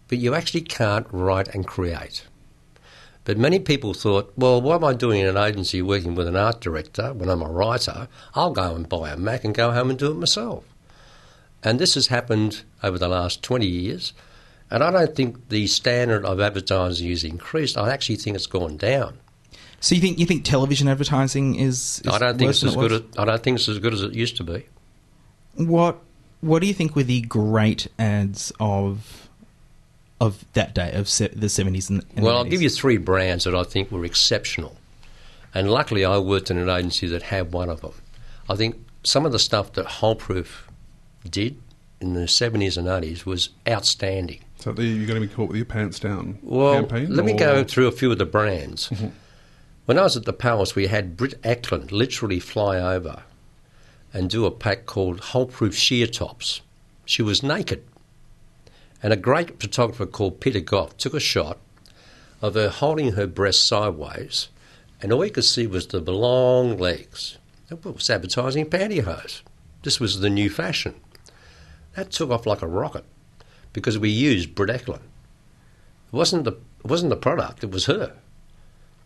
but 0.07 0.19
you 0.19 0.35
actually 0.35 0.61
can't 0.61 1.07
write 1.11 1.47
and 1.47 1.65
create. 1.67 2.23
But 3.25 3.39
many 3.39 3.59
people 3.59 3.93
thought, 3.93 4.31
well, 4.37 4.61
what 4.61 4.75
am 4.75 4.83
I 4.83 4.93
doing 4.93 5.19
in 5.19 5.27
an 5.27 5.35
agency 5.35 5.81
working 5.81 6.13
with 6.13 6.27
an 6.27 6.35
art 6.35 6.61
director 6.61 7.11
when 7.11 7.27
I'm 7.27 7.41
a 7.41 7.49
writer? 7.49 8.07
I'll 8.35 8.51
go 8.51 8.75
and 8.75 8.87
buy 8.87 9.09
a 9.09 9.17
Mac 9.17 9.43
and 9.43 9.53
go 9.53 9.71
home 9.71 9.89
and 9.89 9.99
do 9.99 10.11
it 10.11 10.15
myself. 10.15 10.63
And 11.63 11.79
this 11.79 11.95
has 11.95 12.07
happened 12.07 12.63
over 12.83 12.99
the 12.99 13.07
last 13.07 13.41
20 13.41 13.65
years. 13.65 14.13
And 14.69 14.83
I 14.83 14.91
don't 14.91 15.15
think 15.15 15.49
the 15.49 15.65
standard 15.65 16.23
of 16.23 16.39
advertising 16.39 17.09
has 17.09 17.23
increased. 17.23 17.77
I 17.77 17.91
actually 17.91 18.17
think 18.17 18.35
it's 18.35 18.47
gone 18.47 18.77
down. 18.77 19.17
So 19.79 19.95
you 19.95 20.01
think 20.01 20.19
you 20.19 20.25
think 20.25 20.43
television 20.43 20.87
advertising 20.87 21.55
is? 21.55 22.01
is 22.05 22.11
I 22.11 22.19
don't 22.19 22.37
think 22.37 22.49
it's 22.51 22.63
as 22.63 22.75
it 22.75 22.79
good. 22.79 22.91
As, 22.91 23.01
I 23.17 23.25
don't 23.25 23.43
think 23.43 23.57
it's 23.57 23.67
as 23.67 23.79
good 23.79 23.93
as 23.93 24.01
it 24.01 24.13
used 24.13 24.37
to 24.37 24.43
be. 24.43 24.65
What 25.55 25.99
What 26.41 26.61
do 26.61 26.67
you 26.67 26.73
think 26.73 26.95
were 26.95 27.03
the 27.03 27.21
great 27.21 27.87
ads 27.99 28.51
of 28.59 29.24
of 30.21 30.45
that 30.53 30.73
day 30.73 30.91
of 30.93 31.09
se- 31.09 31.33
the 31.35 31.49
seventies 31.49 31.89
and, 31.89 32.03
and 32.15 32.25
Well, 32.25 32.37
I'll 32.37 32.43
give 32.45 32.61
you 32.61 32.69
three 32.69 32.97
brands 32.97 33.43
that 33.43 33.55
I 33.55 33.63
think 33.63 33.91
were 33.91 34.05
exceptional. 34.05 34.77
And 35.53 35.69
luckily, 35.71 36.03
I 36.05 36.17
worked 36.17 36.51
in 36.51 36.57
an 36.57 36.69
agency 36.69 37.07
that 37.07 37.23
had 37.23 37.51
one 37.53 37.69
of 37.69 37.81
them. 37.81 37.93
I 38.49 38.55
think 38.55 38.75
some 39.03 39.25
of 39.25 39.31
the 39.31 39.39
stuff 39.39 39.73
that 39.73 39.85
Holeproof 39.85 40.47
did 41.29 41.57
in 42.01 42.13
the 42.13 42.21
70s 42.21 42.77
and 42.77 42.87
80s 42.87 43.25
was 43.25 43.49
outstanding. 43.67 44.41
So 44.57 44.71
the, 44.73 44.83
you're 44.83 45.07
going 45.07 45.21
to 45.21 45.27
be 45.27 45.33
caught 45.33 45.47
with 45.47 45.57
your 45.57 45.65
pants 45.65 45.99
down 45.99 46.39
Well, 46.41 46.73
campaign? 46.75 47.15
let 47.15 47.25
me 47.25 47.33
go 47.33 47.63
through 47.63 47.87
a 47.87 47.91
few 47.91 48.11
of 48.11 48.17
the 48.17 48.25
brands. 48.25 48.89
Mm-hmm. 48.89 49.07
When 49.85 49.97
I 49.99 50.01
was 50.03 50.17
at 50.17 50.25
the 50.25 50.33
Palace, 50.33 50.75
we 50.75 50.87
had 50.87 51.15
Britt 51.15 51.41
Ekland 51.43 51.91
literally 51.91 52.39
fly 52.39 52.77
over 52.79 53.23
and 54.13 54.29
do 54.29 54.45
a 54.45 54.51
pack 54.51 54.85
called 54.85 55.21
Holeproof 55.21 55.73
Sheer 55.73 56.07
Tops. 56.07 56.61
She 57.05 57.21
was 57.21 57.43
naked. 57.43 57.83
And 59.05 59.13
a 59.13 59.17
great 59.17 59.59
photographer 59.59 60.07
called 60.07 60.39
Peter 60.39 60.61
Goff 60.61 60.97
took 60.97 61.13
a 61.13 61.19
shot 61.19 61.59
of 62.41 62.55
her 62.55 62.69
holding 62.69 63.11
her 63.11 63.27
breast 63.27 63.63
sideways, 63.63 64.47
and 64.99 65.13
all 65.13 65.23
you 65.23 65.29
could 65.29 65.45
see 65.45 65.67
was 65.67 65.85
the 65.85 65.99
long 65.99 66.75
legs. 66.79 67.37
It 67.69 67.85
was 67.85 68.09
advertising 68.09 68.65
pantyhose. 68.65 69.43
This 69.83 69.99
was 69.99 70.21
the 70.21 70.29
new 70.31 70.49
fashion. 70.49 70.95
That 71.95 72.09
took 72.09 72.31
off 72.31 72.47
like 72.47 72.63
a 72.63 72.67
rocket 72.67 73.05
because 73.73 73.99
we 73.99 74.09
used 74.09 74.55
Britt 74.55 74.71
Ekland. 74.71 75.03
It 76.07 76.13
wasn't 76.13 76.45
the 76.45 76.53
it 76.53 76.89
wasn't 76.89 77.11
the 77.11 77.15
product; 77.15 77.63
it 77.63 77.69
was 77.69 77.85
her. 77.85 78.13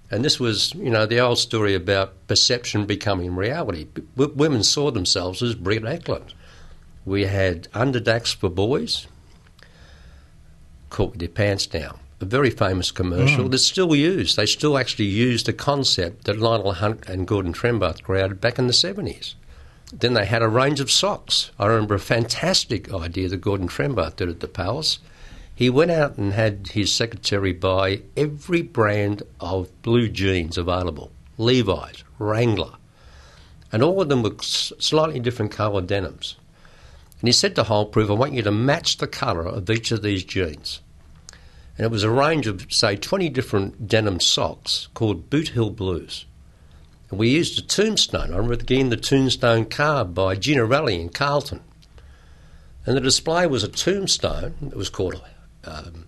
And 0.09 0.23
this 0.23 0.39
was, 0.39 0.73
you 0.75 0.91
know, 0.91 1.07
the 1.07 1.19
old 1.19 1.39
story 1.39 1.75
about 1.75 2.25
perception 2.27 2.85
becoming 2.85 3.35
reality. 3.35 3.89
Women 4.15 4.63
saw 4.63 4.91
themselves 4.91 5.43
as 5.43 5.55
Britt 5.55 5.83
Ekland. 5.83 6.31
We 7.03 7.25
had 7.25 7.69
underdacks 7.73 8.33
for 8.33 8.47
boys, 8.49 9.05
caught 10.89 11.11
with 11.11 11.19
their 11.19 11.29
pants 11.29 11.65
down. 11.67 11.99
A 12.21 12.25
very 12.25 12.49
famous 12.49 12.91
commercial 12.91 13.45
Mm. 13.45 13.51
that's 13.51 13.63
still 13.65 13.95
used. 13.95 14.35
They 14.35 14.45
still 14.45 14.77
actually 14.77 15.05
use 15.05 15.43
the 15.43 15.53
concept 15.53 16.25
that 16.25 16.37
Lionel 16.39 16.73
Hunt 16.73 17.03
and 17.07 17.25
Gordon 17.27 17.53
Trembath 17.53 18.03
created 18.03 18.41
back 18.41 18.59
in 18.59 18.67
the 18.67 18.73
70s. 18.73 19.35
Then 19.93 20.13
they 20.13 20.25
had 20.25 20.41
a 20.41 20.47
range 20.49 20.79
of 20.81 20.91
socks. 20.91 21.51
I 21.57 21.65
remember 21.67 21.95
a 21.95 21.99
fantastic 21.99 22.93
idea 22.93 23.29
that 23.29 23.37
Gordon 23.41 23.67
Trembath 23.69 24.17
did 24.17 24.29
at 24.29 24.39
the 24.41 24.47
Palace. 24.47 24.99
He 25.55 25.69
went 25.69 25.91
out 25.91 26.17
and 26.17 26.33
had 26.33 26.69
his 26.73 26.91
secretary 26.91 27.53
buy 27.53 28.01
every 28.15 28.61
brand 28.61 29.23
of 29.41 29.69
blue 29.81 30.07
jeans 30.09 30.57
available 30.57 31.11
Levi's, 31.37 32.03
Wrangler, 32.17 32.73
and 33.71 33.81
all 33.81 34.01
of 34.01 34.09
them 34.09 34.23
were 34.23 34.35
slightly 34.41 35.19
different 35.19 35.51
coloured 35.51 35.87
denims. 35.87 36.35
And 37.19 37.27
he 37.27 37.33
said 37.33 37.55
to 37.55 37.63
Holeproof, 37.63 38.09
I 38.09 38.13
want 38.13 38.33
you 38.33 38.41
to 38.43 38.51
match 38.51 38.97
the 38.97 39.07
colour 39.07 39.45
of 39.45 39.69
each 39.69 39.91
of 39.91 40.01
these 40.01 40.23
jeans. 40.23 40.79
And 41.77 41.85
it 41.85 41.91
was 41.91 42.03
a 42.03 42.09
range 42.09 42.47
of, 42.47 42.71
say, 42.71 42.95
20 42.95 43.29
different 43.29 43.87
denim 43.87 44.19
socks 44.19 44.87
called 44.93 45.29
Boot 45.29 45.49
Hill 45.49 45.69
Blues. 45.69 46.25
And 47.09 47.19
we 47.19 47.29
used 47.29 47.59
a 47.59 47.61
tombstone. 47.61 48.33
I 48.33 48.37
remember 48.37 48.57
getting 48.57 48.89
the 48.89 48.97
tombstone 48.97 49.65
carved 49.65 50.13
by 50.13 50.35
Ginarelli 50.35 50.99
in 50.99 51.09
Carlton. 51.09 51.61
And 52.85 52.95
the 52.95 53.01
display 53.01 53.47
was 53.47 53.63
a 53.63 53.67
tombstone. 53.67 54.55
It 54.71 54.75
was 54.75 54.89
called 54.89 55.21
um, 55.65 56.05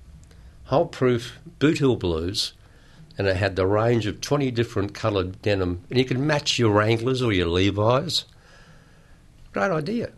Holeproof 0.70 1.32
Boot 1.60 1.80
Hill 1.80 1.98
Blues. 1.98 2.54
And 3.18 3.28
it 3.28 3.36
had 3.36 3.58
the 3.58 3.68
range 3.68 4.06
of 4.06 4.22
20 4.22 4.50
different 4.52 4.94
coloured 4.94 5.42
denim. 5.42 5.84
And 5.90 6.00
you 6.00 6.06
could 6.06 6.20
match 6.20 6.58
your 6.58 6.72
Wranglers 6.72 7.22
or 7.22 7.34
your 7.34 7.48
Levi's. 7.48 8.26
Great 9.52 9.72
idea. 9.72 10.12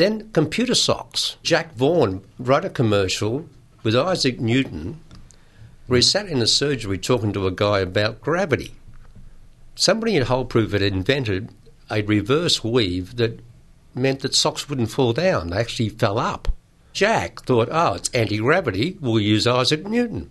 Then 0.00 0.30
computer 0.32 0.74
socks. 0.74 1.36
Jack 1.42 1.74
Vaughan 1.74 2.22
wrote 2.38 2.64
a 2.64 2.70
commercial 2.70 3.46
with 3.82 3.94
Isaac 3.94 4.40
Newton 4.40 4.98
where 5.88 5.98
he 5.98 6.02
sat 6.02 6.24
in 6.24 6.40
a 6.40 6.46
surgery 6.46 6.96
talking 6.96 7.34
to 7.34 7.46
a 7.46 7.50
guy 7.50 7.80
about 7.80 8.22
gravity. 8.22 8.72
Somebody 9.74 10.16
at 10.16 10.28
Holeproof 10.28 10.72
had 10.72 10.80
invented 10.80 11.50
a 11.90 12.00
reverse 12.00 12.64
weave 12.64 13.16
that 13.16 13.40
meant 13.94 14.20
that 14.20 14.34
socks 14.34 14.70
wouldn't 14.70 14.90
fall 14.90 15.12
down, 15.12 15.50
they 15.50 15.58
actually 15.58 15.90
fell 15.90 16.18
up. 16.18 16.48
Jack 16.94 17.42
thought, 17.42 17.68
oh, 17.70 17.92
it's 17.92 18.08
anti 18.14 18.38
gravity, 18.38 18.96
we'll 19.02 19.20
use 19.20 19.46
Isaac 19.46 19.84
Newton. 19.84 20.30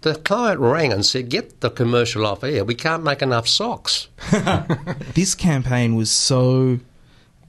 The 0.00 0.14
client 0.14 0.60
rang 0.60 0.94
and 0.94 1.04
said, 1.04 1.28
get 1.28 1.60
the 1.60 1.68
commercial 1.68 2.24
off 2.24 2.42
air, 2.42 2.64
we 2.64 2.74
can't 2.74 3.04
make 3.04 3.20
enough 3.20 3.48
socks. 3.48 4.08
this 5.12 5.34
campaign 5.34 5.94
was 5.94 6.10
so 6.10 6.78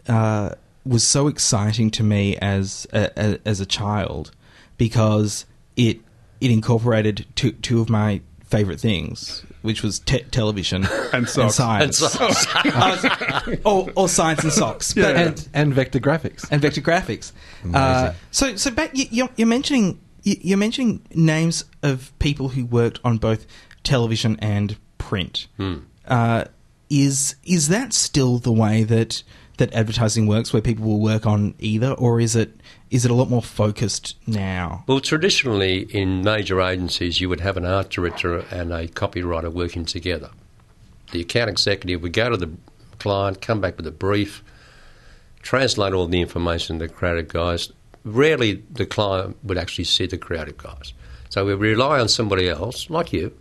uh, 0.09 0.49
was 0.85 1.03
so 1.03 1.27
exciting 1.27 1.89
to 1.91 2.03
me 2.03 2.37
as 2.37 2.85
a, 2.93 3.09
a, 3.17 3.39
as 3.45 3.59
a 3.59 3.65
child 3.65 4.31
because 4.77 5.45
it 5.75 5.99
it 6.41 6.51
incorporated 6.51 7.25
two 7.35 7.51
two 7.53 7.81
of 7.81 7.89
my 7.89 8.21
favorite 8.45 8.79
things, 8.79 9.43
which 9.63 9.81
was 9.81 9.99
te- 9.99 10.23
television 10.31 10.85
And 11.11 11.27
socks. 11.27 11.55
science, 11.55 11.99
And 12.01 12.11
socks. 12.11 12.45
Uh, 12.65 13.55
or, 13.65 13.89
or 13.95 14.07
science 14.07 14.43
and 14.43 14.53
socks, 14.53 14.93
but, 14.93 15.15
and, 15.15 15.49
and 15.53 15.73
vector 15.73 15.99
graphics. 15.99 16.47
and 16.51 16.61
vector 16.61 16.79
graphics. 16.81 17.31
Uh, 17.73 18.13
so, 18.31 18.55
so 18.55 18.69
back 18.69 18.91
you, 18.93 19.05
you're, 19.09 19.29
you're 19.35 19.47
mentioning 19.47 19.99
you- 20.23 20.37
you're 20.41 20.57
mentioning 20.59 21.01
names 21.15 21.65
of 21.81 22.11
people 22.19 22.49
who 22.49 22.65
worked 22.65 22.99
on 23.03 23.17
both 23.17 23.45
television 23.83 24.37
and 24.39 24.77
print. 24.99 25.47
Uh, 26.07 26.45
is 26.89 27.35
is 27.43 27.69
that 27.69 27.93
still 27.93 28.37
the 28.37 28.53
way 28.53 28.83
that 28.83 29.23
that 29.57 29.73
advertising 29.73 30.27
works, 30.27 30.51
where 30.51 30.61
people 30.61 30.85
will 30.85 30.99
work 30.99 31.25
on 31.25 31.55
either, 31.59 31.91
or 31.91 32.19
is 32.19 32.35
it 32.35 32.59
is 32.89 33.05
it 33.05 33.11
a 33.11 33.13
lot 33.13 33.29
more 33.29 33.41
focused 33.41 34.15
now? 34.27 34.83
Well, 34.87 34.99
traditionally 34.99 35.81
in 35.91 36.23
major 36.23 36.61
agencies, 36.61 37.19
you 37.21 37.29
would 37.29 37.39
have 37.41 37.57
an 37.57 37.65
art 37.65 37.89
director 37.89 38.39
and 38.51 38.71
a 38.71 38.87
copywriter 38.87 39.51
working 39.51 39.85
together. 39.85 40.29
The 41.11 41.21
account 41.21 41.49
executive 41.49 42.01
would 42.01 42.13
go 42.13 42.29
to 42.29 42.37
the 42.37 42.51
client, 42.99 43.41
come 43.41 43.61
back 43.61 43.77
with 43.77 43.87
a 43.87 43.91
brief, 43.91 44.43
translate 45.41 45.93
all 45.93 46.07
the 46.07 46.21
information 46.21 46.79
to 46.79 46.87
the 46.87 46.93
creative 46.93 47.27
guys. 47.27 47.71
Rarely 48.03 48.63
the 48.71 48.85
client 48.85 49.37
would 49.43 49.57
actually 49.57 49.85
see 49.85 50.05
the 50.05 50.17
creative 50.17 50.57
guys. 50.57 50.93
So 51.29 51.45
we 51.45 51.53
rely 51.53 51.99
on 51.99 52.07
somebody 52.07 52.47
else, 52.47 52.89
like 52.89 53.11
you, 53.11 53.35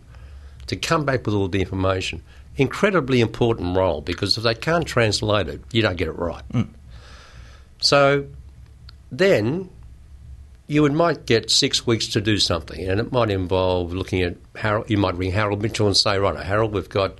to 0.67 0.75
come 0.75 1.05
back 1.05 1.25
with 1.25 1.35
all 1.35 1.47
the 1.47 1.61
information. 1.61 2.23
Incredibly 2.57 3.19
important 3.19 3.75
role 3.75 4.01
because 4.01 4.37
if 4.37 4.43
they 4.43 4.55
can't 4.55 4.85
translate 4.85 5.47
it, 5.47 5.61
you 5.71 5.81
don't 5.81 5.97
get 5.97 6.07
it 6.07 6.17
right. 6.17 6.43
Mm. 6.53 6.69
So 7.81 8.27
then 9.11 9.69
you 10.67 10.87
might 10.89 11.25
get 11.25 11.51
six 11.51 11.85
weeks 11.85 12.07
to 12.07 12.21
do 12.21 12.37
something, 12.37 12.87
and 12.87 12.99
it 12.99 13.11
might 13.11 13.29
involve 13.29 13.93
looking 13.93 14.21
at 14.21 14.37
Harold. 14.55 14.89
You 14.89 14.97
might 14.97 15.15
ring 15.15 15.31
Harold 15.31 15.61
Mitchell 15.61 15.87
and 15.87 15.97
say, 15.97 16.17
"Right, 16.17 16.43
Harold, 16.43 16.73
we've 16.73 16.89
got 16.89 17.19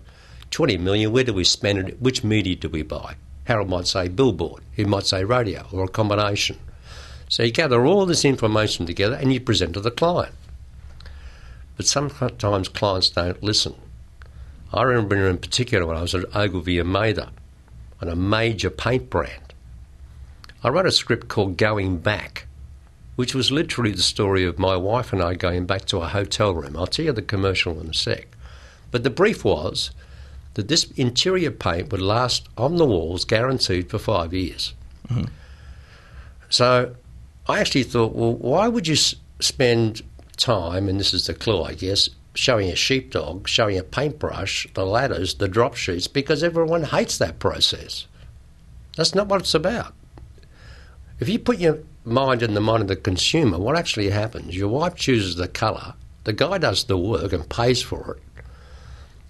twenty 0.52 0.78
million. 0.78 1.12
Where 1.12 1.24
do 1.24 1.34
we 1.34 1.44
spend 1.44 1.80
it? 1.80 2.02
Which 2.02 2.24
media 2.24 2.56
do 2.56 2.70
we 2.70 2.82
buy?" 2.82 3.16
Harold 3.44 3.70
might 3.70 3.88
say 3.88 4.08
billboard. 4.08 4.64
He 4.74 4.86
might 4.86 5.06
say 5.06 5.24
radio 5.24 5.68
or 5.72 5.84
a 5.84 5.88
combination. 5.88 6.58
So 7.30 7.44
you 7.44 7.52
gather 7.52 7.86
all 7.86 8.06
this 8.06 8.26
information 8.26 8.86
together 8.86 9.16
and 9.16 9.34
you 9.34 9.40
present 9.40 9.74
to 9.74 9.82
the 9.82 9.92
client. 9.92 10.34
But 11.78 11.86
sometimes 11.86 12.70
clients 12.70 13.10
don't 13.10 13.42
listen. 13.44 13.76
I 14.74 14.84
remember 14.84 15.28
in 15.28 15.38
particular 15.38 15.86
when 15.86 15.98
I 15.98 16.02
was 16.02 16.16
at 16.16 16.36
Ogilvy 16.36 16.80
and 16.80 16.90
Mather 16.90 17.30
on 18.02 18.10
a 18.10 18.16
major 18.16 18.70
paint 18.70 19.10
brand. 19.10 19.54
I 20.64 20.70
wrote 20.70 20.86
a 20.86 20.92
script 20.92 21.28
called 21.28 21.58
Going 21.58 21.98
Back, 21.98 22.48
which 23.16 23.36
was 23.36 23.52
literally 23.52 23.92
the 23.92 24.02
story 24.02 24.44
of 24.44 24.60
my 24.60 24.76
wife 24.76 25.14
and 25.14 25.22
I 25.22 25.36
going 25.36 25.66
back 25.66 25.86
to 25.86 26.00
a 26.00 26.08
hotel 26.08 26.54
room. 26.54 26.76
I'll 26.76 26.88
tell 26.88 27.06
you 27.06 27.12
the 27.14 27.22
commercial 27.22 27.80
in 27.80 27.90
a 27.90 27.94
sec. 27.94 28.28
But 28.92 29.04
the 29.04 29.10
brief 29.10 29.46
was 29.46 29.92
that 30.56 30.68
this 30.68 30.90
interior 30.92 31.52
paint 31.52 31.92
would 31.92 32.02
last 32.02 32.48
on 32.58 32.78
the 32.78 32.86
walls 32.86 33.26
guaranteed 33.26 33.90
for 33.90 34.00
five 34.00 34.34
years. 34.34 34.74
Mm-hmm. 35.08 35.26
So 36.50 36.96
I 37.48 37.60
actually 37.60 37.84
thought, 37.84 38.16
well, 38.16 38.34
why 38.34 38.68
would 38.68 38.88
you 38.88 38.94
s- 38.94 39.16
spend 39.40 40.02
time, 40.38 40.88
and 40.90 41.00
this 41.00 41.14
is 41.14 41.28
the 41.28 41.34
clue, 41.34 41.62
I 41.62 41.74
guess, 41.74 42.10
showing 42.36 42.70
a 42.70 42.76
sheepdog, 42.76 43.48
showing 43.48 43.78
a 43.78 43.84
paintbrush, 43.84 44.68
the 44.74 44.86
ladders, 44.86 45.36
the 45.36 45.48
drop 45.48 45.76
sheets, 45.76 46.08
because 46.08 46.44
everyone 46.44 46.84
hates 46.84 47.18
that 47.18 47.40
process. 47.40 48.08
That's 48.96 49.16
not 49.16 49.28
what 49.28 49.42
it's 49.42 49.54
about. 49.54 49.94
If 51.20 51.30
you 51.30 51.40
put 51.40 51.60
your 51.60 51.80
mind 52.04 52.44
in 52.44 52.54
the 52.54 52.62
mind 52.62 52.84
of 52.84 52.88
the 52.88 52.96
consumer, 52.96 53.58
what 53.58 53.78
actually 53.78 54.10
happens? 54.10 54.56
Your 54.56 54.68
wife 54.68 54.96
chooses 54.96 55.36
the 55.36 55.48
colour, 55.48 55.94
the 56.26 56.34
guy 56.34 56.58
does 56.58 56.84
the 56.84 56.98
work 56.98 57.34
and 57.34 57.50
pays 57.50 57.82
for 57.82 58.18
it. 58.18 58.44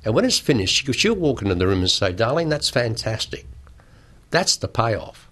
And 0.03 0.13
when 0.13 0.25
it's 0.25 0.39
finished, 0.39 0.85
she- 0.85 0.93
she'll 0.93 1.15
walk 1.15 1.41
into 1.41 1.55
the 1.55 1.67
room 1.67 1.79
and 1.79 1.89
say, 1.89 2.11
Darling, 2.13 2.49
that's 2.49 2.69
fantastic. 2.69 3.47
That's 4.29 4.55
the 4.55 4.67
payoff. 4.67 5.29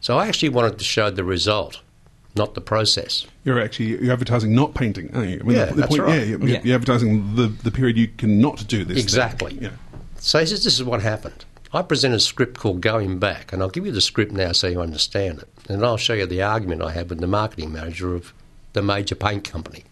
So 0.00 0.18
I 0.18 0.28
actually 0.28 0.50
wanted 0.50 0.78
to 0.78 0.84
show 0.84 1.10
the 1.10 1.24
result, 1.24 1.80
not 2.36 2.54
the 2.54 2.60
process. 2.60 3.26
You're 3.44 3.60
actually 3.60 4.02
you're 4.02 4.12
advertising, 4.12 4.54
not 4.54 4.74
painting, 4.74 5.10
aren't 5.14 5.30
you? 5.30 5.40
I 5.40 5.42
mean, 5.42 5.56
Yeah, 5.56 5.64
the, 5.66 5.74
the 5.74 5.80
that's 5.82 5.88
point, 5.96 6.02
right. 6.02 6.18
Yeah, 6.18 6.24
you're, 6.24 6.46
Yeah. 6.48 6.60
you're 6.64 6.74
advertising 6.74 7.34
the, 7.36 7.46
the 7.48 7.70
period 7.70 7.96
you 7.96 8.08
cannot 8.08 8.66
do 8.68 8.84
this. 8.84 8.96
thing. 8.96 9.02
Exactly. 9.02 9.58
Yeah. 9.60 9.70
So 10.18 10.40
he 10.40 10.46
says, 10.46 10.64
This 10.64 10.74
is 10.74 10.84
what 10.84 11.02
happened. 11.02 11.44
I 11.72 11.82
present 11.82 12.14
a 12.14 12.20
script 12.20 12.58
called 12.58 12.80
Going 12.80 13.18
Back, 13.18 13.52
and 13.52 13.60
I'll 13.62 13.68
give 13.68 13.84
you 13.84 13.92
the 13.92 14.00
script 14.00 14.32
now 14.32 14.52
so 14.52 14.66
you 14.68 14.80
understand 14.80 15.40
it. 15.40 15.48
And 15.68 15.84
I'll 15.84 15.96
show 15.96 16.14
you 16.14 16.24
the 16.26 16.42
argument 16.42 16.82
I 16.82 16.92
had 16.92 17.10
with 17.10 17.20
the 17.20 17.26
marketing 17.26 17.72
manager 17.72 18.14
of 18.14 18.32
the 18.72 18.82
major 18.82 19.14
paint 19.16 19.44
company. 19.44 19.84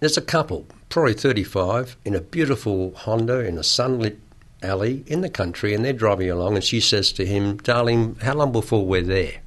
There's 0.00 0.18
a 0.18 0.22
couple, 0.22 0.66
probably 0.90 1.14
35, 1.14 1.96
in 2.04 2.14
a 2.14 2.20
beautiful 2.20 2.92
Honda 2.94 3.40
in 3.40 3.56
a 3.58 3.64
sunlit 3.64 4.18
alley 4.62 5.02
in 5.06 5.22
the 5.22 5.30
country, 5.30 5.74
and 5.74 5.84
they're 5.84 5.92
driving 5.94 6.30
along, 6.30 6.56
and 6.56 6.62
she 6.64 6.78
says 6.78 7.10
to 7.12 7.24
him, 7.26 7.56
Darling, 7.58 8.16
how 8.22 8.34
long 8.34 8.52
before 8.52 8.84
we're 8.86 9.02
there? 9.02 9.40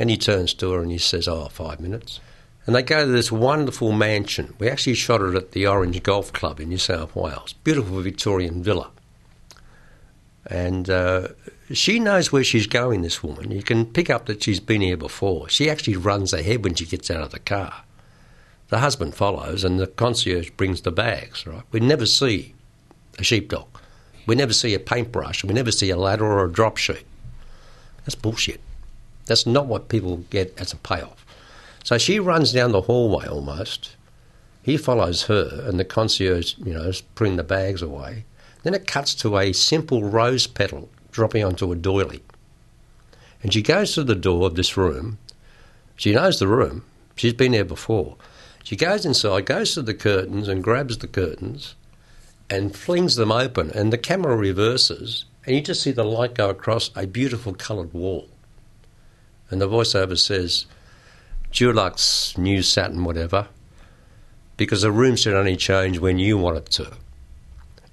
And 0.00 0.10
he 0.10 0.16
turns 0.16 0.54
to 0.54 0.72
her 0.72 0.82
and 0.82 0.90
he 0.90 0.98
says, 0.98 1.28
Oh, 1.28 1.46
five 1.46 1.80
minutes. 1.80 2.20
And 2.66 2.74
they 2.74 2.82
go 2.82 3.04
to 3.04 3.12
this 3.12 3.30
wonderful 3.30 3.92
mansion. 3.92 4.54
We 4.58 4.68
actually 4.68 4.94
shot 4.94 5.20
it 5.20 5.34
at 5.34 5.52
the 5.52 5.66
Orange 5.66 6.02
Golf 6.02 6.32
Club 6.32 6.60
in 6.60 6.70
New 6.70 6.78
South 6.78 7.14
Wales. 7.14 7.52
Beautiful 7.64 8.00
Victorian 8.00 8.62
villa. 8.62 8.90
And 10.46 10.88
uh, 10.88 11.28
she 11.72 11.98
knows 11.98 12.32
where 12.32 12.44
she's 12.44 12.66
going, 12.66 13.02
this 13.02 13.22
woman. 13.22 13.50
You 13.50 13.62
can 13.62 13.86
pick 13.86 14.10
up 14.10 14.26
that 14.26 14.42
she's 14.42 14.60
been 14.60 14.80
here 14.80 14.96
before. 14.96 15.48
She 15.48 15.70
actually 15.70 15.96
runs 15.96 16.32
ahead 16.32 16.64
when 16.64 16.74
she 16.74 16.86
gets 16.86 17.10
out 17.10 17.22
of 17.22 17.30
the 17.30 17.38
car. 17.38 17.84
The 18.68 18.78
husband 18.78 19.14
follows, 19.14 19.62
and 19.62 19.78
the 19.78 19.86
concierge 19.86 20.50
brings 20.50 20.82
the 20.82 20.90
bags, 20.90 21.46
right? 21.46 21.62
We 21.70 21.80
never 21.80 22.06
see 22.06 22.54
a 23.18 23.24
sheepdog. 23.24 23.66
We 24.26 24.34
never 24.34 24.54
see 24.54 24.74
a 24.74 24.80
paintbrush. 24.80 25.44
We 25.44 25.52
never 25.52 25.70
see 25.70 25.90
a 25.90 25.96
ladder 25.96 26.24
or 26.24 26.46
a 26.46 26.52
drop 26.52 26.78
sheet. 26.78 27.04
That's 28.04 28.14
bullshit. 28.14 28.60
That's 29.26 29.46
not 29.46 29.66
what 29.66 29.88
people 29.88 30.18
get 30.30 30.54
as 30.58 30.72
a 30.72 30.76
payoff. 30.76 31.24
So 31.82 31.98
she 31.98 32.18
runs 32.18 32.52
down 32.52 32.72
the 32.72 32.82
hallway 32.82 33.26
almost. 33.26 33.96
He 34.62 34.76
follows 34.76 35.24
her, 35.24 35.64
and 35.68 35.78
the 35.78 35.84
concierge, 35.84 36.54
you 36.58 36.72
know, 36.72 36.84
is 36.84 37.02
putting 37.02 37.36
the 37.36 37.44
bags 37.44 37.82
away. 37.82 38.24
Then 38.62 38.74
it 38.74 38.86
cuts 38.86 39.14
to 39.16 39.36
a 39.36 39.52
simple 39.52 40.02
rose 40.02 40.46
petal 40.46 40.88
dropping 41.12 41.44
onto 41.44 41.70
a 41.70 41.76
doily. 41.76 42.22
And 43.42 43.52
she 43.52 43.60
goes 43.60 43.92
to 43.94 44.04
the 44.04 44.14
door 44.14 44.46
of 44.46 44.54
this 44.54 44.76
room. 44.76 45.18
She 45.96 46.12
knows 46.12 46.38
the 46.38 46.48
room. 46.48 46.84
She's 47.14 47.34
been 47.34 47.52
there 47.52 47.64
before. 47.64 48.16
She 48.64 48.76
goes 48.76 49.04
inside, 49.04 49.44
goes 49.44 49.74
to 49.74 49.82
the 49.82 49.92
curtains 49.92 50.48
and 50.48 50.64
grabs 50.64 50.96
the 50.98 51.06
curtains 51.06 51.74
and 52.48 52.74
flings 52.74 53.16
them 53.16 53.30
open. 53.30 53.70
And 53.70 53.92
the 53.92 53.98
camera 53.98 54.34
reverses, 54.34 55.26
and 55.44 55.54
you 55.54 55.60
just 55.60 55.82
see 55.82 55.92
the 55.92 56.04
light 56.04 56.34
go 56.34 56.48
across 56.48 56.90
a 56.96 57.06
beautiful 57.06 57.52
coloured 57.52 57.92
wall. 57.92 58.28
And 59.50 59.60
the 59.60 59.68
voiceover 59.68 60.18
says, 60.18 60.66
Dulux, 61.52 62.36
new 62.36 62.62
Saturn, 62.62 63.04
whatever, 63.04 63.48
because 64.56 64.82
the 64.82 64.90
room 64.90 65.16
should 65.16 65.34
only 65.34 65.56
change 65.56 65.98
when 65.98 66.18
you 66.18 66.36
want 66.38 66.56
it 66.56 66.66
to. 66.72 66.92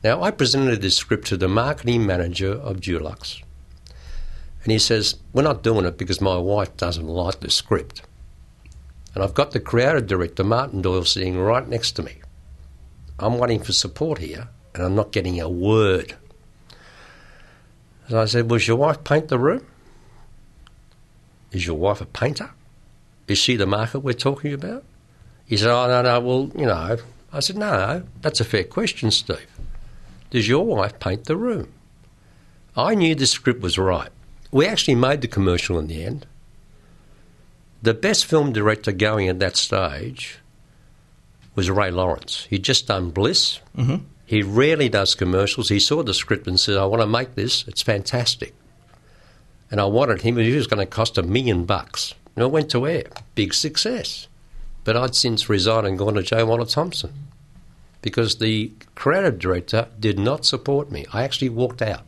Now, 0.04 0.24
I 0.24 0.32
presented 0.32 0.82
this 0.82 0.98
script 0.98 1.28
to 1.28 1.38
the 1.38 1.48
marketing 1.48 2.06
manager 2.06 2.54
of 2.54 2.78
Dulux, 2.78 3.42
and 4.64 4.72
he 4.72 4.80
says, 4.80 5.18
We're 5.34 5.44
not 5.44 5.64
doing 5.64 5.86
it 5.86 5.98
because 5.98 6.22
my 6.22 6.38
wife 6.38 6.76
doesn't 6.78 7.08
like 7.08 7.40
the 7.40 7.52
script. 7.52 8.02
And 9.14 9.24
I've 9.24 9.34
got 9.34 9.52
the 9.52 9.60
creative 9.60 10.08
director, 10.08 10.44
Martin 10.44 10.82
Doyle, 10.82 11.04
sitting 11.04 11.38
right 11.38 11.68
next 11.68 11.92
to 11.94 12.04
me. 12.04 12.16
I'm 13.20 13.38
waiting 13.38 13.62
for 13.62 13.74
support 13.74 14.20
here, 14.20 14.48
and 14.74 14.84
I'm 14.84 14.96
not 14.96 15.12
getting 15.12 15.40
a 15.40 15.50
word. 15.50 16.16
And 18.08 18.18
I 18.18 18.26
said, 18.26 18.50
Was 18.50 18.68
your 18.68 18.78
wife 18.78 19.04
paint 19.04 19.28
the 19.28 19.38
room? 19.38 19.66
Is 21.52 21.66
your 21.66 21.78
wife 21.78 22.02
a 22.02 22.06
painter? 22.06 22.52
Is 23.28 23.38
she 23.38 23.56
the 23.56 23.66
market 23.66 24.00
we're 24.00 24.14
talking 24.14 24.54
about? 24.54 24.84
He 25.46 25.58
said, 25.58 25.70
Oh, 25.72 25.88
no, 25.88 26.02
no, 26.02 26.20
well, 26.20 26.52
you 26.56 26.66
know. 26.66 26.98
I 27.34 27.40
said, 27.40 27.58
No, 27.58 28.04
that's 28.22 28.40
a 28.40 28.46
fair 28.46 28.64
question, 28.64 29.12
Steve. 29.12 29.48
Does 30.30 30.48
your 30.48 30.66
wife 30.66 31.00
paint 31.00 31.26
the 31.26 31.36
room? 31.38 31.72
I 32.76 32.96
knew 32.96 33.16
the 33.16 33.28
script 33.28 33.62
was 33.62 33.78
right. 33.78 34.10
We 34.52 34.66
actually 34.66 34.96
made 34.96 35.22
the 35.22 35.28
commercial 35.28 35.78
in 35.78 35.88
the 35.88 36.04
end. 36.04 36.26
The 37.82 37.94
best 37.94 38.26
film 38.26 38.54
director 38.54 38.92
going 38.92 39.28
at 39.28 39.40
that 39.40 39.58
stage 39.58 40.40
was 41.56 41.70
Ray 41.70 41.92
Lawrence. 41.92 42.48
He'd 42.50 42.64
just 42.64 42.88
done 42.88 43.10
Bliss. 43.10 43.60
Mhm. 43.78 44.04
He 44.26 44.42
rarely 44.42 44.88
does 44.88 45.16
commercials. 45.16 45.68
He 45.68 45.80
saw 45.80 46.04
the 46.04 46.14
script 46.14 46.48
and 46.48 46.58
said, 46.60 46.78
I 46.78 46.86
want 46.86 47.02
to 47.02 47.08
make 47.08 47.36
this. 47.36 47.66
It's 47.68 47.82
fantastic. 47.82 48.54
And 49.72 49.80
I 49.80 49.86
wanted 49.86 50.22
him, 50.22 50.38
he 50.38 50.54
was 50.54 50.68
going 50.68 50.80
to 50.80 50.86
cost 50.86 51.18
a 51.18 51.24
million 51.24 51.66
bucks. 51.66 52.14
And 52.36 52.44
it 52.44 52.52
went 52.52 52.70
to 52.72 52.86
air. 52.86 53.06
Big 53.34 53.54
success. 53.54 54.28
But 54.84 54.98
I'd 54.98 55.16
since 55.16 55.50
resigned 55.50 55.88
and 55.88 55.98
gone 55.98 56.16
to 56.16 56.24
J. 56.24 56.44
Walter 56.44 56.66
Thompson 56.66 57.14
because 58.02 58.38
the 58.38 58.72
creative 58.96 59.40
director 59.40 59.88
did 60.00 60.20
not 60.20 60.46
support 60.46 60.92
me. 60.92 61.06
I 61.14 61.24
actually 61.24 61.50
walked 61.50 61.82
out. 61.82 62.04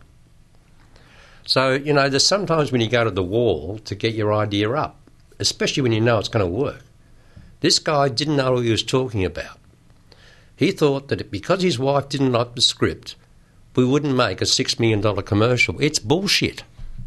So, 1.46 1.74
you 1.74 1.94
know, 1.94 2.10
there's 2.10 2.26
sometimes 2.26 2.72
when 2.72 2.82
you 2.82 2.90
go 2.90 3.04
to 3.04 3.12
the 3.12 3.24
wall 3.24 3.80
to 3.86 3.96
get 3.96 4.16
your 4.16 4.34
idea 4.34 4.72
up, 4.72 5.00
especially 5.40 5.84
when 5.84 5.92
you 5.92 6.02
know 6.02 6.18
it's 6.18 6.30
going 6.30 6.46
to 6.46 6.52
work. 6.52 6.82
This 7.60 7.80
guy 7.80 8.10
didn't 8.10 8.38
know 8.38 8.54
what 8.54 8.64
he 8.64 8.72
was 8.72 8.84
talking 8.84 9.24
about. 9.24 9.60
He 10.56 10.72
thought 10.72 11.10
that 11.10 11.32
because 11.32 11.62
his 11.62 11.80
wife 11.80 12.10
didn't 12.10 12.32
like 12.32 12.56
the 12.56 12.62
script, 12.62 13.16
we 13.76 13.86
wouldn't 13.86 14.16
make 14.16 14.42
a 14.42 14.46
$6 14.46 14.80
million 14.80 15.02
commercial. 15.24 15.82
It's 15.82 16.00
bullshit. 16.00 16.64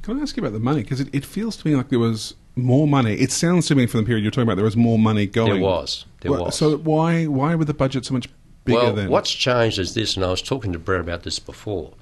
Can 0.07 0.21
I 0.21 0.23
ask 0.23 0.37
you 0.37 0.43
about 0.45 0.53
the 0.53 0.61
money? 0.61 0.85
Because 0.85 1.01
it, 1.01 1.13
it 1.13 1.25
feels 1.25 1.57
to 1.57 1.67
me 1.67 1.75
like 1.75 1.89
there 1.89 1.99
was 1.99 2.35
more 2.55 2.87
money. 2.87 3.15
It 3.15 3.33
sounds 3.33 3.67
to 3.67 3.75
me 3.75 3.87
from 3.87 4.03
the 4.03 4.07
period 4.07 4.23
you're 4.23 4.31
talking 4.31 4.45
about 4.45 4.55
there 4.55 4.65
was 4.65 4.77
more 4.77 5.01
money 5.01 5.27
going. 5.27 5.55
There 5.55 5.63
was. 5.63 6.07
There 6.21 6.31
Well, 6.31 6.45
was. 6.45 6.57
So 6.57 6.77
why 6.77 7.27
why 7.27 7.57
were 7.57 7.65
the 7.65 7.75
budget 7.75 8.05
so 8.05 8.15
much 8.15 8.29
bigger 8.65 8.79
well, 8.79 8.93
then? 8.93 9.11
what's 9.11 9.33
changed 9.33 9.81
is 9.81 9.95
this, 9.95 10.15
and 10.15 10.25
I 10.25 10.31
was 10.31 10.43
talking 10.43 10.73
to 10.73 10.79
Brett 10.79 11.01
about 11.01 11.25
this 11.25 11.41
before. 11.41 11.93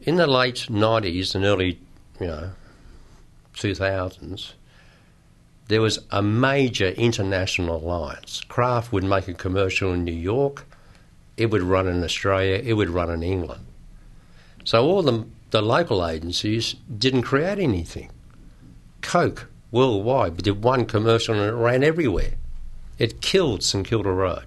In 0.00 0.16
the 0.16 0.26
late 0.26 0.66
90s 0.70 1.34
and 1.34 1.44
early, 1.44 1.78
you 2.18 2.26
know, 2.26 2.50
2000s, 3.54 4.54
there 5.68 5.82
was 5.82 5.98
a 6.10 6.22
major 6.22 6.88
international 6.88 7.76
alliance. 7.84 8.40
Kraft 8.48 8.94
would 8.94 9.04
make 9.04 9.28
a 9.28 9.34
commercial 9.34 9.92
in 9.92 10.04
New 10.04 10.12
York, 10.12 10.64
it 11.36 11.50
would 11.50 11.62
run 11.62 11.86
in 11.86 12.02
Australia, 12.02 12.62
it 12.64 12.72
would 12.72 12.88
run 12.88 13.10
in 13.10 13.22
England. 13.22 13.66
So 14.64 14.86
all 14.86 15.02
the, 15.02 15.26
the 15.54 15.62
local 15.62 16.04
agencies 16.04 16.74
didn't 16.98 17.22
create 17.22 17.60
anything. 17.60 18.10
Coke, 19.02 19.48
worldwide, 19.70 20.36
did 20.38 20.64
one 20.64 20.84
commercial 20.84 21.36
and 21.36 21.44
it 21.44 21.52
ran 21.52 21.84
everywhere. 21.84 22.32
It 22.98 23.20
killed 23.20 23.62
St 23.62 23.86
Kilda 23.86 24.10
Road. 24.10 24.46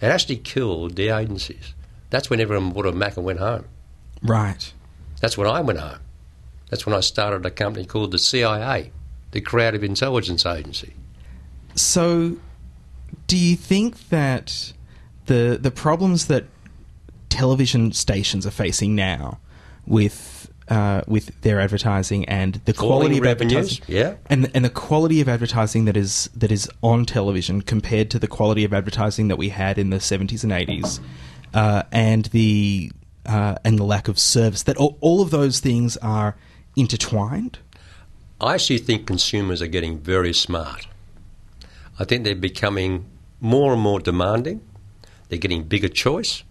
It 0.00 0.06
actually 0.06 0.38
killed 0.38 0.96
the 0.96 1.10
agencies. 1.10 1.74
That's 2.10 2.28
when 2.28 2.40
everyone 2.40 2.72
bought 2.72 2.86
a 2.86 2.92
Mac 2.92 3.16
and 3.16 3.24
went 3.24 3.38
home. 3.38 3.66
Right. 4.20 4.72
That's 5.20 5.38
when 5.38 5.46
I 5.46 5.60
went 5.60 5.78
home. 5.78 6.00
That's 6.70 6.84
when 6.84 6.94
I 6.96 6.98
started 6.98 7.46
a 7.46 7.50
company 7.52 7.86
called 7.86 8.10
the 8.10 8.18
CIA, 8.18 8.90
the 9.30 9.40
Creative 9.40 9.84
Intelligence 9.84 10.44
Agency. 10.44 10.94
So, 11.76 12.38
do 13.28 13.36
you 13.36 13.54
think 13.54 14.08
that 14.08 14.72
the 15.26 15.56
the 15.62 15.70
problems 15.70 16.26
that 16.26 16.46
television 17.28 17.92
stations 17.92 18.44
are 18.44 18.50
facing 18.50 18.96
now 18.96 19.38
with 19.86 20.50
uh, 20.68 21.02
with 21.06 21.40
their 21.42 21.60
advertising 21.60 22.24
and 22.26 22.54
the 22.64 22.72
Falling 22.72 22.88
quality 22.88 23.18
of 23.18 23.24
revenues, 23.24 23.80
advertising, 23.80 23.94
yeah. 23.94 24.14
and 24.30 24.50
and 24.54 24.64
the 24.64 24.70
quality 24.70 25.20
of 25.20 25.28
advertising 25.28 25.84
that 25.84 25.96
is 25.96 26.30
that 26.34 26.50
is 26.50 26.70
on 26.82 27.04
television 27.04 27.60
compared 27.60 28.10
to 28.10 28.18
the 28.18 28.26
quality 28.26 28.64
of 28.64 28.72
advertising 28.72 29.28
that 29.28 29.36
we 29.36 29.50
had 29.50 29.78
in 29.78 29.90
the 29.90 30.00
seventies 30.00 30.42
and 30.42 30.52
eighties, 30.52 31.00
uh, 31.52 31.82
and 31.92 32.26
the 32.26 32.90
uh, 33.26 33.56
and 33.64 33.78
the 33.78 33.84
lack 33.84 34.08
of 34.08 34.18
service 34.18 34.62
that 34.62 34.76
all, 34.76 34.96
all 35.00 35.20
of 35.20 35.30
those 35.30 35.60
things 35.60 35.96
are 35.98 36.36
intertwined. 36.76 37.58
I 38.40 38.54
actually 38.54 38.78
think 38.78 39.06
consumers 39.06 39.62
are 39.62 39.66
getting 39.66 39.98
very 39.98 40.32
smart. 40.32 40.88
I 41.98 42.04
think 42.04 42.24
they're 42.24 42.34
becoming 42.34 43.06
more 43.40 43.72
and 43.72 43.80
more 43.80 44.00
demanding. 44.00 44.60
They're 45.28 45.38
getting 45.38 45.64
bigger 45.64 45.88
choice. 45.88 46.42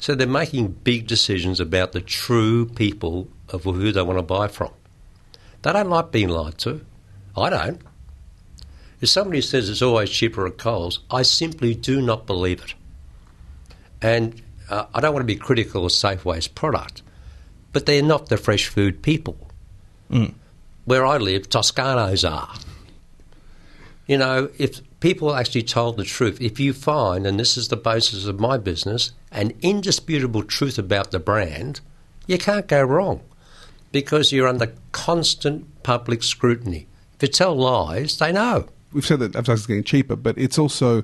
So 0.00 0.14
they're 0.14 0.26
making 0.26 0.68
big 0.68 1.06
decisions 1.06 1.60
about 1.60 1.92
the 1.92 2.00
true 2.00 2.66
people 2.66 3.28
of 3.50 3.64
who 3.64 3.92
they 3.92 4.02
want 4.02 4.18
to 4.18 4.22
buy 4.22 4.48
from. 4.48 4.72
They 5.62 5.72
don't 5.72 5.90
like 5.90 6.10
being 6.10 6.30
lied 6.30 6.58
to. 6.58 6.84
I 7.36 7.50
don't. 7.50 7.82
If 9.00 9.08
somebody 9.08 9.40
says 9.40 9.68
it's 9.68 9.82
always 9.82 10.10
cheaper 10.10 10.46
at 10.46 10.58
Coles, 10.58 11.00
I 11.10 11.22
simply 11.22 11.74
do 11.74 12.00
not 12.00 12.26
believe 12.26 12.62
it. 12.62 12.74
And 14.02 14.40
uh, 14.70 14.86
I 14.94 15.00
don't 15.00 15.12
want 15.12 15.22
to 15.22 15.32
be 15.32 15.36
critical 15.36 15.84
of 15.84 15.92
Safeway's 15.92 16.48
product, 16.48 17.02
but 17.72 17.86
they're 17.86 18.02
not 18.02 18.28
the 18.28 18.36
fresh 18.36 18.68
food 18.68 19.02
people. 19.02 19.36
Mm. 20.10 20.34
Where 20.86 21.04
I 21.04 21.18
live, 21.18 21.48
Toscanos 21.48 22.28
are. 22.28 22.54
You 24.06 24.18
know, 24.18 24.50
if 24.58 24.80
people 25.00 25.34
actually 25.34 25.62
told 25.62 25.96
the 25.96 26.04
truth, 26.04 26.40
if 26.40 26.60
you 26.60 26.72
find, 26.72 27.26
and 27.26 27.40
this 27.40 27.56
is 27.56 27.68
the 27.68 27.76
basis 27.76 28.26
of 28.26 28.38
my 28.38 28.58
business, 28.58 29.12
an 29.32 29.52
indisputable 29.62 30.42
truth 30.42 30.78
about 30.78 31.10
the 31.10 31.18
brand, 31.18 31.80
you 32.26 32.38
can't 32.38 32.66
go 32.66 32.82
wrong 32.82 33.20
because 33.92 34.30
you're 34.32 34.46
under 34.48 34.72
constant 34.92 35.82
public 35.82 36.22
scrutiny. 36.22 36.86
If 37.16 37.22
you 37.22 37.28
tell 37.28 37.54
lies, 37.56 38.18
they 38.18 38.32
know. 38.32 38.66
We've 38.92 39.06
said 39.06 39.20
that 39.20 39.36
advertising 39.36 39.60
is 39.62 39.66
getting 39.66 39.84
cheaper, 39.84 40.16
but 40.16 40.36
it's 40.38 40.58
also 40.58 41.02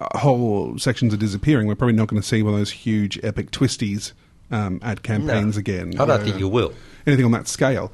uh, 0.00 0.18
whole 0.18 0.78
sections 0.78 1.12
are 1.14 1.18
disappearing. 1.18 1.66
We're 1.66 1.74
probably 1.74 1.96
not 1.96 2.08
going 2.08 2.20
to 2.20 2.26
see 2.26 2.42
one 2.42 2.54
of 2.54 2.60
those 2.60 2.70
huge 2.70 3.18
epic 3.22 3.50
twisties 3.50 4.12
um, 4.50 4.78
ad 4.82 5.02
campaigns 5.02 5.56
No. 5.56 5.60
again. 5.60 5.98
I 6.00 6.04
don't 6.06 6.22
think 6.22 6.38
you 6.38 6.48
will. 6.48 6.72
Anything 7.06 7.24
on 7.24 7.32
that 7.32 7.48
scale. 7.48 7.92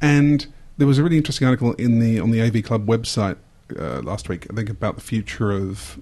And 0.00 0.46
there 0.76 0.86
was 0.86 0.98
a 0.98 1.02
really 1.02 1.16
interesting 1.16 1.46
article 1.46 1.72
in 1.74 1.98
the 1.98 2.20
on 2.20 2.30
the 2.30 2.40
AV 2.40 2.62
Club 2.62 2.86
website 2.86 3.36
uh, 3.78 4.00
last 4.02 4.28
week, 4.28 4.46
I 4.50 4.54
think, 4.54 4.68
about 4.70 4.94
the 4.96 5.00
future 5.02 5.50
of 5.50 5.98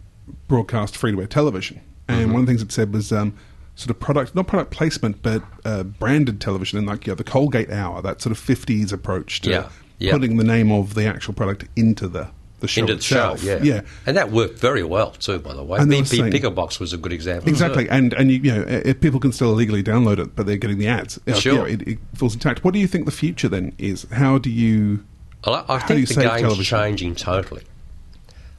broadcast 0.49 0.97
free 0.97 1.13
to 1.13 1.21
air 1.21 1.27
television. 1.27 1.81
And 2.09 2.29
Mhm. 2.31 2.33
one 2.33 2.41
of 2.43 2.47
the 2.47 2.51
things 2.53 2.63
it 2.63 2.73
said 2.73 2.93
was 2.93 3.13
um, 3.13 3.35
sort 3.75 3.91
of 3.91 3.99
product, 4.01 4.35
not 4.35 4.47
product 4.47 4.71
placement, 4.71 5.23
but 5.23 5.43
uh, 5.65 5.83
branded 5.83 6.41
television, 6.41 6.79
and 6.79 6.87
like 6.87 7.07
you 7.07 7.11
know, 7.13 7.15
the 7.17 7.25
Colgate 7.25 7.71
Hour, 7.71 8.03
that 8.03 8.21
sort 8.23 8.31
of 8.33 8.39
fifties 8.39 8.93
approach 8.93 9.41
to 9.43 9.51
Yeah, 9.51 9.69
yeah. 9.99 10.13
putting 10.13 10.37
the 10.37 10.45
name 10.45 10.71
of 10.73 10.95
the 10.95 11.07
actual 11.07 11.35
product 11.35 11.65
into 11.77 12.09
the 12.09 12.29
the 12.61 12.69
show 12.69 12.81
Into 12.81 12.95
the 12.95 12.99
itself. 13.01 13.43
show, 13.43 13.59
yeah. 13.59 13.63
yeah. 13.63 13.81
And 14.07 14.17
that 14.17 14.33
worked 14.33 14.59
very 14.59 14.83
well, 14.83 15.11
too, 15.11 15.39
by 15.41 15.53
the 15.53 15.63
way. 15.63 15.79
And 15.79 15.91
BP 15.93 16.07
saying- 16.07 16.33
Pick-a-Box 16.33 16.81
was 16.81 16.95
a 16.95 16.97
good 16.97 17.13
example. 17.13 17.51
Exactly, 17.51 17.87
and 17.91 18.15
and 18.15 18.33
you, 18.33 18.39
you 18.39 18.51
know, 18.55 18.65
if 18.67 18.99
people 19.03 19.21
can 19.21 19.31
still 19.33 19.51
illegally 19.53 19.83
download 19.83 20.19
it, 20.19 20.35
but 20.35 20.47
they're 20.47 20.57
getting 20.57 20.79
the 20.79 20.89
ads. 20.89 21.21
Sure. 21.35 21.53
you 21.53 21.59
know, 21.59 21.65
it, 21.67 21.83
it 21.87 21.99
falls 22.15 22.33
intact. 22.33 22.65
What 22.65 22.73
do 22.73 22.81
you 22.81 22.87
think 22.87 23.05
the 23.05 23.11
future 23.13 23.49
then 23.49 23.73
is? 23.77 24.07
How 24.13 24.39
do 24.39 24.49
you? 24.49 25.05
Well, 25.47 25.65
I, 25.69 25.75
I 25.75 25.79
how 25.79 25.87
do 25.87 25.99
you 25.99 26.07
think 26.07 26.23
the 26.23 26.29
game's 26.29 26.41
television? 26.41 26.79
changing 26.79 27.15
totally. 27.15 27.63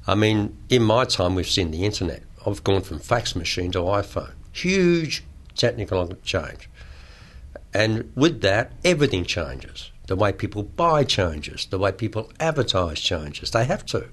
I 0.08 0.16
mean, 0.16 0.58
in 0.70 0.84
my 0.84 1.04
time, 1.04 1.36
we've 1.36 1.50
seen 1.50 1.72
the 1.72 1.84
internet. 1.84 2.24
I've 2.46 2.64
gone 2.64 2.82
from 2.82 3.00
fax 3.00 3.36
machine 3.36 3.72
to 3.74 3.80
iPhone. 3.80 4.32
Huge 4.54 5.24
technical 5.56 6.08
change. 6.24 6.70
And 7.74 8.12
with 8.16 8.42
that, 8.42 8.72
everything 8.86 9.26
changes. 9.26 9.92
The 10.08 10.16
way 10.16 10.32
people 10.32 10.64
buy 10.64 11.04
changes. 11.04 11.66
The 11.66 11.78
way 11.78 11.92
people 11.92 12.32
advertise 12.40 13.02
changes. 13.02 13.52
They 13.52 13.66
have 13.66 13.86
to. 13.88 14.08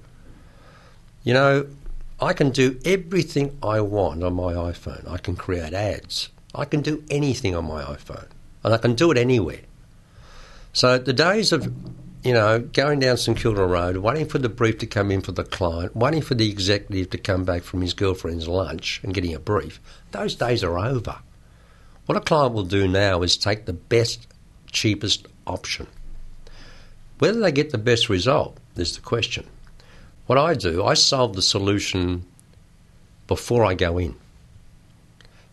You 1.23 1.33
know, 1.33 1.67
I 2.19 2.33
can 2.33 2.49
do 2.49 2.77
everything 2.83 3.57
I 3.63 3.79
want 3.79 4.21
on 4.21 4.33
my 4.33 4.53
iPhone. 4.53 5.09
I 5.09 5.17
can 5.17 5.37
create 5.37 5.73
ads. 5.73 6.29
I 6.53 6.65
can 6.65 6.81
do 6.81 7.03
anything 7.09 7.55
on 7.55 7.65
my 7.65 7.83
iPhone. 7.83 8.27
And 8.63 8.73
I 8.73 8.77
can 8.77 8.95
do 8.95 9.11
it 9.11 9.17
anywhere. 9.17 9.61
So 10.73 10.97
the 10.97 11.13
days 11.13 11.53
of, 11.53 11.73
you 12.25 12.33
know, 12.33 12.59
going 12.59 12.99
down 12.99 13.17
St 13.17 13.37
Kilda 13.37 13.63
Road, 13.63 13.97
waiting 13.97 14.27
for 14.27 14.39
the 14.39 14.49
brief 14.49 14.79
to 14.79 14.87
come 14.87 15.11
in 15.11 15.21
for 15.21 15.31
the 15.31 15.43
client, 15.43 15.95
waiting 15.95 16.23
for 16.23 16.33
the 16.33 16.49
executive 16.49 17.11
to 17.11 17.19
come 17.19 17.43
back 17.45 17.61
from 17.61 17.81
his 17.81 17.93
girlfriend's 17.93 18.47
lunch 18.47 18.99
and 19.03 19.13
getting 19.13 19.35
a 19.35 19.39
brief, 19.39 19.79
those 20.09 20.33
days 20.33 20.63
are 20.63 20.79
over. 20.79 21.19
What 22.07 22.17
a 22.17 22.21
client 22.21 22.55
will 22.55 22.63
do 22.63 22.87
now 22.87 23.21
is 23.21 23.37
take 23.37 23.65
the 23.65 23.73
best, 23.73 24.25
cheapest 24.71 25.27
option. 25.45 25.85
Whether 27.19 27.39
they 27.39 27.51
get 27.51 27.69
the 27.69 27.77
best 27.77 28.09
result 28.09 28.57
is 28.75 28.95
the 28.95 29.01
question. 29.01 29.45
What 30.25 30.39
I 30.39 30.55
do, 30.55 30.83
I 30.83 30.95
solve 30.95 31.35
the 31.35 31.43
solution 31.43 32.25
before 33.27 33.63
I 33.63 33.75
go 33.75 33.99
in. 33.99 34.15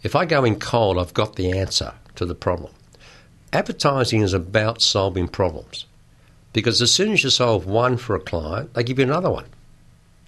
If 0.02 0.16
I 0.16 0.24
go 0.24 0.42
in 0.42 0.58
cold, 0.58 0.98
I've 0.98 1.12
got 1.12 1.36
the 1.36 1.52
answer 1.52 1.92
to 2.16 2.24
the 2.24 2.34
problem. 2.34 2.72
Advertising 3.52 4.22
is 4.22 4.32
about 4.32 4.80
solving 4.80 5.28
problems 5.28 5.84
because 6.52 6.82
as 6.82 6.92
soon 6.92 7.12
as 7.12 7.24
you 7.24 7.30
solve 7.30 7.66
one 7.66 7.96
for 7.96 8.14
a 8.14 8.20
client, 8.20 8.74
they 8.74 8.82
give 8.82 8.98
you 8.98 9.04
another 9.04 9.30
one. 9.30 9.46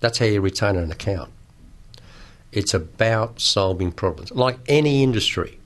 That's 0.01 0.19
how 0.19 0.27
you 0.27 0.41
retain 0.41 0.77
an 0.77 0.91
account. 0.91 1.31
It's 2.53 2.75
about 2.75 3.41
solving 3.41 3.93
problems. 3.93 4.31
Like 4.31 4.59
any 4.69 5.03
industry, 5.03 5.59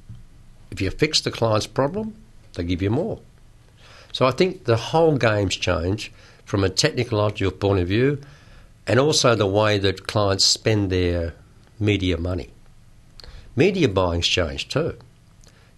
if 0.71 0.81
you 0.81 0.91
fix 0.91 1.21
the 1.21 1.31
client's 1.31 1.67
problem, 1.67 2.15
they 2.55 2.65
give 2.65 2.83
you 2.83 2.91
more. 2.91 3.21
So 4.13 4.27
I 4.27 4.31
think 4.31 4.65
the 4.65 4.77
whole 4.77 5.17
game's 5.17 5.57
changed 5.57 6.13
from 6.45 6.65
a 6.65 6.69
technological 6.69 7.53
point 7.53 7.81
of 7.81 7.89
view 7.89 8.21
and 8.87 8.99
also 8.99 9.35
the 9.35 9.47
way 9.47 9.79
that 9.79 10.07
clients 10.07 10.45
spend 10.45 10.91
their 10.91 11.35
media 11.79 12.17
money. 12.17 12.51
Media 13.55 13.89
buying's 13.89 14.27
changed 14.27 14.71
too. 14.71 14.97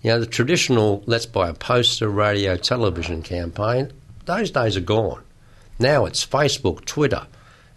You 0.02 0.10
know, 0.10 0.20
the 0.20 0.26
traditional 0.26 1.02
let's 1.06 1.26
buy 1.26 1.48
a 1.48 1.54
poster, 1.54 2.08
radio, 2.08 2.56
television 2.56 3.22
campaign, 3.22 3.92
those 4.30 4.50
days 4.50 4.76
are 4.76 4.80
gone. 4.80 5.22
Now 5.78 6.04
it's 6.06 6.24
Facebook, 6.24 6.84
Twitter. 6.84 7.26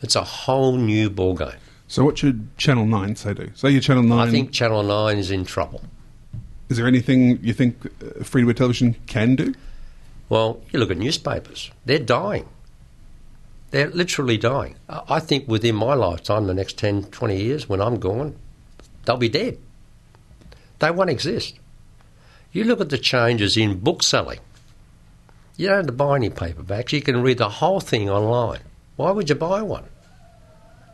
It's 0.02 0.16
a 0.16 0.24
whole 0.24 0.78
new 0.78 1.10
ballgame. 1.10 1.56
So 1.88 2.04
what 2.04 2.18
should 2.18 2.58
Channel 2.58 2.86
9 2.86 3.16
say 3.16 3.34
do? 3.34 3.52
Say 3.56 3.70
your 3.70 3.82
Channel 3.82 4.04
9... 4.04 4.28
I 4.28 4.32
think 4.32 4.52
Channel 4.52 4.84
9 4.84 5.18
is 5.18 5.32
in 5.32 5.46
trouble. 5.46 5.82
Is 6.70 6.78
there 6.78 6.88
anything 6.88 7.40
you 7.44 7.54
think 7.54 7.86
uh, 7.86 8.24
free-to-air 8.24 8.54
television 8.54 8.96
can 9.08 9.36
do? 9.36 9.54
Well, 10.30 10.62
you 10.72 10.80
look 10.80 10.92
at 10.92 10.98
newspapers. 10.98 11.72
They're 11.86 12.00
dying. 12.00 12.48
They're 13.72 13.90
literally 13.90 14.38
dying. 14.38 14.76
I 14.90 15.02
I 15.10 15.20
think 15.20 15.48
within 15.48 15.76
my 15.76 15.94
lifetime, 15.94 16.48
the 16.48 16.54
next 16.54 16.78
10, 16.78 17.06
20 17.06 17.42
years, 17.42 17.70
when 17.70 17.82
I'm 17.82 18.00
gone, 18.00 18.36
they'll 19.06 19.18
be 19.18 19.30
dead. 19.30 19.58
They 20.80 20.92
won't 20.92 21.10
exist. 21.10 21.60
You 22.52 22.64
look 22.64 22.82
at 22.82 22.90
the 22.90 22.98
changes 22.98 23.58
in 23.58 23.80
book 23.80 24.04
selling. 24.04 24.40
You 25.56 25.68
don't 25.68 25.78
have 25.78 25.86
to 25.88 25.92
buy 25.92 26.16
any 26.16 26.30
paperbacks. 26.30 26.92
You 26.94 27.02
can 27.02 27.22
read 27.22 27.38
the 27.38 27.50
whole 27.50 27.80
thing 27.80 28.10
online. 28.10 28.62
Why 28.96 29.12
would 29.12 29.30
you 29.30 29.36
buy 29.36 29.62
one? 29.62 29.86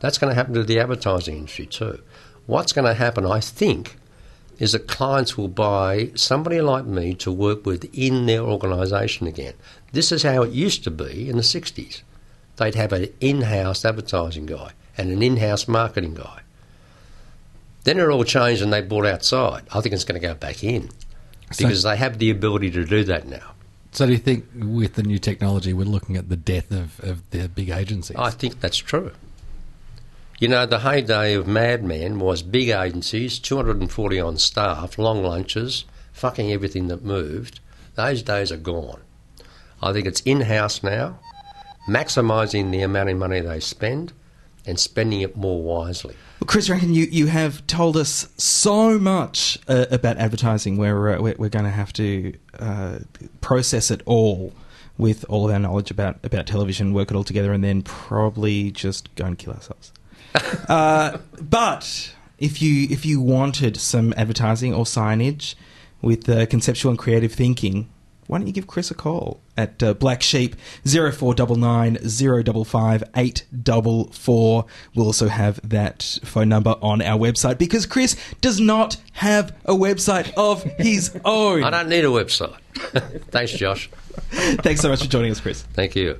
That's 0.01 0.17
going 0.17 0.31
to 0.31 0.35
happen 0.35 0.53
to 0.53 0.63
the 0.63 0.79
advertising 0.79 1.37
industry 1.37 1.65
too. 1.65 2.01
What's 2.45 2.73
going 2.73 2.85
to 2.87 2.93
happen, 2.93 3.25
I 3.25 3.39
think, 3.41 3.97
is 4.57 4.71
that 4.73 4.87
clients 4.87 5.37
will 5.37 5.47
buy 5.47 6.11
somebody 6.15 6.59
like 6.61 6.85
me 6.85 7.13
to 7.15 7.31
work 7.31 7.65
with 7.65 7.85
in 7.93 8.25
their 8.25 8.41
organisation 8.41 9.27
again. 9.27 9.53
This 9.91 10.11
is 10.11 10.23
how 10.23 10.43
it 10.43 10.51
used 10.51 10.83
to 10.85 10.91
be 10.91 11.29
in 11.29 11.37
the 11.37 11.43
60s. 11.43 12.01
They'd 12.57 12.75
have 12.75 12.91
an 12.91 13.07
in 13.21 13.41
house 13.41 13.85
advertising 13.85 14.45
guy 14.45 14.71
and 14.97 15.11
an 15.11 15.21
in 15.23 15.37
house 15.37 15.67
marketing 15.67 16.15
guy. 16.15 16.41
Then 17.85 17.99
it 17.99 18.09
all 18.09 18.23
changed 18.25 18.61
and 18.61 18.73
they 18.73 18.81
bought 18.81 19.05
outside. 19.05 19.63
I 19.73 19.79
think 19.79 19.93
it's 19.93 20.03
going 20.03 20.19
to 20.19 20.27
go 20.27 20.33
back 20.33 20.63
in 20.63 20.89
So- 21.51 21.63
because 21.65 21.83
they 21.83 21.95
have 21.95 22.17
the 22.19 22.29
ability 22.29 22.71
to 22.71 22.83
do 22.85 23.03
that 23.05 23.27
now. 23.27 23.53
So 23.91 24.05
do 24.05 24.11
you 24.11 24.17
think 24.17 24.45
with 24.55 24.95
the 24.95 25.03
new 25.03 25.17
technology 25.19 25.73
we're 25.73 25.83
looking 25.83 26.15
at 26.15 26.29
the 26.29 26.37
death 26.37 26.71
of, 26.71 26.99
of 26.99 27.29
the 27.31 27.49
big 27.49 27.69
agencies? 27.69 28.15
I 28.17 28.29
think 28.29 28.59
that's 28.59 28.77
true. 28.77 29.11
You 30.39 30.47
know, 30.47 30.65
the 30.65 30.79
heyday 30.79 31.33
of 31.33 31.47
Mad 31.47 31.83
Men 31.83 32.19
was 32.19 32.43
big 32.43 32.69
agencies, 32.69 33.39
240 33.39 34.19
on 34.21 34.37
staff, 34.37 34.97
long 34.97 35.23
lunches, 35.23 35.85
fucking 36.13 36.51
everything 36.51 36.87
that 36.87 37.03
moved. 37.03 37.59
Those 37.95 38.21
days 38.21 38.51
are 38.51 38.57
gone. 38.57 39.01
I 39.81 39.91
think 39.91 40.05
it's 40.05 40.21
in 40.21 40.41
house 40.41 40.81
now, 40.81 41.19
maximising 41.87 42.71
the 42.71 42.81
amount 42.81 43.09
of 43.09 43.17
money 43.17 43.41
they 43.41 43.59
spend 43.59 44.13
and 44.65 44.79
spending 44.79 45.21
it 45.21 45.35
more 45.35 45.61
wisely. 45.61 46.15
Well, 46.39 46.47
Chris 46.47 46.69
Rankin, 46.69 46.93
you, 46.93 47.05
you 47.11 47.27
have 47.27 47.67
told 47.67 47.97
us 47.97 48.29
so 48.37 48.97
much 48.97 49.59
uh, 49.67 49.87
about 49.91 50.17
advertising. 50.17 50.77
We're, 50.77 51.17
uh, 51.17 51.21
we're, 51.21 51.35
we're 51.37 51.49
going 51.49 51.65
to 51.65 51.71
have 51.71 51.91
to 51.93 52.33
uh, 52.57 52.99
process 53.41 53.91
it 53.91 54.01
all 54.05 54.53
with 54.97 55.25
all 55.27 55.45
of 55.45 55.51
our 55.51 55.59
knowledge 55.59 55.91
about, 55.91 56.17
about 56.23 56.47
television, 56.47 56.93
work 56.93 57.11
it 57.11 57.15
all 57.17 57.25
together, 57.25 57.51
and 57.51 57.61
then 57.61 57.81
probably 57.81 58.71
just 58.71 59.13
go 59.15 59.25
and 59.25 59.37
kill 59.37 59.51
ourselves. 59.53 59.91
uh, 60.69 61.17
but 61.41 62.13
if 62.37 62.61
you 62.61 62.87
if 62.89 63.05
you 63.05 63.19
wanted 63.19 63.75
some 63.77 64.13
advertising 64.15 64.73
or 64.73 64.85
signage 64.85 65.55
with 66.01 66.29
uh, 66.29 66.45
conceptual 66.45 66.91
and 66.91 66.99
creative 66.99 67.33
thinking, 67.33 67.89
why 68.29 68.37
don't 68.37 68.45
you 68.45 68.53
give 68.53 68.67
Chris 68.67 68.91
a 68.91 68.93
call 68.93 69.41
at 69.57 69.81
uh, 69.81 69.95
Black 69.95 70.21
Sheep 70.21 70.55
0499 70.85 71.95
055 71.97 73.03
844. 73.15 74.65
We'll 74.93 75.05
also 75.07 75.29
have 75.29 75.59
that 75.67 76.19
phone 76.23 76.47
number 76.47 76.75
on 76.83 77.01
our 77.01 77.17
website 77.17 77.57
because 77.57 77.87
Chris 77.87 78.15
does 78.39 78.59
not 78.59 78.97
have 79.13 79.55
a 79.65 79.73
website 79.73 80.31
of 80.37 80.61
his 80.77 81.19
own. 81.25 81.63
I 81.63 81.71
don't 81.71 81.89
need 81.89 82.05
a 82.05 82.09
website. 82.09 82.55
Thanks, 83.31 83.51
Josh. 83.53 83.89
Thanks 84.61 84.81
so 84.81 84.89
much 84.89 85.01
for 85.01 85.09
joining 85.09 85.31
us, 85.31 85.39
Chris. 85.39 85.63
Thank 85.73 85.95
you. 85.95 86.19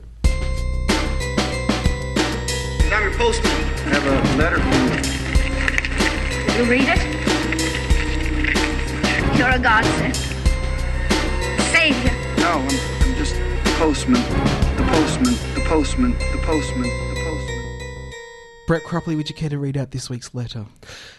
I'm 2.92 3.04
your 3.04 3.14
postman. 3.20 3.52
I 3.52 3.90
have 3.94 4.06
a 4.08 4.38
letter 4.40 4.58
for 4.58 4.72
Did 6.48 6.58
you 6.58 6.66
read 6.72 6.88
it? 6.90 6.98
You're 9.38 9.52
a 9.52 9.60
godsend. 9.60 10.29
Savior. 11.80 12.12
No, 12.40 12.50
I'm, 12.50 12.68
I'm 12.68 13.16
just 13.16 13.36
the 13.36 13.74
postman. 13.78 14.22
The 14.76 14.84
postman. 14.90 15.34
The 15.54 15.64
postman. 15.66 16.12
The 16.12 16.42
postman. 16.44 16.84
The 16.84 17.22
postman. 17.24 18.12
Brett 18.68 18.84
Cropley, 18.84 19.16
would 19.16 19.30
you 19.30 19.36
care 19.36 19.48
to 19.48 19.58
read 19.58 19.78
out 19.78 19.92
this 19.92 20.10
week's 20.10 20.36
letter? 20.36 20.66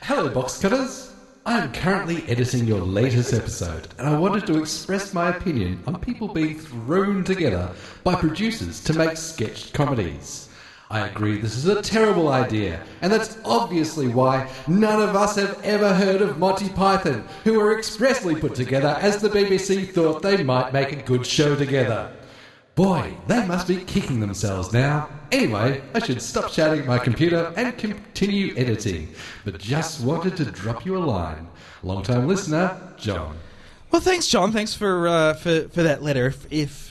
Hello, 0.03 0.29
box 0.29 0.61
cutters. 0.61 1.15
I 1.47 1.61
am 1.61 1.73
currently 1.73 2.29
editing 2.29 2.67
your 2.67 2.83
latest 2.83 3.33
episode, 3.33 3.89
and 3.97 4.07
I 4.07 4.19
wanted 4.19 4.47
to 4.49 4.61
express 4.61 5.15
my 5.15 5.31
opinion 5.31 5.83
on 5.87 5.99
people 5.99 6.29
being 6.29 6.59
thrown 6.59 7.25
together 7.25 7.71
by 8.05 8.15
producers 8.17 8.85
to 8.85 8.93
make 8.93 9.17
sketched 9.17 9.73
comedies. 9.73 10.49
I 10.93 11.07
agree 11.07 11.38
this 11.38 11.57
is 11.57 11.68
a 11.68 11.80
terrible 11.80 12.30
idea, 12.30 12.82
and 13.01 13.12
that's 13.12 13.38
obviously 13.45 14.09
why 14.09 14.51
none 14.66 15.01
of 15.01 15.14
us 15.14 15.36
have 15.36 15.62
ever 15.62 15.95
heard 15.95 16.20
of 16.20 16.38
Monty 16.38 16.68
Python, 16.68 17.28
who 17.45 17.61
were 17.61 17.78
expressly 17.78 18.34
put 18.34 18.57
together 18.57 18.99
as 19.01 19.22
the 19.22 19.28
BBC 19.28 19.93
thought 19.93 20.20
they 20.20 20.43
might 20.43 20.72
make 20.72 20.91
a 20.91 20.97
good 20.97 21.24
show 21.24 21.55
together. 21.55 22.11
Boy, 22.74 23.14
they 23.28 23.47
must 23.47 23.68
be 23.68 23.76
kicking 23.84 24.18
themselves 24.18 24.72
now. 24.72 25.09
Anyway, 25.30 25.80
I 25.95 26.01
should 26.01 26.20
stop 26.20 26.51
shouting 26.51 26.80
at 26.80 26.86
my 26.86 26.99
computer 26.99 27.53
and 27.57 27.78
continue 27.78 28.53
editing, 28.57 29.14
but 29.45 29.59
just 29.59 30.01
wanted 30.01 30.36
to 30.38 30.45
drop 30.45 30.84
you 30.84 30.97
a 30.97 30.99
line. 30.99 31.47
Long 31.84 32.03
time 32.03 32.26
listener, 32.26 32.76
John. 32.97 33.38
Well, 33.93 34.03
thanks, 34.03 34.26
John. 34.26 34.51
Thanks 34.51 34.74
for 34.74 35.07
uh, 35.07 35.34
for 35.34 35.68
for 35.68 35.84
that 35.84 36.03
letter. 36.03 36.26
If, 36.26 36.53
if 36.53 36.89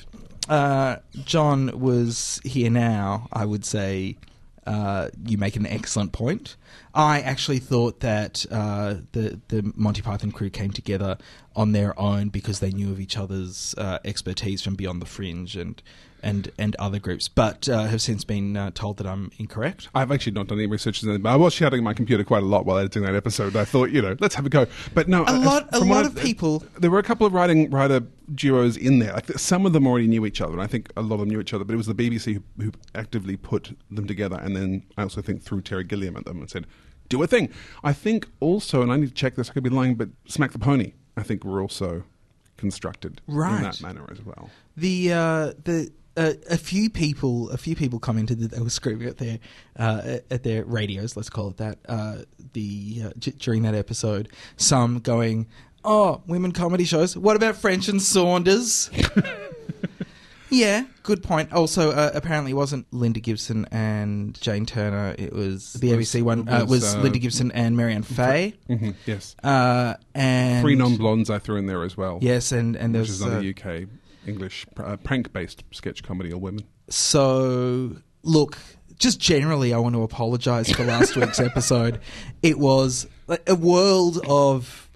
uh, 0.50 0.98
John 1.26 1.80
was 1.80 2.42
here 2.44 2.70
now, 2.70 3.28
I 3.32 3.46
would 3.46 3.64
say 3.64 4.18
uh, 4.66 5.10
you 5.26 5.38
make 5.38 5.56
an 5.56 5.66
excellent 5.66 6.12
point. 6.12 6.56
I 6.94 7.22
actually 7.22 7.60
thought 7.60 8.02
that 8.02 8.46
uh, 8.52 8.96
the 9.14 9.40
the 9.48 9.72
Monty 9.76 10.02
Python 10.02 10.32
crew 10.32 10.50
came 10.50 10.72
together 10.72 11.18
on 11.56 11.72
their 11.72 12.00
own 12.00 12.30
because 12.30 12.60
they 12.60 12.72
knew 12.72 12.92
of 12.92 13.00
each 13.00 13.18
other's 13.18 13.74
uh, 13.78 14.00
expertise 14.06 14.62
from 14.62 14.76
Beyond 14.76 15.02
the 15.02 15.06
Fringe 15.06 15.56
and 15.56 15.82
and 16.24 16.52
and 16.58 16.76
other 16.78 17.00
groups, 17.00 17.28
but 17.28 17.68
uh, 17.70 17.86
have 17.86 18.02
since 18.02 18.24
been 18.24 18.56
uh, 18.58 18.72
told 18.74 18.98
that 18.98 19.08
I'm 19.08 19.32
incorrect. 19.38 19.90
I've 19.96 20.12
actually 20.12 20.34
not 20.34 20.48
done 20.48 20.58
any 20.60 20.68
research 20.68 21.04
on 21.04 21.10
it, 21.12 21.24
but 21.24 21.30
I 21.30 21.36
was 21.36 21.54
shouting 21.54 21.80
at 21.80 21.84
my 21.84 21.94
computer 21.94 22.24
quite 22.24 22.44
a 22.44 22.46
lot 22.46 22.66
while 22.66 22.78
editing 22.78 23.04
that 23.04 23.16
episode. 23.16 23.56
I 23.56 23.66
thought, 23.66 23.92
you 23.92 24.02
know, 24.02 24.16
let's 24.20 24.36
have 24.36 24.46
a 24.46 24.50
go. 24.50 24.66
But 24.94 25.08
no, 25.08 25.24
A 25.24 25.28
uh, 25.32 25.40
lot- 25.40 25.70
a 25.74 25.80
lot 25.80 26.06
of 26.06 26.16
people- 26.16 26.64
There 26.80 26.92
were 26.92 27.00
a 27.00 27.04
couple 27.04 27.26
of 27.28 27.34
writing 27.34 27.70
writer 27.70 28.02
duos 28.34 28.78
in 28.78 29.00
there. 29.00 29.14
Like 29.14 29.28
some 29.40 29.66
of 29.66 29.74
them 29.74 29.88
already 29.88 30.08
knew 30.08 30.26
each 30.26 30.42
other, 30.42 30.54
and 30.54 30.62
I 30.62 30.68
think 30.68 30.92
a 30.98 31.02
lot 31.02 31.16
of 31.16 31.20
them 31.22 31.30
knew 31.30 31.40
each 31.40 31.54
other. 31.54 31.64
But 31.64 31.74
it 31.74 31.78
was 31.78 31.88
the 31.88 31.96
BBC 31.96 32.34
who, 32.36 32.64
who 32.64 32.72
actively 32.96 33.38
put 33.38 33.76
them 33.90 34.08
together, 34.08 34.38
and 34.42 34.56
then 34.56 34.84
I 34.98 35.04
also 35.04 35.22
think 35.22 35.42
threw 35.44 35.62
Terry 35.62 35.84
Gilliam 35.84 36.16
at 36.18 36.26
them 36.26 36.40
and 36.40 36.50
said, 36.50 36.68
"Do 37.10 37.22
a 37.24 37.28
thing." 37.28 37.50
I 37.84 37.94
think 37.94 38.28
also, 38.40 38.82
and 38.82 38.92
I 38.92 38.98
need 38.98 39.08
to 39.08 39.14
check 39.14 39.36
this. 39.36 39.50
I 39.50 39.54
could 39.54 39.64
be 39.64 39.70
lying, 39.70 39.96
but 39.96 40.10
Smack 40.28 40.52
the 40.52 40.60
Pony. 40.60 40.94
I 41.18 41.24
think 41.24 41.44
were 41.44 41.60
also 41.62 42.04
constructed 42.58 43.22
Right. 43.28 43.58
in 43.58 43.64
that 43.64 43.82
manner 43.82 44.06
as 44.12 44.22
well. 44.24 44.50
The 44.78 45.14
uh, 45.14 45.54
the 45.64 45.92
a 46.50 46.58
few 46.58 46.90
people 46.90 47.50
a 47.52 47.58
few 47.58 47.76
people 47.76 48.00
commented 48.00 48.40
that 48.40 48.52
they 48.52 48.62
were 48.62 48.70
screaming 48.70 49.08
at 49.08 49.18
their 49.18 49.40
uh, 49.78 50.18
at 50.30 50.44
their 50.44 50.64
radios. 50.66 51.16
Let's 51.16 51.30
call 51.30 51.50
it 51.50 51.58
that. 51.58 51.80
Uh, 51.88 52.18
the 52.54 53.02
uh, 53.06 53.12
j- 53.20 53.32
during 53.38 53.64
that 53.64 53.76
episode, 53.76 54.30
some 54.58 55.00
going, 55.00 55.48
"Oh, 55.84 56.22
women 56.28 56.52
comedy 56.52 56.84
shows. 56.84 57.16
What 57.18 57.36
about 57.36 57.56
French 57.56 57.88
and 57.88 58.02
Saunders?" 58.02 58.90
Yeah, 60.52 60.86
good 61.04 61.22
point. 61.22 61.54
Also, 61.54 61.92
uh, 61.92 62.12
apparently, 62.14 62.52
it 62.52 62.56
wasn't 62.56 62.90
Lynda 62.92 63.22
Gibson 63.22 63.68
and 63.72 64.40
Jane 64.42 64.66
Turner. 64.66 65.16
It 65.18 65.32
was 65.32 65.74
the 65.74 65.92
ABC 65.92 66.24
one. 66.24 66.48
it 66.48 66.52
uh, 66.52 66.66
was, 66.66 66.82
was 66.82 66.96
Lynda 66.96 67.22
Gibson 67.22 67.52
and 67.52 67.78
Marianne 67.78 68.02
Faye. 68.02 68.56
Mhm, 68.68 68.96
yes. 69.06 69.36
Uh, 69.44 69.94
and 70.16 70.64
Three 70.64 70.76
non-blondes 70.76 71.30
I 71.30 71.38
threw 71.38 71.58
in 71.58 71.68
there 71.68 71.84
as 71.84 71.96
well. 71.96 72.18
Yes, 72.22 72.52
and 72.52 72.76
and 72.76 72.94
which 72.94 73.00
there's 73.00 73.10
is 73.12 73.22
another 73.22 73.46
uh, 73.48 73.50
UK 73.84 73.88
English 74.30 74.66
uh, 74.78 74.96
prank-based 74.98 75.64
sketch 75.72 76.04
comedy 76.04 76.32
All 76.32 76.40
Women. 76.40 76.64
So, 76.90 77.98
look, 78.24 78.58
just 78.98 79.20
generally, 79.20 79.74
I 79.74 79.78
want 79.80 79.96
to 79.96 80.04
apologise 80.04 80.72
for 80.72 80.84
last 80.84 81.16
week's 81.16 81.40
episode. 81.52 82.00
It 82.42 82.60
was 82.60 83.08
a 83.48 83.56
world 83.56 84.20
of 84.28 84.90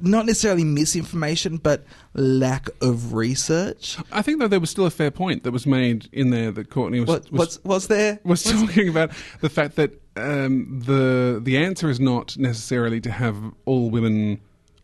not 0.00 0.26
necessarily 0.26 0.64
misinformation, 0.64 1.56
but 1.56 1.84
lack 2.14 2.68
of 2.80 3.14
research. 3.14 3.98
I 4.12 4.22
think 4.22 4.38
though 4.38 4.48
there 4.48 4.60
was 4.60 4.70
still 4.70 4.86
a 4.86 4.90
fair 4.90 5.10
point 5.10 5.42
that 5.42 5.50
was 5.50 5.66
made 5.66 6.08
in 6.12 6.30
there 6.30 6.52
that 6.52 6.70
Courtney 6.70 7.00
was 7.00 7.08
What, 7.08 7.22
was, 7.22 7.38
what's, 7.38 7.64
was 7.64 7.86
there? 7.88 8.20
was 8.24 8.42
talking 8.44 8.88
about 8.88 9.10
the 9.40 9.48
fact 9.48 9.76
that 9.76 10.00
um, 10.16 10.80
the 10.84 11.40
the 11.42 11.56
answer 11.58 11.88
is 11.88 12.00
not 12.00 12.36
necessarily 12.36 13.00
to 13.00 13.10
have 13.10 13.36
all 13.66 13.90
women 13.90 14.40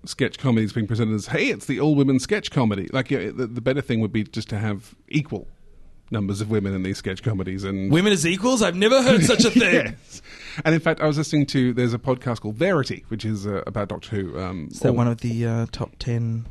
sketch 0.07 0.39
comedies 0.39 0.73
being 0.73 0.87
presented 0.87 1.15
as 1.15 1.27
hey 1.29 1.49
it's 1.49 1.67
the 1.67 1.81
all 1.81 1.95
women 1.95 2.19
sketch 2.21 2.51
comedy 2.51 2.89
like 2.93 3.11
yeah, 3.11 3.31
the, 3.31 3.47
the 3.47 3.61
better 3.61 3.81
thing 3.81 4.01
would 4.01 4.13
be 4.13 4.23
just 4.25 4.49
to 4.49 4.59
have 4.59 4.95
equal 5.09 5.47
numbers 6.11 6.41
of 6.41 6.51
women 6.51 6.75
in 6.75 6.83
these 6.83 6.99
sketch 6.99 7.23
comedies 7.23 7.65
and 7.65 7.91
Women 7.91 8.13
as 8.13 8.27
equals? 8.27 8.63
I've 8.63 8.77
never 8.77 9.03
heard 9.03 9.25
such 9.25 9.45
a 9.45 9.51
thing. 9.63 9.87
Yes. 9.87 10.23
And 10.65 10.75
in 10.75 10.81
fact, 10.81 11.01
I 11.01 11.07
was 11.07 11.17
listening 11.19 11.47
to 11.47 11.73
there's 11.73 11.95
a 11.95 11.99
podcast 11.99 12.43
called 12.43 12.55
Verity, 12.57 13.05
which 13.09 13.25
is 13.25 13.47
uh, 13.47 13.63
about 13.67 13.89
Doctor 13.89 14.11
Who. 14.17 14.39
Um, 14.39 14.69
Is 14.71 14.81
that 14.81 14.91
all- 14.91 14.95
one 14.95 15.09
of 15.09 15.23
the 15.23 15.47
uh, 15.47 15.67
top 15.73 15.93
ten? 15.99 16.47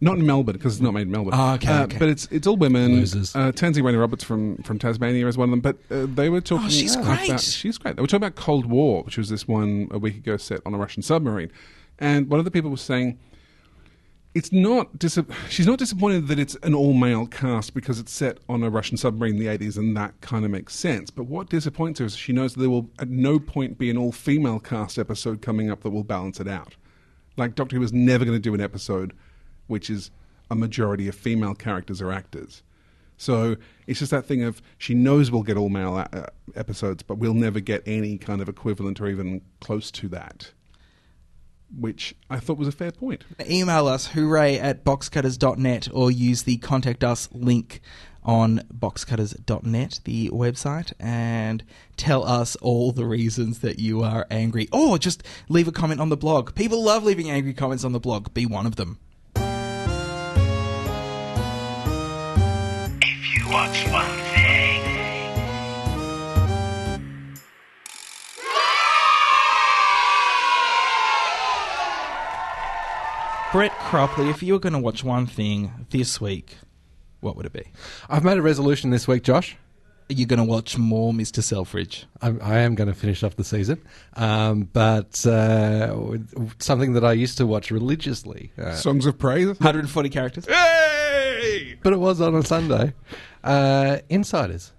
not 0.00 0.18
in 0.18 0.24
Melbourne 0.26 0.54
because 0.54 0.74
it's 0.74 0.82
not 0.82 0.94
made 0.94 1.02
in 1.02 1.10
Melbourne. 1.10 1.32
Oh, 1.34 1.54
okay, 1.54 1.66
Uh, 1.72 1.84
okay. 1.84 1.98
But 1.98 2.08
it's 2.10 2.28
it's 2.30 2.46
all 2.46 2.56
women. 2.56 2.94
Losers. 2.96 3.34
Uh, 3.34 3.50
Tansy 3.52 3.82
Rayner 3.82 3.98
Roberts 3.98 4.22
from 4.22 4.58
from 4.58 4.78
Tasmania 4.78 5.26
is 5.26 5.36
one 5.36 5.48
of 5.48 5.50
them. 5.50 5.60
But 5.60 5.78
uh, 5.90 6.06
they 6.14 6.28
were 6.28 6.40
talking. 6.42 6.66
Oh, 6.66 6.70
she's 6.70 6.94
about, 6.94 7.18
great. 7.26 7.40
She's 7.40 7.78
great. 7.78 7.96
They 7.96 8.02
were 8.02 8.06
talking 8.06 8.24
about 8.24 8.36
Cold 8.36 8.66
War, 8.66 9.02
which 9.02 9.18
was 9.18 9.28
this 9.30 9.48
one 9.48 9.88
a 9.90 9.98
week 9.98 10.18
ago 10.18 10.36
set 10.36 10.60
on 10.64 10.74
a 10.74 10.78
Russian 10.78 11.02
submarine, 11.02 11.50
and 12.00 12.28
one 12.28 12.38
of 12.38 12.44
the 12.44 12.50
people 12.50 12.70
was 12.70 12.80
saying. 12.80 13.18
It's 14.32 14.52
not. 14.52 14.96
Dis- 14.96 15.18
she's 15.48 15.66
not 15.66 15.80
disappointed 15.80 16.28
that 16.28 16.38
it's 16.38 16.56
an 16.62 16.72
all-male 16.72 17.26
cast 17.26 17.74
because 17.74 17.98
it's 17.98 18.12
set 18.12 18.38
on 18.48 18.62
a 18.62 18.70
Russian 18.70 18.96
submarine 18.96 19.34
in 19.34 19.40
the 19.40 19.46
'80s, 19.46 19.76
and 19.76 19.96
that 19.96 20.20
kind 20.20 20.44
of 20.44 20.52
makes 20.52 20.76
sense. 20.76 21.10
But 21.10 21.24
what 21.24 21.48
disappoints 21.48 21.98
her 21.98 22.06
is 22.06 22.14
she 22.14 22.32
knows 22.32 22.54
there 22.54 22.70
will 22.70 22.88
at 23.00 23.08
no 23.08 23.40
point 23.40 23.76
be 23.76 23.90
an 23.90 23.96
all-female 23.96 24.60
cast 24.60 25.00
episode 25.00 25.42
coming 25.42 25.68
up 25.68 25.82
that 25.82 25.90
will 25.90 26.04
balance 26.04 26.38
it 26.38 26.46
out. 26.46 26.76
Like 27.36 27.56
Doctor 27.56 27.74
Who 27.74 27.82
is 27.82 27.92
never 27.92 28.24
going 28.24 28.36
to 28.36 28.40
do 28.40 28.54
an 28.54 28.60
episode 28.60 29.14
which 29.70 29.88
is 29.88 30.10
a 30.50 30.56
majority 30.56 31.08
of 31.08 31.14
female 31.14 31.54
characters 31.54 32.02
or 32.02 32.12
actors. 32.12 32.62
So 33.16 33.56
it's 33.86 34.00
just 34.00 34.10
that 34.10 34.26
thing 34.26 34.42
of 34.42 34.60
she 34.78 34.94
knows 34.94 35.30
we'll 35.30 35.42
get 35.42 35.56
all 35.56 35.68
male 35.68 35.94
uh, 36.12 36.26
episodes, 36.56 37.02
but 37.02 37.18
we'll 37.18 37.34
never 37.34 37.60
get 37.60 37.82
any 37.86 38.18
kind 38.18 38.42
of 38.42 38.48
equivalent 38.48 39.00
or 39.00 39.06
even 39.06 39.42
close 39.60 39.90
to 39.92 40.08
that. 40.08 40.52
Which 41.78 42.14
I 42.28 42.40
thought 42.40 42.58
was 42.58 42.68
a 42.68 42.72
fair 42.72 42.90
point. 42.90 43.24
Email 43.48 43.86
us 43.86 44.08
hooray 44.08 44.58
at 44.58 44.84
boxcutters.net 44.84 45.88
or 45.92 46.10
use 46.10 46.42
the 46.42 46.56
contact 46.58 47.04
us 47.04 47.28
link 47.32 47.80
on 48.24 48.60
boxcutters.net, 48.72 50.00
the 50.04 50.28
website, 50.30 50.92
and 50.98 51.64
tell 51.96 52.24
us 52.24 52.56
all 52.56 52.92
the 52.92 53.06
reasons 53.06 53.60
that 53.60 53.78
you 53.78 54.02
are 54.02 54.26
angry. 54.30 54.68
Or 54.72 54.98
just 54.98 55.22
leave 55.48 55.68
a 55.68 55.72
comment 55.72 56.00
on 56.00 56.08
the 56.08 56.16
blog. 56.16 56.54
People 56.54 56.82
love 56.82 57.04
leaving 57.04 57.30
angry 57.30 57.54
comments 57.54 57.84
on 57.84 57.92
the 57.92 58.00
blog. 58.00 58.34
Be 58.34 58.46
one 58.46 58.66
of 58.66 58.76
them. 58.76 58.98
Brett 73.52 73.72
Cropley, 73.72 74.30
if 74.30 74.44
you 74.44 74.52
were 74.52 74.60
going 74.60 74.74
to 74.74 74.78
watch 74.78 75.02
one 75.02 75.26
thing 75.26 75.86
this 75.90 76.20
week, 76.20 76.56
what 77.18 77.34
would 77.36 77.46
it 77.46 77.52
be? 77.52 77.64
I've 78.08 78.22
made 78.22 78.38
a 78.38 78.42
resolution 78.42 78.90
this 78.90 79.08
week, 79.08 79.24
Josh. 79.24 79.56
Are 80.08 80.12
you 80.12 80.24
going 80.24 80.38
to 80.38 80.44
watch 80.44 80.78
more 80.78 81.12
Mr. 81.12 81.42
Selfridge? 81.42 82.06
I'm, 82.22 82.38
I 82.42 82.58
am 82.58 82.76
going 82.76 82.86
to 82.86 82.94
finish 82.94 83.24
off 83.24 83.34
the 83.34 83.42
season, 83.42 83.82
um, 84.14 84.68
but 84.72 85.26
uh, 85.26 86.16
something 86.60 86.92
that 86.92 87.04
I 87.04 87.12
used 87.12 87.38
to 87.38 87.46
watch 87.46 87.72
religiously. 87.72 88.52
Uh, 88.56 88.74
Songs 88.74 89.04
of 89.04 89.18
Praise. 89.18 89.48
140 89.48 90.08
characters. 90.10 90.46
Hey! 90.46 91.76
but 91.82 91.92
it 91.92 91.98
was 91.98 92.20
on 92.20 92.36
a 92.36 92.44
Sunday. 92.44 92.94
Uh, 93.42 93.98
Insiders. 94.08 94.72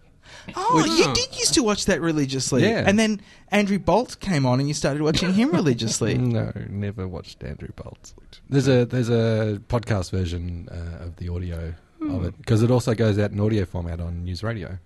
Oh, 0.55 0.85
you 0.85 1.13
did 1.13 1.37
used 1.37 1.53
to 1.55 1.63
watch 1.63 1.85
that 1.85 2.01
religiously. 2.01 2.63
Yeah. 2.63 2.83
And 2.85 2.97
then 2.97 3.21
Andrew 3.49 3.79
Bolt 3.79 4.19
came 4.19 4.45
on 4.45 4.59
and 4.59 4.67
you 4.67 4.73
started 4.73 5.01
watching 5.01 5.33
him 5.33 5.51
religiously. 5.51 6.17
No, 6.31 6.51
never 6.69 7.07
watched 7.07 7.43
Andrew 7.43 7.69
Bolt. 7.75 8.13
There's 8.49 8.67
a 8.67 8.85
there's 8.85 9.09
a 9.09 9.61
podcast 9.67 10.11
version 10.11 10.69
uh, 10.71 11.05
of 11.05 11.17
the 11.17 11.29
audio 11.29 11.73
of 12.01 12.23
it 12.25 12.37
because 12.37 12.63
it 12.63 12.71
also 12.71 12.93
goes 12.95 13.19
out 13.19 13.31
in 13.31 13.39
audio 13.39 13.65
format 13.65 13.99
on 13.99 14.23
News 14.23 14.43
Radio. 14.43 14.77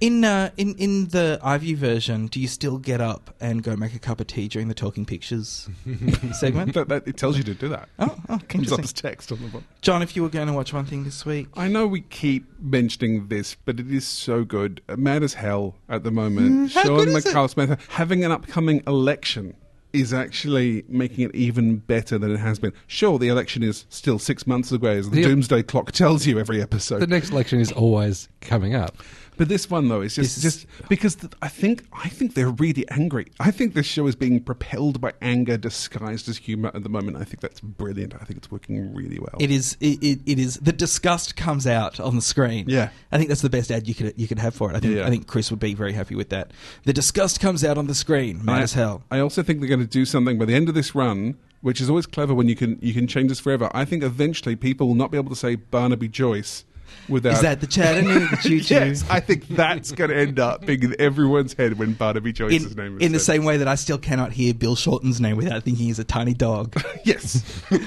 In 0.00 0.24
uh, 0.24 0.50
in 0.56 0.76
in 0.76 1.08
the 1.08 1.40
iView 1.42 1.74
version, 1.74 2.28
do 2.28 2.38
you 2.38 2.46
still 2.46 2.78
get 2.78 3.00
up 3.00 3.34
and 3.40 3.64
go 3.64 3.74
make 3.74 3.96
a 3.96 3.98
cup 3.98 4.20
of 4.20 4.28
tea 4.28 4.46
during 4.46 4.68
the 4.68 4.74
Talking 4.74 5.04
Pictures 5.04 5.68
segment? 6.38 6.74
That, 6.74 6.88
that, 6.88 7.08
it 7.08 7.16
tells 7.16 7.36
you 7.36 7.42
to 7.42 7.54
do 7.54 7.68
that. 7.70 7.88
Oh, 7.98 8.16
oh, 8.28 8.38
Comes 8.48 8.70
up 8.70 8.78
as 8.78 8.92
text 8.92 9.32
on 9.32 9.38
the 9.42 9.48
bottom. 9.48 9.64
John, 9.82 10.00
if 10.02 10.14
you 10.14 10.22
were 10.22 10.28
going 10.28 10.46
to 10.46 10.52
watch 10.52 10.72
one 10.72 10.84
thing 10.84 11.02
this 11.02 11.26
week, 11.26 11.48
I 11.54 11.66
know 11.66 11.84
we 11.88 12.02
keep 12.02 12.46
mentioning 12.60 13.26
this, 13.26 13.56
but 13.64 13.80
it 13.80 13.90
is 13.92 14.06
so 14.06 14.44
good. 14.44 14.80
Uh, 14.88 14.94
Mad 14.96 15.24
as 15.24 15.34
hell 15.34 15.74
at 15.88 16.04
the 16.04 16.12
moment. 16.12 16.70
Mm, 16.70 16.74
how 16.74 16.82
Sean 16.84 16.96
good 16.98 17.08
is 17.08 17.26
it? 17.26 17.34
McCall 17.34 17.80
having 17.88 18.24
an 18.24 18.30
upcoming 18.30 18.84
election 18.86 19.54
is 19.92 20.12
actually 20.14 20.84
making 20.86 21.24
it 21.24 21.34
even 21.34 21.78
better 21.78 22.18
than 22.18 22.30
it 22.30 22.36
has 22.38 22.60
been. 22.60 22.72
Sure, 22.86 23.18
the 23.18 23.28
election 23.28 23.64
is 23.64 23.84
still 23.88 24.18
six 24.20 24.46
months 24.46 24.70
away, 24.70 24.98
as 24.98 25.10
the 25.10 25.16
The- 25.16 25.22
doomsday 25.28 25.62
clock 25.64 25.90
tells 25.90 26.24
you 26.24 26.38
every 26.38 26.62
episode. 26.62 27.00
The 27.00 27.06
next 27.08 27.30
election 27.30 27.58
is 27.58 27.72
always 27.72 28.28
coming 28.40 28.76
up. 28.76 28.96
But 29.38 29.48
this 29.48 29.70
one 29.70 29.88
though 29.88 30.02
is 30.02 30.16
just 30.16 30.36
is- 30.36 30.42
just 30.42 30.66
because 30.88 31.14
th- 31.14 31.32
I 31.40 31.48
think 31.48 31.84
I 31.92 32.08
think 32.08 32.34
they're 32.34 32.50
really 32.50 32.86
angry. 32.90 33.26
I 33.40 33.50
think 33.50 33.72
this 33.74 33.86
show 33.86 34.06
is 34.06 34.14
being 34.16 34.42
propelled 34.42 35.00
by 35.00 35.12
anger 35.22 35.56
disguised 35.56 36.28
as 36.28 36.36
humor 36.38 36.70
at 36.74 36.82
the 36.82 36.88
moment. 36.88 37.16
I 37.16 37.24
think 37.24 37.40
that's 37.40 37.60
brilliant. 37.60 38.14
I 38.14 38.24
think 38.24 38.36
it's 38.38 38.50
working 38.50 38.94
really 38.94 39.18
well. 39.18 39.36
it 39.40 39.50
is 39.50 39.76
it, 39.80 40.02
it, 40.02 40.18
it 40.26 40.38
is 40.38 40.56
the 40.56 40.72
disgust 40.72 41.36
comes 41.36 41.66
out 41.66 41.98
on 42.00 42.16
the 42.16 42.22
screen. 42.22 42.66
Yeah. 42.68 42.90
I 43.12 43.16
think 43.16 43.28
that's 43.28 43.42
the 43.42 43.48
best 43.50 43.70
ad 43.70 43.88
you 43.88 43.94
could 43.94 44.12
you 44.16 44.28
could 44.28 44.38
have 44.38 44.54
for 44.54 44.70
it. 44.70 44.76
I 44.76 44.80
think 44.80 44.96
Yeah. 44.96 45.06
I 45.06 45.10
think 45.10 45.26
Chris 45.26 45.50
would 45.50 45.60
be 45.60 45.74
very 45.74 45.92
happy 45.94 46.14
with 46.14 46.28
that. 46.30 46.50
The 46.84 46.92
disgust 46.92 47.40
comes 47.40 47.64
out 47.64 47.78
on 47.78 47.86
the 47.86 47.94
screen, 47.94 48.44
mad 48.44 48.58
I, 48.58 48.62
as 48.62 48.72
hell. 48.74 49.04
I 49.10 49.20
also 49.20 49.42
think 49.42 49.60
they're 49.60 49.68
going 49.68 49.80
to 49.80 49.86
do 49.86 50.04
something 50.04 50.38
by 50.38 50.44
the 50.44 50.54
end 50.54 50.68
of 50.68 50.74
this 50.74 50.94
run, 50.94 51.36
which 51.60 51.80
is 51.80 51.88
always 51.88 52.06
clever 52.06 52.34
when 52.34 52.48
you 52.48 52.56
can 52.56 52.78
you 52.82 52.92
can 52.92 53.06
change 53.06 53.28
this 53.28 53.40
forever. 53.40 53.70
I 53.72 53.84
think 53.84 54.02
eventually 54.02 54.56
people 54.56 54.88
will 54.88 54.94
not 54.96 55.10
be 55.10 55.16
able 55.18 55.30
to 55.30 55.36
say 55.36 55.54
Barnaby 55.54 56.08
Joyce 56.08 56.64
without. 57.08 57.34
Is 57.34 57.40
that 57.42 57.60
the 57.60 57.66
Chattanooga 57.66 58.36
Choo 58.42 58.60
Choo? 58.60 58.74
yes, 58.74 59.04
I 59.08 59.20
think 59.20 59.46
that's 59.48 59.92
going 59.92 60.10
to 60.10 60.16
end 60.16 60.38
up 60.38 60.66
being 60.66 60.82
in 60.82 60.96
everyone's 61.00 61.52
head 61.54 61.78
when 61.78 61.92
Barnaby 61.94 62.32
Joyce's 62.32 62.76
name 62.76 62.96
in, 62.96 63.00
is 63.00 63.06
in 63.06 63.12
the 63.12 63.18
said. 63.18 63.34
same 63.34 63.44
way 63.44 63.58
that 63.58 63.68
I 63.68 63.74
still 63.76 63.98
cannot 63.98 64.32
hear 64.32 64.54
Bill 64.54 64.76
Shorten's 64.76 65.20
name 65.20 65.36
without 65.36 65.62
thinking 65.62 65.86
he's 65.86 65.98
a 65.98 66.04
tiny 66.04 66.34
dog. 66.34 66.74
Yes. 67.04 67.62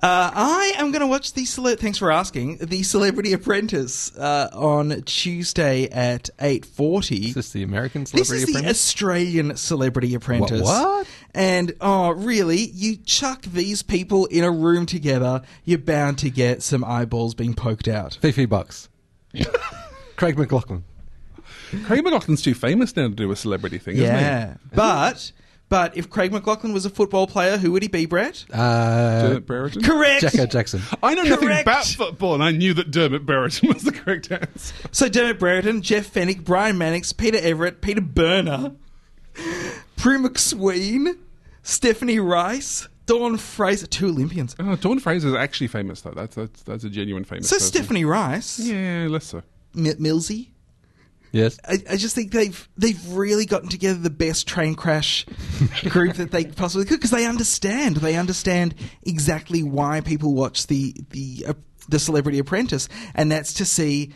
Uh, 0.00 0.30
I 0.32 0.74
am 0.76 0.92
going 0.92 1.00
to 1.00 1.08
watch 1.08 1.32
the 1.32 1.44
cele- 1.44 1.74
thanks 1.74 1.98
for 1.98 2.12
asking 2.12 2.58
the 2.58 2.84
Celebrity 2.84 3.32
Apprentice 3.32 4.16
uh, 4.16 4.48
on 4.52 5.02
Tuesday 5.02 5.88
at 5.88 6.30
eight 6.40 6.64
forty. 6.64 7.28
Is 7.30 7.34
this 7.34 7.50
the 7.50 7.64
American 7.64 8.06
Celebrity? 8.06 8.30
This 8.34 8.44
Celebrity 8.44 8.58
is 8.58 8.62
the 8.62 8.70
Australian 8.70 9.56
Celebrity 9.56 10.14
Apprentice. 10.14 10.62
what? 10.62 11.08
And 11.34 11.72
oh, 11.80 12.10
really? 12.12 12.70
You 12.70 12.96
chuck 12.98 13.42
these 13.42 13.82
people 13.82 14.26
in 14.26 14.44
a 14.44 14.50
room 14.52 14.86
together, 14.86 15.42
you're 15.64 15.78
bound 15.80 16.18
to 16.18 16.30
get 16.30 16.62
some 16.62 16.84
eyeballs 16.84 17.34
being 17.34 17.54
poked 17.54 17.87
out. 17.90 18.18
Fifi 18.20 18.46
Box. 18.46 18.88
Craig 20.16 20.36
McLachlan. 20.36 20.82
Craig 21.84 22.04
McLachlan's 22.04 22.42
too 22.42 22.54
famous 22.54 22.96
now 22.96 23.08
to 23.08 23.14
do 23.14 23.30
a 23.30 23.36
celebrity 23.36 23.78
thing, 23.78 23.96
isn't 23.96 24.06
Yeah, 24.06 24.56
but 24.74 25.32
but 25.68 25.96
if 25.96 26.08
Craig 26.08 26.32
McLachlan 26.32 26.72
was 26.72 26.86
a 26.86 26.90
football 26.90 27.26
player, 27.26 27.58
who 27.58 27.72
would 27.72 27.82
he 27.82 27.88
be, 27.88 28.06
Brett? 28.06 28.44
Uh, 28.50 29.22
Dermot 29.22 29.46
Brereton? 29.46 29.82
Correct. 29.82 30.22
Jacko 30.22 30.46
Jackson. 30.46 30.80
I 31.02 31.14
know 31.14 31.24
nothing 31.24 31.50
about 31.50 31.84
football, 31.84 32.34
and 32.34 32.42
I 32.42 32.52
knew 32.52 32.72
that 32.74 32.90
Dermot 32.90 33.26
Brereton 33.26 33.68
was 33.74 33.82
the 33.82 33.92
correct 33.92 34.32
answer. 34.32 34.74
So 34.92 35.08
Dermot 35.08 35.38
Brereton, 35.38 35.82
Jeff 35.82 36.12
Fenech, 36.12 36.42
Brian 36.42 36.78
Mannix, 36.78 37.12
Peter 37.12 37.38
Everitt, 37.38 37.82
Peter 37.82 38.00
Berner, 38.00 38.72
Prue 39.96 40.18
MacSween, 40.18 41.18
Stephanie 41.62 42.18
Rice, 42.18 42.88
Dawn 43.08 43.38
Fraser, 43.38 43.86
two 43.86 44.08
Olympians. 44.08 44.54
Oh, 44.60 44.76
Dawn 44.76 44.98
is 44.98 45.24
actually 45.34 45.66
famous, 45.68 46.02
though. 46.02 46.12
That's 46.12 46.36
that's, 46.36 46.62
that's 46.62 46.84
a 46.84 46.90
genuine 46.90 47.24
famous 47.24 47.48
So 47.48 47.56
person. 47.56 47.68
Stephanie 47.68 48.04
Rice, 48.04 48.60
Yeah, 48.60 49.06
less 49.08 49.24
so. 49.24 49.42
M- 49.74 49.84
Millsy. 49.98 50.50
Yes. 51.32 51.58
I, 51.66 51.78
I 51.90 51.96
just 51.96 52.14
think 52.14 52.32
they've 52.32 52.68
they've 52.76 53.08
really 53.08 53.46
gotten 53.46 53.68
together 53.68 53.98
the 53.98 54.10
best 54.10 54.46
train 54.46 54.74
crash 54.74 55.26
group 55.88 56.16
that 56.16 56.30
they 56.30 56.44
possibly 56.44 56.86
could 56.86 56.98
because 57.00 57.10
they 57.10 57.26
understand 57.26 57.96
they 57.96 58.16
understand 58.16 58.74
exactly 59.02 59.62
why 59.62 60.00
people 60.02 60.34
watch 60.34 60.66
the 60.68 60.94
the 61.10 61.46
uh, 61.48 61.54
the 61.88 61.98
Celebrity 61.98 62.38
Apprentice, 62.38 62.88
and 63.14 63.32
that's 63.32 63.54
to 63.54 63.64
see 63.64 64.12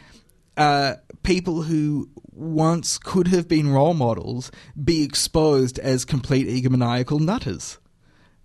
uh, 0.59 0.95
people 1.23 1.63
who 1.63 2.11
once 2.35 2.99
could 2.99 3.29
have 3.29 3.49
been 3.49 3.69
role 3.71 3.95
models 3.95 4.51
be 4.83 5.03
exposed 5.03 5.79
as 5.79 6.05
complete 6.05 6.47
egomaniacal 6.47 7.21
nutters. 7.21 7.79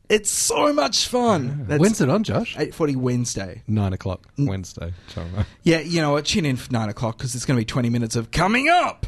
It's 0.10 0.32
so 0.32 0.72
much 0.72 1.08
fun. 1.08 1.66
That's 1.68 1.82
When's 1.82 2.00
it 2.02 2.10
on, 2.10 2.24
Josh? 2.24 2.56
Eight 2.58 2.74
forty 2.74 2.96
Wednesday. 2.96 3.64
Nine 3.68 3.92
o'clock 3.94 4.26
Wednesday. 4.38 4.94
Sorry. 5.14 5.28
Yeah, 5.64 5.80
you 5.80 6.02
know 6.02 6.12
what? 6.14 6.26
Tune 6.26 6.46
in 6.46 6.56
for 6.56 6.72
nine 6.72 6.88
o'clock 6.90 7.18
because 7.18 7.36
it's 7.36 7.46
going 7.46 7.58
to 7.58 7.62
be 7.62 7.66
twenty 7.66 7.90
minutes 7.90 8.16
of 8.16 8.32
coming 8.32 8.70
up 8.70 9.06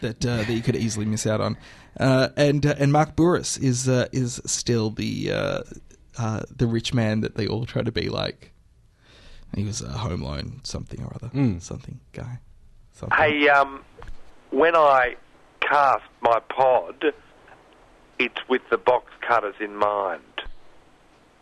that 0.00 0.24
uh, 0.24 0.36
that 0.38 0.50
you 0.50 0.62
could 0.62 0.76
easily 0.76 1.06
miss 1.06 1.26
out 1.26 1.40
on. 1.40 1.56
Uh, 1.98 2.28
and 2.36 2.64
uh, 2.64 2.74
and 2.78 2.92
Mark 2.92 3.16
Bouris 3.16 3.60
is 3.60 3.88
uh, 3.88 4.06
is 4.12 4.40
still 4.46 4.90
the 4.90 5.32
uh, 5.32 5.60
uh, 6.18 6.42
the 6.54 6.68
rich 6.68 6.94
man 6.94 7.20
that 7.22 7.34
they 7.34 7.48
all 7.48 7.66
try 7.66 7.82
to 7.82 7.90
be 7.92 8.08
like. 8.08 8.52
He 9.56 9.64
was 9.64 9.80
a 9.82 9.88
home 9.88 10.22
loan 10.22 10.60
something 10.62 11.02
or 11.02 11.10
other, 11.14 11.28
Mm. 11.34 11.60
something 11.62 11.98
guy. 12.12 12.38
Something. 12.92 13.16
Hey, 13.18 13.48
um, 13.48 13.82
when 14.50 14.76
I 14.76 15.16
cast 15.60 16.04
my 16.20 16.38
pod, 16.50 17.12
it's 18.18 18.38
with 18.48 18.62
the 18.70 18.78
box 18.78 19.12
cutters 19.26 19.54
in 19.60 19.76
mind. 19.76 20.22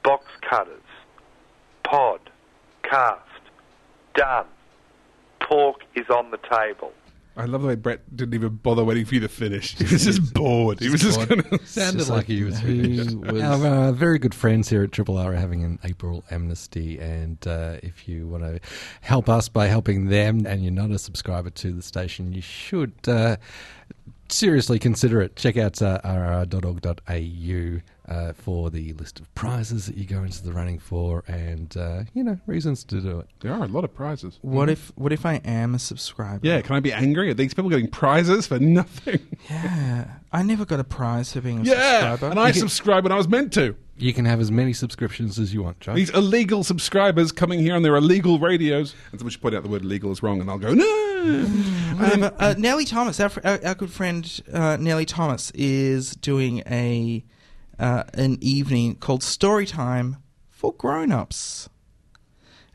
Box 0.02 0.24
cutters, 0.48 0.82
pod, 1.84 2.20
cast, 2.82 3.20
done. 4.14 4.46
Pork 5.40 5.82
is 5.94 6.08
on 6.10 6.30
the 6.30 6.38
table. 6.38 6.92
I 7.38 7.44
love 7.44 7.60
the 7.60 7.68
way 7.68 7.74
Brett 7.74 8.16
didn't 8.16 8.32
even 8.34 8.56
bother 8.56 8.82
waiting 8.82 9.04
for 9.04 9.14
you 9.14 9.20
to 9.20 9.28
finish. 9.28 9.76
He 9.76 9.84
was 9.84 10.04
just 10.06 10.32
bored. 10.32 10.80
He 10.80 10.88
was 10.88 11.02
just 11.02 11.18
bored. 11.18 11.28
going 11.28 11.58
to. 11.58 11.66
Sounded 11.66 11.98
just 11.98 12.08
like, 12.08 12.16
like 12.20 12.26
he 12.28 12.42
was 12.42 12.58
who 12.60 12.82
finished. 12.82 13.14
was- 13.16 13.42
Our 13.42 13.66
uh, 13.66 13.92
very 13.92 14.18
good 14.18 14.34
friends 14.34 14.70
here 14.70 14.82
at 14.84 14.92
Triple 14.92 15.18
R 15.18 15.32
are 15.32 15.36
having 15.36 15.62
an 15.62 15.78
April 15.84 16.24
amnesty, 16.30 16.98
and 16.98 17.36
uh, 17.46 17.76
if 17.82 18.08
you 18.08 18.26
want 18.26 18.42
to 18.44 18.58
help 19.02 19.28
us 19.28 19.48
by 19.50 19.66
helping 19.66 20.06
them, 20.08 20.46
and 20.46 20.62
you're 20.62 20.72
not 20.72 20.90
a 20.92 20.98
subscriber 20.98 21.50
to 21.50 21.72
the 21.72 21.82
station, 21.82 22.32
you 22.32 22.40
should 22.40 22.94
uh, 23.06 23.36
seriously 24.32 24.78
consider 24.78 25.20
it. 25.20 25.36
Check 25.36 25.56
out 25.56 25.80
uh, 25.82 26.00
rr.org.au 26.04 27.80
uh, 28.08 28.32
for 28.32 28.70
the 28.70 28.92
list 28.94 29.20
of 29.20 29.34
prizes 29.34 29.86
that 29.86 29.96
you 29.96 30.04
go 30.04 30.22
into 30.22 30.42
the 30.42 30.52
running 30.52 30.78
for, 30.78 31.24
and 31.26 31.76
uh, 31.76 32.04
you 32.14 32.22
know 32.24 32.38
reasons 32.46 32.84
to 32.84 33.00
do 33.00 33.18
it. 33.20 33.26
There 33.40 33.52
are 33.52 33.64
a 33.64 33.68
lot 33.68 33.84
of 33.84 33.94
prizes. 33.94 34.38
What 34.42 34.68
if 34.68 34.92
what 34.96 35.12
if 35.12 35.26
I 35.26 35.34
am 35.44 35.74
a 35.74 35.78
subscriber? 35.78 36.40
Yeah, 36.46 36.60
can 36.60 36.76
I 36.76 36.80
be 36.80 36.92
angry? 36.92 37.30
at 37.30 37.36
these 37.36 37.54
people 37.54 37.70
getting 37.70 37.88
prizes 37.88 38.46
for 38.46 38.58
nothing? 38.58 39.20
Yeah, 39.50 40.06
I 40.32 40.42
never 40.42 40.64
got 40.64 40.80
a 40.80 40.84
prize 40.84 41.32
for 41.32 41.40
being 41.40 41.60
a 41.60 41.62
Yeah, 41.64 41.74
subscriber. 42.16 42.30
and 42.30 42.40
I 42.40 42.46
You 42.48 42.52
can- 42.52 42.60
subscribed 42.60 43.04
when 43.04 43.12
I 43.12 43.16
was 43.16 43.28
meant 43.28 43.52
to. 43.54 43.76
You 43.98 44.12
can 44.12 44.26
have 44.26 44.40
as 44.40 44.50
many 44.52 44.74
subscriptions 44.74 45.38
as 45.38 45.54
you 45.54 45.62
want, 45.62 45.80
Josh. 45.80 45.96
These 45.96 46.10
illegal 46.10 46.62
subscribers 46.62 47.32
coming 47.32 47.60
here 47.60 47.74
on 47.74 47.80
their 47.80 47.96
illegal 47.96 48.38
radios. 48.38 48.94
And 49.10 49.18
someone 49.18 49.30
should 49.30 49.40
point 49.40 49.54
out 49.54 49.62
the 49.62 49.70
word 49.70 49.84
illegal 49.84 50.12
is 50.12 50.22
wrong, 50.22 50.38
and 50.42 50.50
I'll 50.50 50.58
go, 50.58 50.74
no! 50.74 51.44
Whatever. 51.96 52.34
uh, 52.38 52.54
Nellie 52.58 52.84
Thomas, 52.84 53.18
our, 53.20 53.30
fr- 53.30 53.40
our, 53.42 53.58
our 53.64 53.74
good 53.74 53.90
friend 53.90 54.40
uh, 54.52 54.76
Nellie 54.78 55.06
Thomas, 55.06 55.50
is 55.52 56.14
doing 56.16 56.62
a 56.66 57.24
uh, 57.78 58.04
an 58.14 58.38
evening 58.40 58.96
called 58.96 59.22
Story 59.22 59.66
Time 59.66 60.16
for 60.50 60.72
Grown 60.72 61.12
Ups. 61.12 61.68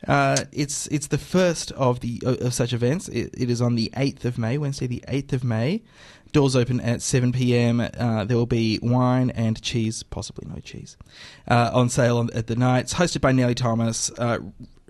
Uh, 0.06 0.36
it's 0.50 0.88
it's 0.88 1.06
the 1.08 1.18
first 1.18 1.70
of 1.72 2.00
the 2.00 2.20
of, 2.24 2.52
such 2.52 2.72
events. 2.72 3.08
It, 3.08 3.34
it 3.38 3.50
is 3.50 3.62
on 3.62 3.76
the 3.76 3.92
eighth 3.96 4.24
of 4.24 4.36
May, 4.36 4.58
Wednesday, 4.58 4.86
the 4.86 5.04
eighth 5.08 5.32
of 5.32 5.44
May. 5.44 5.82
Doors 6.32 6.56
open 6.56 6.80
at 6.80 7.02
seven 7.02 7.30
p.m. 7.30 7.80
Uh, 7.80 8.24
there 8.24 8.36
will 8.36 8.46
be 8.46 8.78
wine 8.82 9.30
and 9.30 9.60
cheese, 9.62 10.02
possibly 10.02 10.48
no 10.52 10.60
cheese, 10.60 10.96
uh, 11.46 11.70
on 11.72 11.88
sale 11.88 12.18
on, 12.18 12.30
at 12.34 12.46
the 12.46 12.56
night. 12.56 12.80
It's 12.80 12.94
hosted 12.94 13.20
by 13.20 13.32
Nellie 13.32 13.54
Thomas. 13.54 14.10
Uh, 14.18 14.38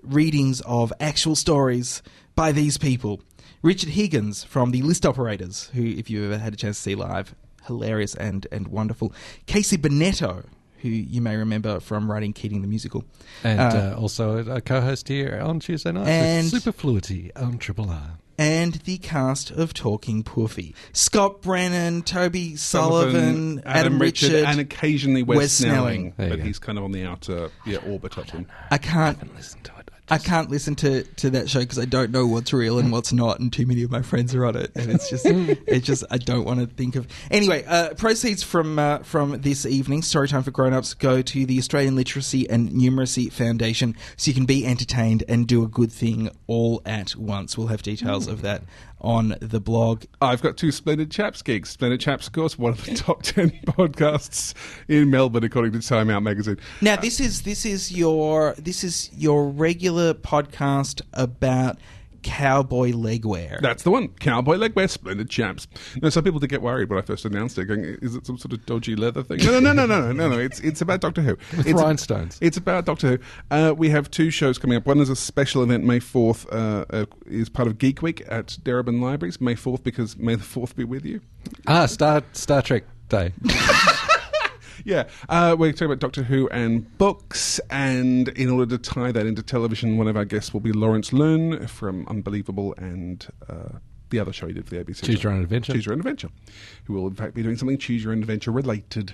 readings 0.01 0.59
of 0.61 0.91
actual 0.99 1.35
stories 1.35 2.01
by 2.35 2.51
these 2.51 2.77
people. 2.77 3.21
Richard 3.61 3.89
Higgins 3.89 4.43
from 4.43 4.71
the 4.71 4.81
List 4.81 5.05
Operators, 5.05 5.69
who, 5.73 5.83
if 5.83 6.09
you've 6.09 6.25
ever 6.31 6.37
had 6.43 6.53
a 6.53 6.57
chance 6.57 6.75
to 6.77 6.83
see 6.83 6.95
live, 6.95 7.33
hilarious 7.65 8.15
and, 8.15 8.47
and 8.51 8.67
wonderful. 8.67 9.13
Casey 9.45 9.77
Bennetto, 9.77 10.45
who 10.79 10.89
you 10.89 11.21
may 11.21 11.35
remember 11.35 11.79
from 11.79 12.11
writing 12.11 12.33
Keating 12.33 12.61
the 12.61 12.67
Musical. 12.67 13.05
And 13.43 13.59
Uh, 13.59 13.63
uh, 13.63 13.95
also 13.99 14.37
a 14.49 14.61
co-host 14.61 15.07
here 15.07 15.39
on 15.43 15.59
Tuesday 15.59 15.91
night 15.91 16.07
And- 16.07 16.51
with 16.51 16.61
Superfluity 16.63 17.31
on 17.35 17.57
Triple 17.57 17.89
R. 17.89 18.17
and 18.37 18.73
the 18.85 18.97
cast 18.97 19.51
of 19.51 19.73
Talking 19.73 20.23
Poofy. 20.23 20.73
Scott 20.91 21.41
Brennan, 21.41 22.01
Toby 22.01 22.55
Sullivan, 22.55 23.61
Adam, 23.65 23.99
Richard, 23.99 24.33
and 24.45 24.59
occasionally 24.59 25.23
Wes, 25.23 25.37
Wes 25.37 25.51
Snelling. 25.53 26.13
Snelling. 26.15 26.31
But 26.31 26.37
go. 26.39 26.43
he's 26.43 26.59
kind 26.59 26.77
of 26.77 26.83
on 26.83 26.91
the 26.91 27.03
outer 27.05 27.49
yeah, 27.65 27.77
orbit 27.77 28.17
of 28.17 28.27
them. 28.31 28.47
I 28.71 28.77
can't 28.79 29.33
Listen 29.35 29.61
to 29.63 29.71
it. 29.79 29.82
I 30.09 30.17
can't 30.17 30.49
listen 30.49 30.75
to, 30.75 31.03
to 31.03 31.29
that 31.31 31.49
show 31.49 31.61
because 31.61 31.79
I 31.79 31.85
don't 31.85 32.11
know 32.11 32.27
what's 32.27 32.51
real 32.51 32.77
and 32.77 32.91
what's 32.91 33.13
not, 33.13 33.39
and 33.39 33.51
too 33.53 33.65
many 33.65 33.83
of 33.83 33.91
my 33.91 34.01
friends 34.01 34.35
are 34.35 34.45
on 34.45 34.57
it, 34.57 34.71
and 34.75 34.91
it's 34.91 35.09
just 35.09 35.25
it's 35.25 35.85
just 35.85 36.03
I 36.11 36.17
don't 36.17 36.43
want 36.43 36.59
to 36.59 36.67
think 36.67 36.95
of. 36.95 37.07
Anyway, 37.31 37.63
uh, 37.65 37.93
proceeds 37.93 38.43
from 38.43 38.77
uh, 38.79 38.99
from 38.99 39.41
this 39.41 39.65
evening, 39.65 40.01
Storytime 40.01 40.43
for 40.43 40.51
Grown 40.51 40.73
Ups, 40.73 40.93
go 40.93 41.21
to 41.21 41.45
the 41.45 41.57
Australian 41.57 41.95
Literacy 41.95 42.49
and 42.49 42.69
Numeracy 42.71 43.31
Foundation, 43.31 43.95
so 44.17 44.29
you 44.29 44.35
can 44.35 44.45
be 44.45 44.65
entertained 44.65 45.23
and 45.29 45.47
do 45.47 45.63
a 45.63 45.67
good 45.67 45.91
thing 45.91 46.29
all 46.47 46.81
at 46.85 47.15
once. 47.15 47.57
We'll 47.57 47.67
have 47.67 47.81
details 47.81 48.27
of 48.27 48.41
that 48.41 48.63
on 49.03 49.35
the 49.41 49.59
blog. 49.59 50.05
I've 50.21 50.41
got 50.41 50.57
two 50.57 50.71
Splendid 50.71 51.11
Chaps 51.11 51.41
gigs. 51.41 51.69
Splendid 51.69 51.99
Chaps, 51.99 52.27
of 52.27 52.33
course, 52.33 52.57
one 52.57 52.71
of 52.71 52.83
the 52.85 52.95
top 52.95 53.21
10 53.23 53.51
podcasts 53.65 54.53
in 54.87 55.09
Melbourne, 55.09 55.43
according 55.43 55.73
to 55.73 55.85
Time 55.85 56.09
Out 56.09 56.23
magazine. 56.23 56.57
Now 56.81 56.95
this 56.95 57.19
is 57.19 57.43
this 57.43 57.65
is 57.65 57.91
your 57.91 58.55
this 58.57 58.83
is 58.83 59.09
your 59.13 59.49
regular 59.49 60.13
podcast 60.13 61.01
about 61.13 61.77
cowboy 62.23 62.91
legwear. 62.91 63.59
That's 63.61 63.83
the 63.83 63.91
one. 63.91 64.07
Cowboy 64.07 64.57
Legwear, 64.57 64.89
Splendid 64.89 65.29
Chaps. 65.29 65.67
Now, 66.01 66.09
some 66.09 66.23
people 66.23 66.39
did 66.39 66.49
get 66.49 66.61
worried 66.61 66.89
when 66.89 66.97
I 66.97 67.01
first 67.01 67.25
announced 67.25 67.57
it, 67.57 67.65
going, 67.65 67.83
is 68.01 68.15
it 68.15 68.25
some 68.25 68.37
sort 68.37 68.53
of 68.53 68.65
dodgy 68.65 68.95
leather 68.95 69.23
thing? 69.23 69.39
No, 69.39 69.59
no, 69.59 69.73
no, 69.73 69.85
no, 69.85 70.01
no, 70.01 70.11
no, 70.11 70.29
no. 70.29 70.39
It's, 70.39 70.59
it's 70.61 70.81
about 70.81 71.01
Doctor 71.01 71.21
Who. 71.21 71.37
With 71.57 71.67
it's 71.67 71.81
rhinestones. 71.81 72.39
it's 72.41 72.57
about 72.57 72.85
Doctor 72.85 73.09
Who. 73.09 73.19
Uh, 73.51 73.73
we 73.75 73.89
have 73.89 74.09
two 74.09 74.29
shows 74.29 74.57
coming 74.57 74.77
up. 74.77 74.85
One 74.85 74.99
is 74.99 75.09
a 75.09 75.15
special 75.15 75.61
event, 75.63 75.83
May 75.83 75.99
4th, 75.99 76.51
uh, 76.51 76.85
uh, 76.89 77.05
is 77.25 77.49
part 77.49 77.67
of 77.67 77.77
Geek 77.77 78.01
Week 78.01 78.23
at 78.27 78.57
Darebin 78.63 79.01
Libraries. 79.01 79.39
May 79.39 79.55
4th, 79.55 79.83
because 79.83 80.17
May 80.17 80.35
the 80.35 80.43
4th 80.43 80.75
be 80.75 80.83
with 80.83 81.05
you. 81.05 81.21
Ah, 81.67 81.85
Star 81.85 82.23
Star 82.31 82.61
Trek 82.61 82.83
Day. 83.09 83.33
Yeah, 84.83 85.07
uh, 85.29 85.55
we're 85.57 85.71
talking 85.71 85.85
about 85.87 85.99
Doctor 85.99 86.23
Who 86.23 86.47
and 86.49 86.97
books, 86.97 87.59
and 87.69 88.29
in 88.29 88.49
order 88.49 88.77
to 88.77 88.81
tie 88.81 89.11
that 89.11 89.25
into 89.25 89.43
television, 89.43 89.97
one 89.97 90.07
of 90.07 90.17
our 90.17 90.25
guests 90.25 90.53
will 90.53 90.61
be 90.61 90.71
Lawrence 90.71 91.11
Leung 91.11 91.69
from 91.69 92.07
Unbelievable 92.07 92.73
and 92.77 93.27
uh, 93.49 93.79
the 94.13 94.19
other 94.19 94.31
show 94.31 94.47
he 94.47 94.53
did 94.53 94.65
for 94.67 94.75
the 94.75 94.83
ABC. 94.83 95.03
Choose 95.03 95.23
Your 95.23 95.33
Own 95.33 95.41
Adventure. 95.41 95.73
Choose 95.73 95.85
Your 95.85 95.93
Own 95.93 95.99
Adventure, 95.99 96.29
who 96.85 96.93
will 96.93 97.07
in 97.07 97.15
fact 97.15 97.33
be 97.33 97.41
doing 97.43 97.57
something 97.57 97.77
Choose 97.77 98.03
Your 98.03 98.13
Own 98.13 98.19
Adventure 98.19 98.51
related. 98.51 99.13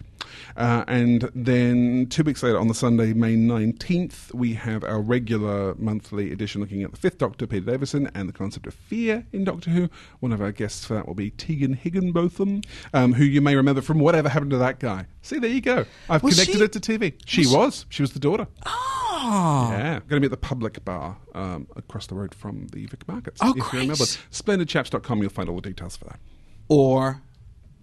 Uh, 0.57 0.83
and 0.87 1.29
then 1.33 2.05
two 2.09 2.23
weeks 2.23 2.43
later, 2.43 2.59
on 2.59 2.67
the 2.67 2.73
Sunday, 2.73 3.13
May 3.13 3.35
19th, 3.35 4.33
we 4.33 4.53
have 4.53 4.83
our 4.83 4.99
regular 5.01 5.73
monthly 5.75 6.31
edition 6.31 6.61
looking 6.61 6.83
at 6.83 6.91
the 6.91 6.97
Fifth 6.97 7.17
Doctor, 7.17 7.47
Peter 7.47 7.65
Davison, 7.71 8.11
and 8.13 8.27
the 8.29 8.33
concept 8.33 8.67
of 8.67 8.73
fear 8.73 9.25
in 9.31 9.43
Doctor 9.45 9.69
Who. 9.71 9.89
One 10.19 10.31
of 10.33 10.41
our 10.41 10.51
guests 10.51 10.85
for 10.85 10.93
that 10.95 11.07
will 11.07 11.15
be 11.15 11.31
Tegan 11.31 11.73
Higginbotham, 11.73 12.61
um, 12.93 13.13
who 13.13 13.23
you 13.23 13.41
may 13.41 13.55
remember 13.55 13.81
from 13.81 13.99
Whatever 13.99 14.29
Happened 14.29 14.51
to 14.51 14.57
That 14.57 14.79
Guy. 14.79 15.05
See, 15.21 15.39
there 15.39 15.49
you 15.49 15.61
go. 15.61 15.85
I've 16.09 16.21
Was 16.23 16.35
connected 16.35 16.57
she- 16.57 16.63
it 16.63 16.71
to 16.73 16.79
TV. 16.99 17.13
She 17.25 17.47
was. 17.47 17.85
She 17.89 18.03
was 18.03 18.11
the 18.13 18.19
daughter. 18.19 18.47
oh, 18.65 19.08
Yeah, 19.23 19.99
going 20.07 20.21
to 20.21 20.21
be 20.21 20.25
at 20.25 20.31
the 20.31 20.37
public 20.37 20.83
bar 20.85 21.17
um, 21.35 21.67
across 21.75 22.07
the 22.07 22.15
road 22.15 22.33
from 22.33 22.67
the 22.69 22.85
Vic 22.85 23.07
Markets. 23.07 23.39
Oh, 23.43 23.49
if 23.55 23.63
great. 23.63 23.73
you 23.73 23.79
remember, 23.79 24.03
splendidchaps.com, 24.03 25.21
you'll 25.21 25.29
find 25.29 25.49
all 25.49 25.55
the 25.55 25.61
details 25.69 25.97
for 25.97 26.05
that. 26.05 26.19
or 26.67 27.21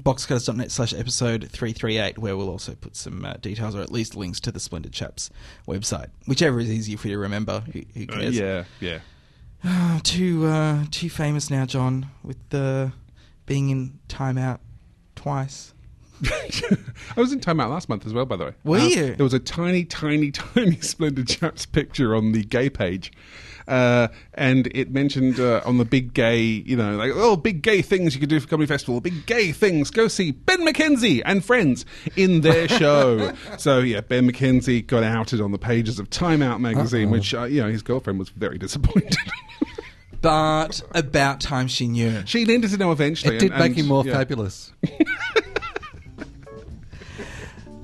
boxcutters.net 0.03 0.71
slash 0.71 0.93
episode 0.93 1.49
338 1.51 2.19
where 2.19 2.37
we'll 2.37 2.51
also 2.51 2.75
put 2.75 2.95
some 2.95 3.25
uh, 3.25 3.33
details 3.41 3.75
or 3.75 3.81
at 3.81 3.91
least 3.91 4.15
links 4.15 4.39
to 4.41 4.53
the 4.53 4.61
Splendid 4.61 4.93
Chaps 4.93 5.31
website 5.67 6.09
whichever 6.27 6.61
is 6.61 6.71
easier 6.71 6.99
for 6.99 7.09
you 7.09 7.15
to 7.15 7.19
remember 7.19 7.61
who, 7.73 7.81
who 7.95 8.07
Uh, 8.13 8.21
yeah, 8.29 8.65
yeah. 8.79 8.99
Ah, 9.65 9.99
too 10.03 10.45
uh, 10.47 10.85
too 10.91 11.09
famous 11.09 11.49
now 11.51 11.65
John 11.65 12.11
with 12.23 12.37
the 12.51 12.93
being 13.47 13.71
in 13.71 13.99
timeout 14.07 14.59
twice 15.15 15.73
I 16.25 17.21
was 17.21 17.33
in 17.33 17.41
Time 17.41 17.61
Out 17.61 17.71
last 17.71 17.89
month 17.89 18.07
as 18.07 18.13
well, 18.13 18.25
by 18.27 18.37
the 18.37 18.45
way. 18.47 18.53
Were 18.65 18.79
Uh, 18.79 18.87
you? 18.87 19.15
There 19.17 19.25
was 19.25 19.35
a 19.35 19.39
tiny, 19.39 19.85
tiny, 19.85 20.31
tiny 20.33 20.81
Splendid 20.81 21.29
Chaps 21.29 21.67
picture 21.67 22.15
on 22.17 22.33
the 22.33 22.43
gay 22.45 22.71
page. 22.71 23.13
Uh, 23.69 24.07
and 24.35 24.69
it 24.77 24.93
mentioned 24.93 25.41
uh, 25.41 25.61
on 25.65 25.77
the 25.79 25.85
big 25.85 26.15
gay, 26.15 26.39
you 26.41 26.77
know, 26.77 26.95
like, 26.97 27.11
oh, 27.13 27.35
big 27.37 27.63
gay 27.63 27.83
things 27.83 28.15
you 28.15 28.21
could 28.21 28.29
do 28.29 28.39
for 28.39 28.47
Comedy 28.47 28.69
Festival. 28.69 29.01
Big 29.01 29.27
gay 29.27 29.51
things. 29.51 29.91
Go 29.91 30.07
see 30.07 30.31
Ben 30.31 30.61
McKenzie 30.61 31.21
and 31.25 31.45
friends 31.45 31.85
in 32.15 32.43
their 32.43 32.69
show. 32.81 33.33
so, 33.59 33.81
yeah, 33.81 34.03
Ben 34.03 34.31
McKenzie 34.31 34.87
got 34.87 35.03
outed 35.03 35.41
on 35.41 35.51
the 35.51 35.59
pages 35.59 35.99
of 35.99 36.09
Time 36.11 36.43
Out 36.43 36.61
magazine, 36.61 37.09
Uh-oh. 37.09 37.13
which, 37.13 37.35
uh, 37.35 37.43
you 37.45 37.61
know, 37.61 37.69
his 37.69 37.83
girlfriend 37.83 38.21
was 38.21 38.29
very 38.29 38.57
disappointed. 38.57 39.17
but 40.23 40.81
about 40.95 41.41
time 41.41 41.67
she 41.69 41.87
knew 41.89 42.23
she 42.25 42.45
needed 42.45 42.71
to 42.71 42.77
know 42.77 42.91
eventually. 42.93 43.35
It 43.37 43.41
did 43.41 43.51
and- 43.51 43.59
make 43.61 43.71
and, 43.73 43.81
him 43.81 43.87
more 43.87 44.05
yeah. 44.07 44.13
fabulous. 44.15 44.73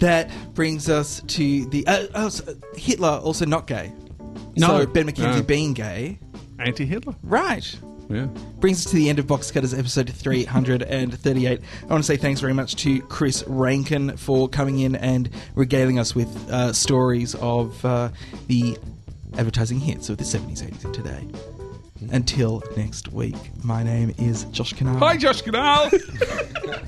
That 0.02 0.30
brings 0.54 0.88
us 0.88 1.22
to 1.28 1.64
the 1.66 1.86
uh, 1.86 2.06
oh, 2.14 2.28
so 2.28 2.54
Hitler 2.76 3.20
also 3.22 3.46
not 3.46 3.66
gay 3.66 3.92
No. 4.56 4.80
So 4.80 4.86
Ben 4.86 5.06
McKenzie 5.08 5.36
No. 5.36 5.42
being 5.42 5.72
gay. 5.74 6.18
Anti 6.58 6.84
Hitler. 6.84 7.14
Right. 7.22 7.78
Yeah. 8.08 8.26
Brings 8.60 8.84
us 8.84 8.90
to 8.90 8.96
the 8.96 9.08
end 9.08 9.18
of 9.20 9.26
Box 9.26 9.50
Cutters 9.50 9.72
episode 9.72 10.10
338. 10.10 11.60
I 11.82 11.86
want 11.86 12.02
to 12.02 12.06
say 12.06 12.16
thanks 12.16 12.40
very 12.40 12.52
much 12.52 12.76
to 12.76 13.00
Chris 13.02 13.42
Rankin 13.46 14.16
for 14.16 14.48
coming 14.48 14.80
in 14.80 14.96
and 14.96 15.30
regaling 15.54 15.98
us 15.98 16.14
with 16.14 16.28
uh, 16.50 16.72
stories 16.72 17.34
of 17.36 17.82
uh, 17.84 18.10
the 18.48 18.76
advertising 19.38 19.80
hits 19.80 20.08
of 20.10 20.18
the 20.18 20.24
70s, 20.24 20.62
80s, 20.62 20.84
and 20.84 20.94
today. 20.94 21.26
Until 22.10 22.62
next 22.76 23.12
week, 23.12 23.36
my 23.64 23.82
name 23.82 24.12
is 24.18 24.44
Josh 24.46 24.74
Kinal. 24.74 24.98
Hi, 24.98 25.16
Josh 25.16 25.42
Kinal. 25.42 25.90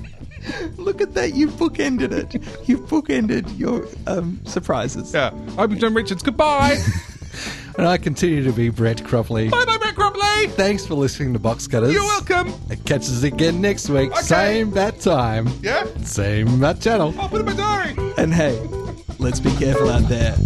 Look 0.77 1.01
at 1.01 1.13
that, 1.13 1.33
you 1.33 1.47
bookended 1.47 2.11
it. 2.11 2.67
You 2.67 2.79
bookended 2.79 3.57
your 3.57 3.87
um, 4.07 4.41
surprises. 4.45 5.13
Yeah. 5.13 5.31
I'm 5.57 5.77
John 5.77 5.93
Richards. 5.93 6.23
Goodbye. 6.23 6.77
And 7.77 7.85
I 7.85 7.97
continue 7.97 8.41
to 8.43 8.53
be 8.53 8.69
Brett 8.69 9.03
Cropley. 9.03 9.51
bye 9.51 9.65
bye, 9.65 9.77
Brett 9.77 9.95
Crumbly. 9.95 10.47
Thanks 10.51 10.85
for 10.85 10.93
listening 10.93 11.33
to 11.33 11.39
Box 11.39 11.67
Cutters. 11.67 11.93
You're 11.93 12.03
welcome. 12.03 12.53
Catch 12.85 13.01
us 13.01 13.23
again 13.23 13.59
next 13.59 13.89
week. 13.89 14.15
Same 14.17 14.71
bat 14.71 15.01
time. 15.01 15.49
Yeah? 15.61 15.85
Same 16.03 16.59
bat 16.61 16.79
channel. 16.79 17.13
I'll 17.19 17.27
put 17.27 17.41
it 17.41 17.49
in 17.49 17.57
my 17.57 17.93
diary. 17.93 18.13
And 18.17 18.33
hey, 18.33 18.57
let's 19.19 19.41
be 19.41 19.53
careful 19.57 19.89
out 19.89 20.07
there. 20.07 20.37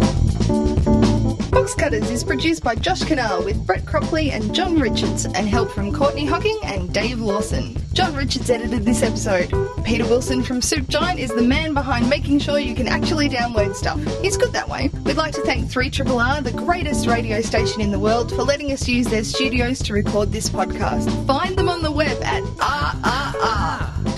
Box 1.70 1.82
Cutters 1.82 2.10
is 2.10 2.24
produced 2.24 2.64
by 2.64 2.74
Josh 2.74 3.02
Kinal 3.02 3.44
with 3.44 3.64
Brett 3.64 3.84
Cropley 3.84 4.32
and 4.32 4.52
John 4.52 4.80
Richards 4.80 5.24
and 5.26 5.48
help 5.48 5.70
from 5.70 5.92
Courtney 5.92 6.26
Hocking 6.26 6.58
and 6.64 6.92
Dave 6.92 7.20
Lawson. 7.20 7.76
John 7.92 8.12
Richards 8.16 8.50
edited 8.50 8.84
this 8.84 9.04
episode. 9.04 9.52
Peter 9.84 10.04
Wilson 10.04 10.42
from 10.42 10.60
Soup 10.62 10.88
Giant 10.88 11.20
is 11.20 11.30
the 11.30 11.42
man 11.42 11.72
behind 11.72 12.10
making 12.10 12.40
sure 12.40 12.58
you 12.58 12.74
can 12.74 12.88
actually 12.88 13.28
download 13.28 13.76
stuff. 13.76 14.00
He's 14.20 14.36
good 14.36 14.52
that 14.52 14.68
way. 14.68 14.90
We'd 15.04 15.16
like 15.16 15.32
to 15.34 15.42
thank 15.42 15.70
3RRR, 15.70 16.42
the 16.42 16.50
greatest 16.50 17.06
radio 17.06 17.40
station 17.40 17.80
in 17.80 17.92
the 17.92 18.00
world, 18.00 18.30
for 18.30 18.42
letting 18.42 18.72
us 18.72 18.88
use 18.88 19.06
their 19.06 19.22
studios 19.22 19.78
to 19.80 19.92
record 19.92 20.32
this 20.32 20.48
podcast. 20.48 21.24
Find 21.24 21.54
them 21.56 21.68
on 21.68 21.82
the 21.82 21.92
web 21.92 22.20
at 22.24 22.42
rrr.org.au 22.42 24.10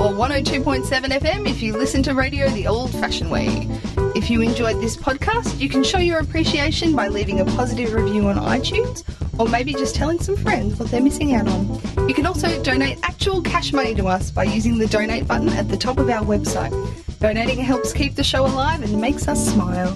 or 0.00 0.12
102.7 0.12 0.86
FM 0.86 1.48
if 1.48 1.62
you 1.62 1.76
listen 1.76 2.02
to 2.02 2.14
radio 2.14 2.48
the 2.50 2.66
old 2.66 2.90
fashioned 2.90 3.30
way. 3.30 3.68
If 4.14 4.28
you 4.28 4.42
enjoyed 4.42 4.80
this 4.80 4.96
podcast, 4.96 5.60
you 5.60 5.68
can 5.68 5.84
show 5.84 5.98
your 5.98 6.18
appreciation 6.18 6.96
by 6.96 7.08
leaving 7.08 7.40
a 7.40 7.44
positive 7.44 7.92
review 7.92 8.26
on 8.26 8.36
iTunes 8.36 9.04
or 9.38 9.48
maybe 9.48 9.72
just 9.72 9.94
telling 9.94 10.18
some 10.18 10.36
friends 10.36 10.78
what 10.78 10.90
they're 10.90 11.00
missing 11.00 11.34
out 11.34 11.46
on. 11.46 12.08
You 12.08 12.14
can 12.14 12.26
also 12.26 12.60
donate 12.62 12.98
actual 13.04 13.40
cash 13.40 13.72
money 13.72 13.94
to 13.94 14.08
us 14.08 14.30
by 14.30 14.44
using 14.44 14.78
the 14.78 14.88
donate 14.88 15.28
button 15.28 15.48
at 15.50 15.68
the 15.68 15.76
top 15.76 15.98
of 15.98 16.10
our 16.10 16.24
website. 16.24 16.72
Donating 17.20 17.60
helps 17.60 17.92
keep 17.92 18.16
the 18.16 18.24
show 18.24 18.44
alive 18.44 18.82
and 18.82 19.00
makes 19.00 19.28
us 19.28 19.52
smile. 19.52 19.94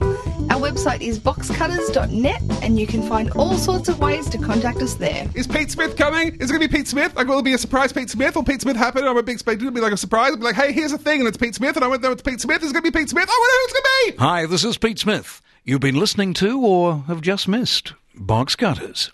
Our 0.55 0.61
website 0.61 1.01
is 1.01 1.19
boxcutters.net 1.19 2.41
and 2.63 2.79
you 2.79 2.87
can 2.87 3.03
find 3.03 3.29
all 3.33 3.55
sorts 3.55 3.89
of 3.89 3.99
ways 3.99 4.31
to 4.31 4.39
contact 4.39 4.79
us 4.83 4.95
there. 4.95 5.29
Is 5.35 5.49
Pete 5.49 5.69
Smith 5.69 5.97
coming? 5.97 6.29
Is 6.37 6.49
it 6.49 6.53
going 6.53 6.61
to 6.61 6.69
be 6.69 6.77
Pete 6.79 6.87
Smith? 6.87 7.13
Like, 7.17 7.27
will 7.27 7.41
it 7.41 7.45
be 7.45 7.55
a 7.55 7.59
surprise 7.59 7.93
Pete 7.93 8.09
Smith? 8.09 8.37
Will 8.37 8.45
Pete 8.45 8.61
Smith 8.61 8.77
happen? 8.77 9.03
I'm 9.03 9.17
a 9.17 9.23
big 9.25 9.35
expect 9.35 9.61
it 9.61 9.65
to 9.65 9.73
be 9.73 9.81
like 9.81 9.93
a 9.93 9.97
surprise. 9.97 10.31
I'll 10.31 10.37
be 10.37 10.45
like, 10.45 10.55
hey, 10.55 10.71
here's 10.71 10.93
a 10.93 10.99
thing, 10.99 11.19
and 11.19 11.27
it's 11.27 11.37
Pete 11.37 11.57
Smith, 11.57 11.75
and 11.75 11.85
I 11.85 11.89
went 11.89 12.03
there 12.03 12.11
with 12.13 12.23
Pete 12.23 12.41
Smith. 12.41 12.63
Is 12.63 12.71
it 12.71 12.73
going 12.73 12.85
to 12.85 12.93
be 12.93 12.97
Pete 12.97 13.09
Smith? 13.11 13.27
Oh, 13.29 13.33
I 13.33 13.41
wonder 13.41 13.57
who 13.57 13.65
it's 13.65 13.73
going 13.73 13.83
to 13.83 14.13
be. 14.13 14.25
Hi, 14.25 14.47
this 14.47 14.65
is 14.65 14.79
Pete 14.79 15.01
Smith. 15.01 15.43
You've 15.65 15.81
been 15.81 15.99
listening 15.99 16.35
to 16.35 16.65
or 16.65 16.99
have 17.09 17.21
just 17.21 17.49
missed 17.49 17.95
Box 18.15 18.55
Cutters. 18.55 19.11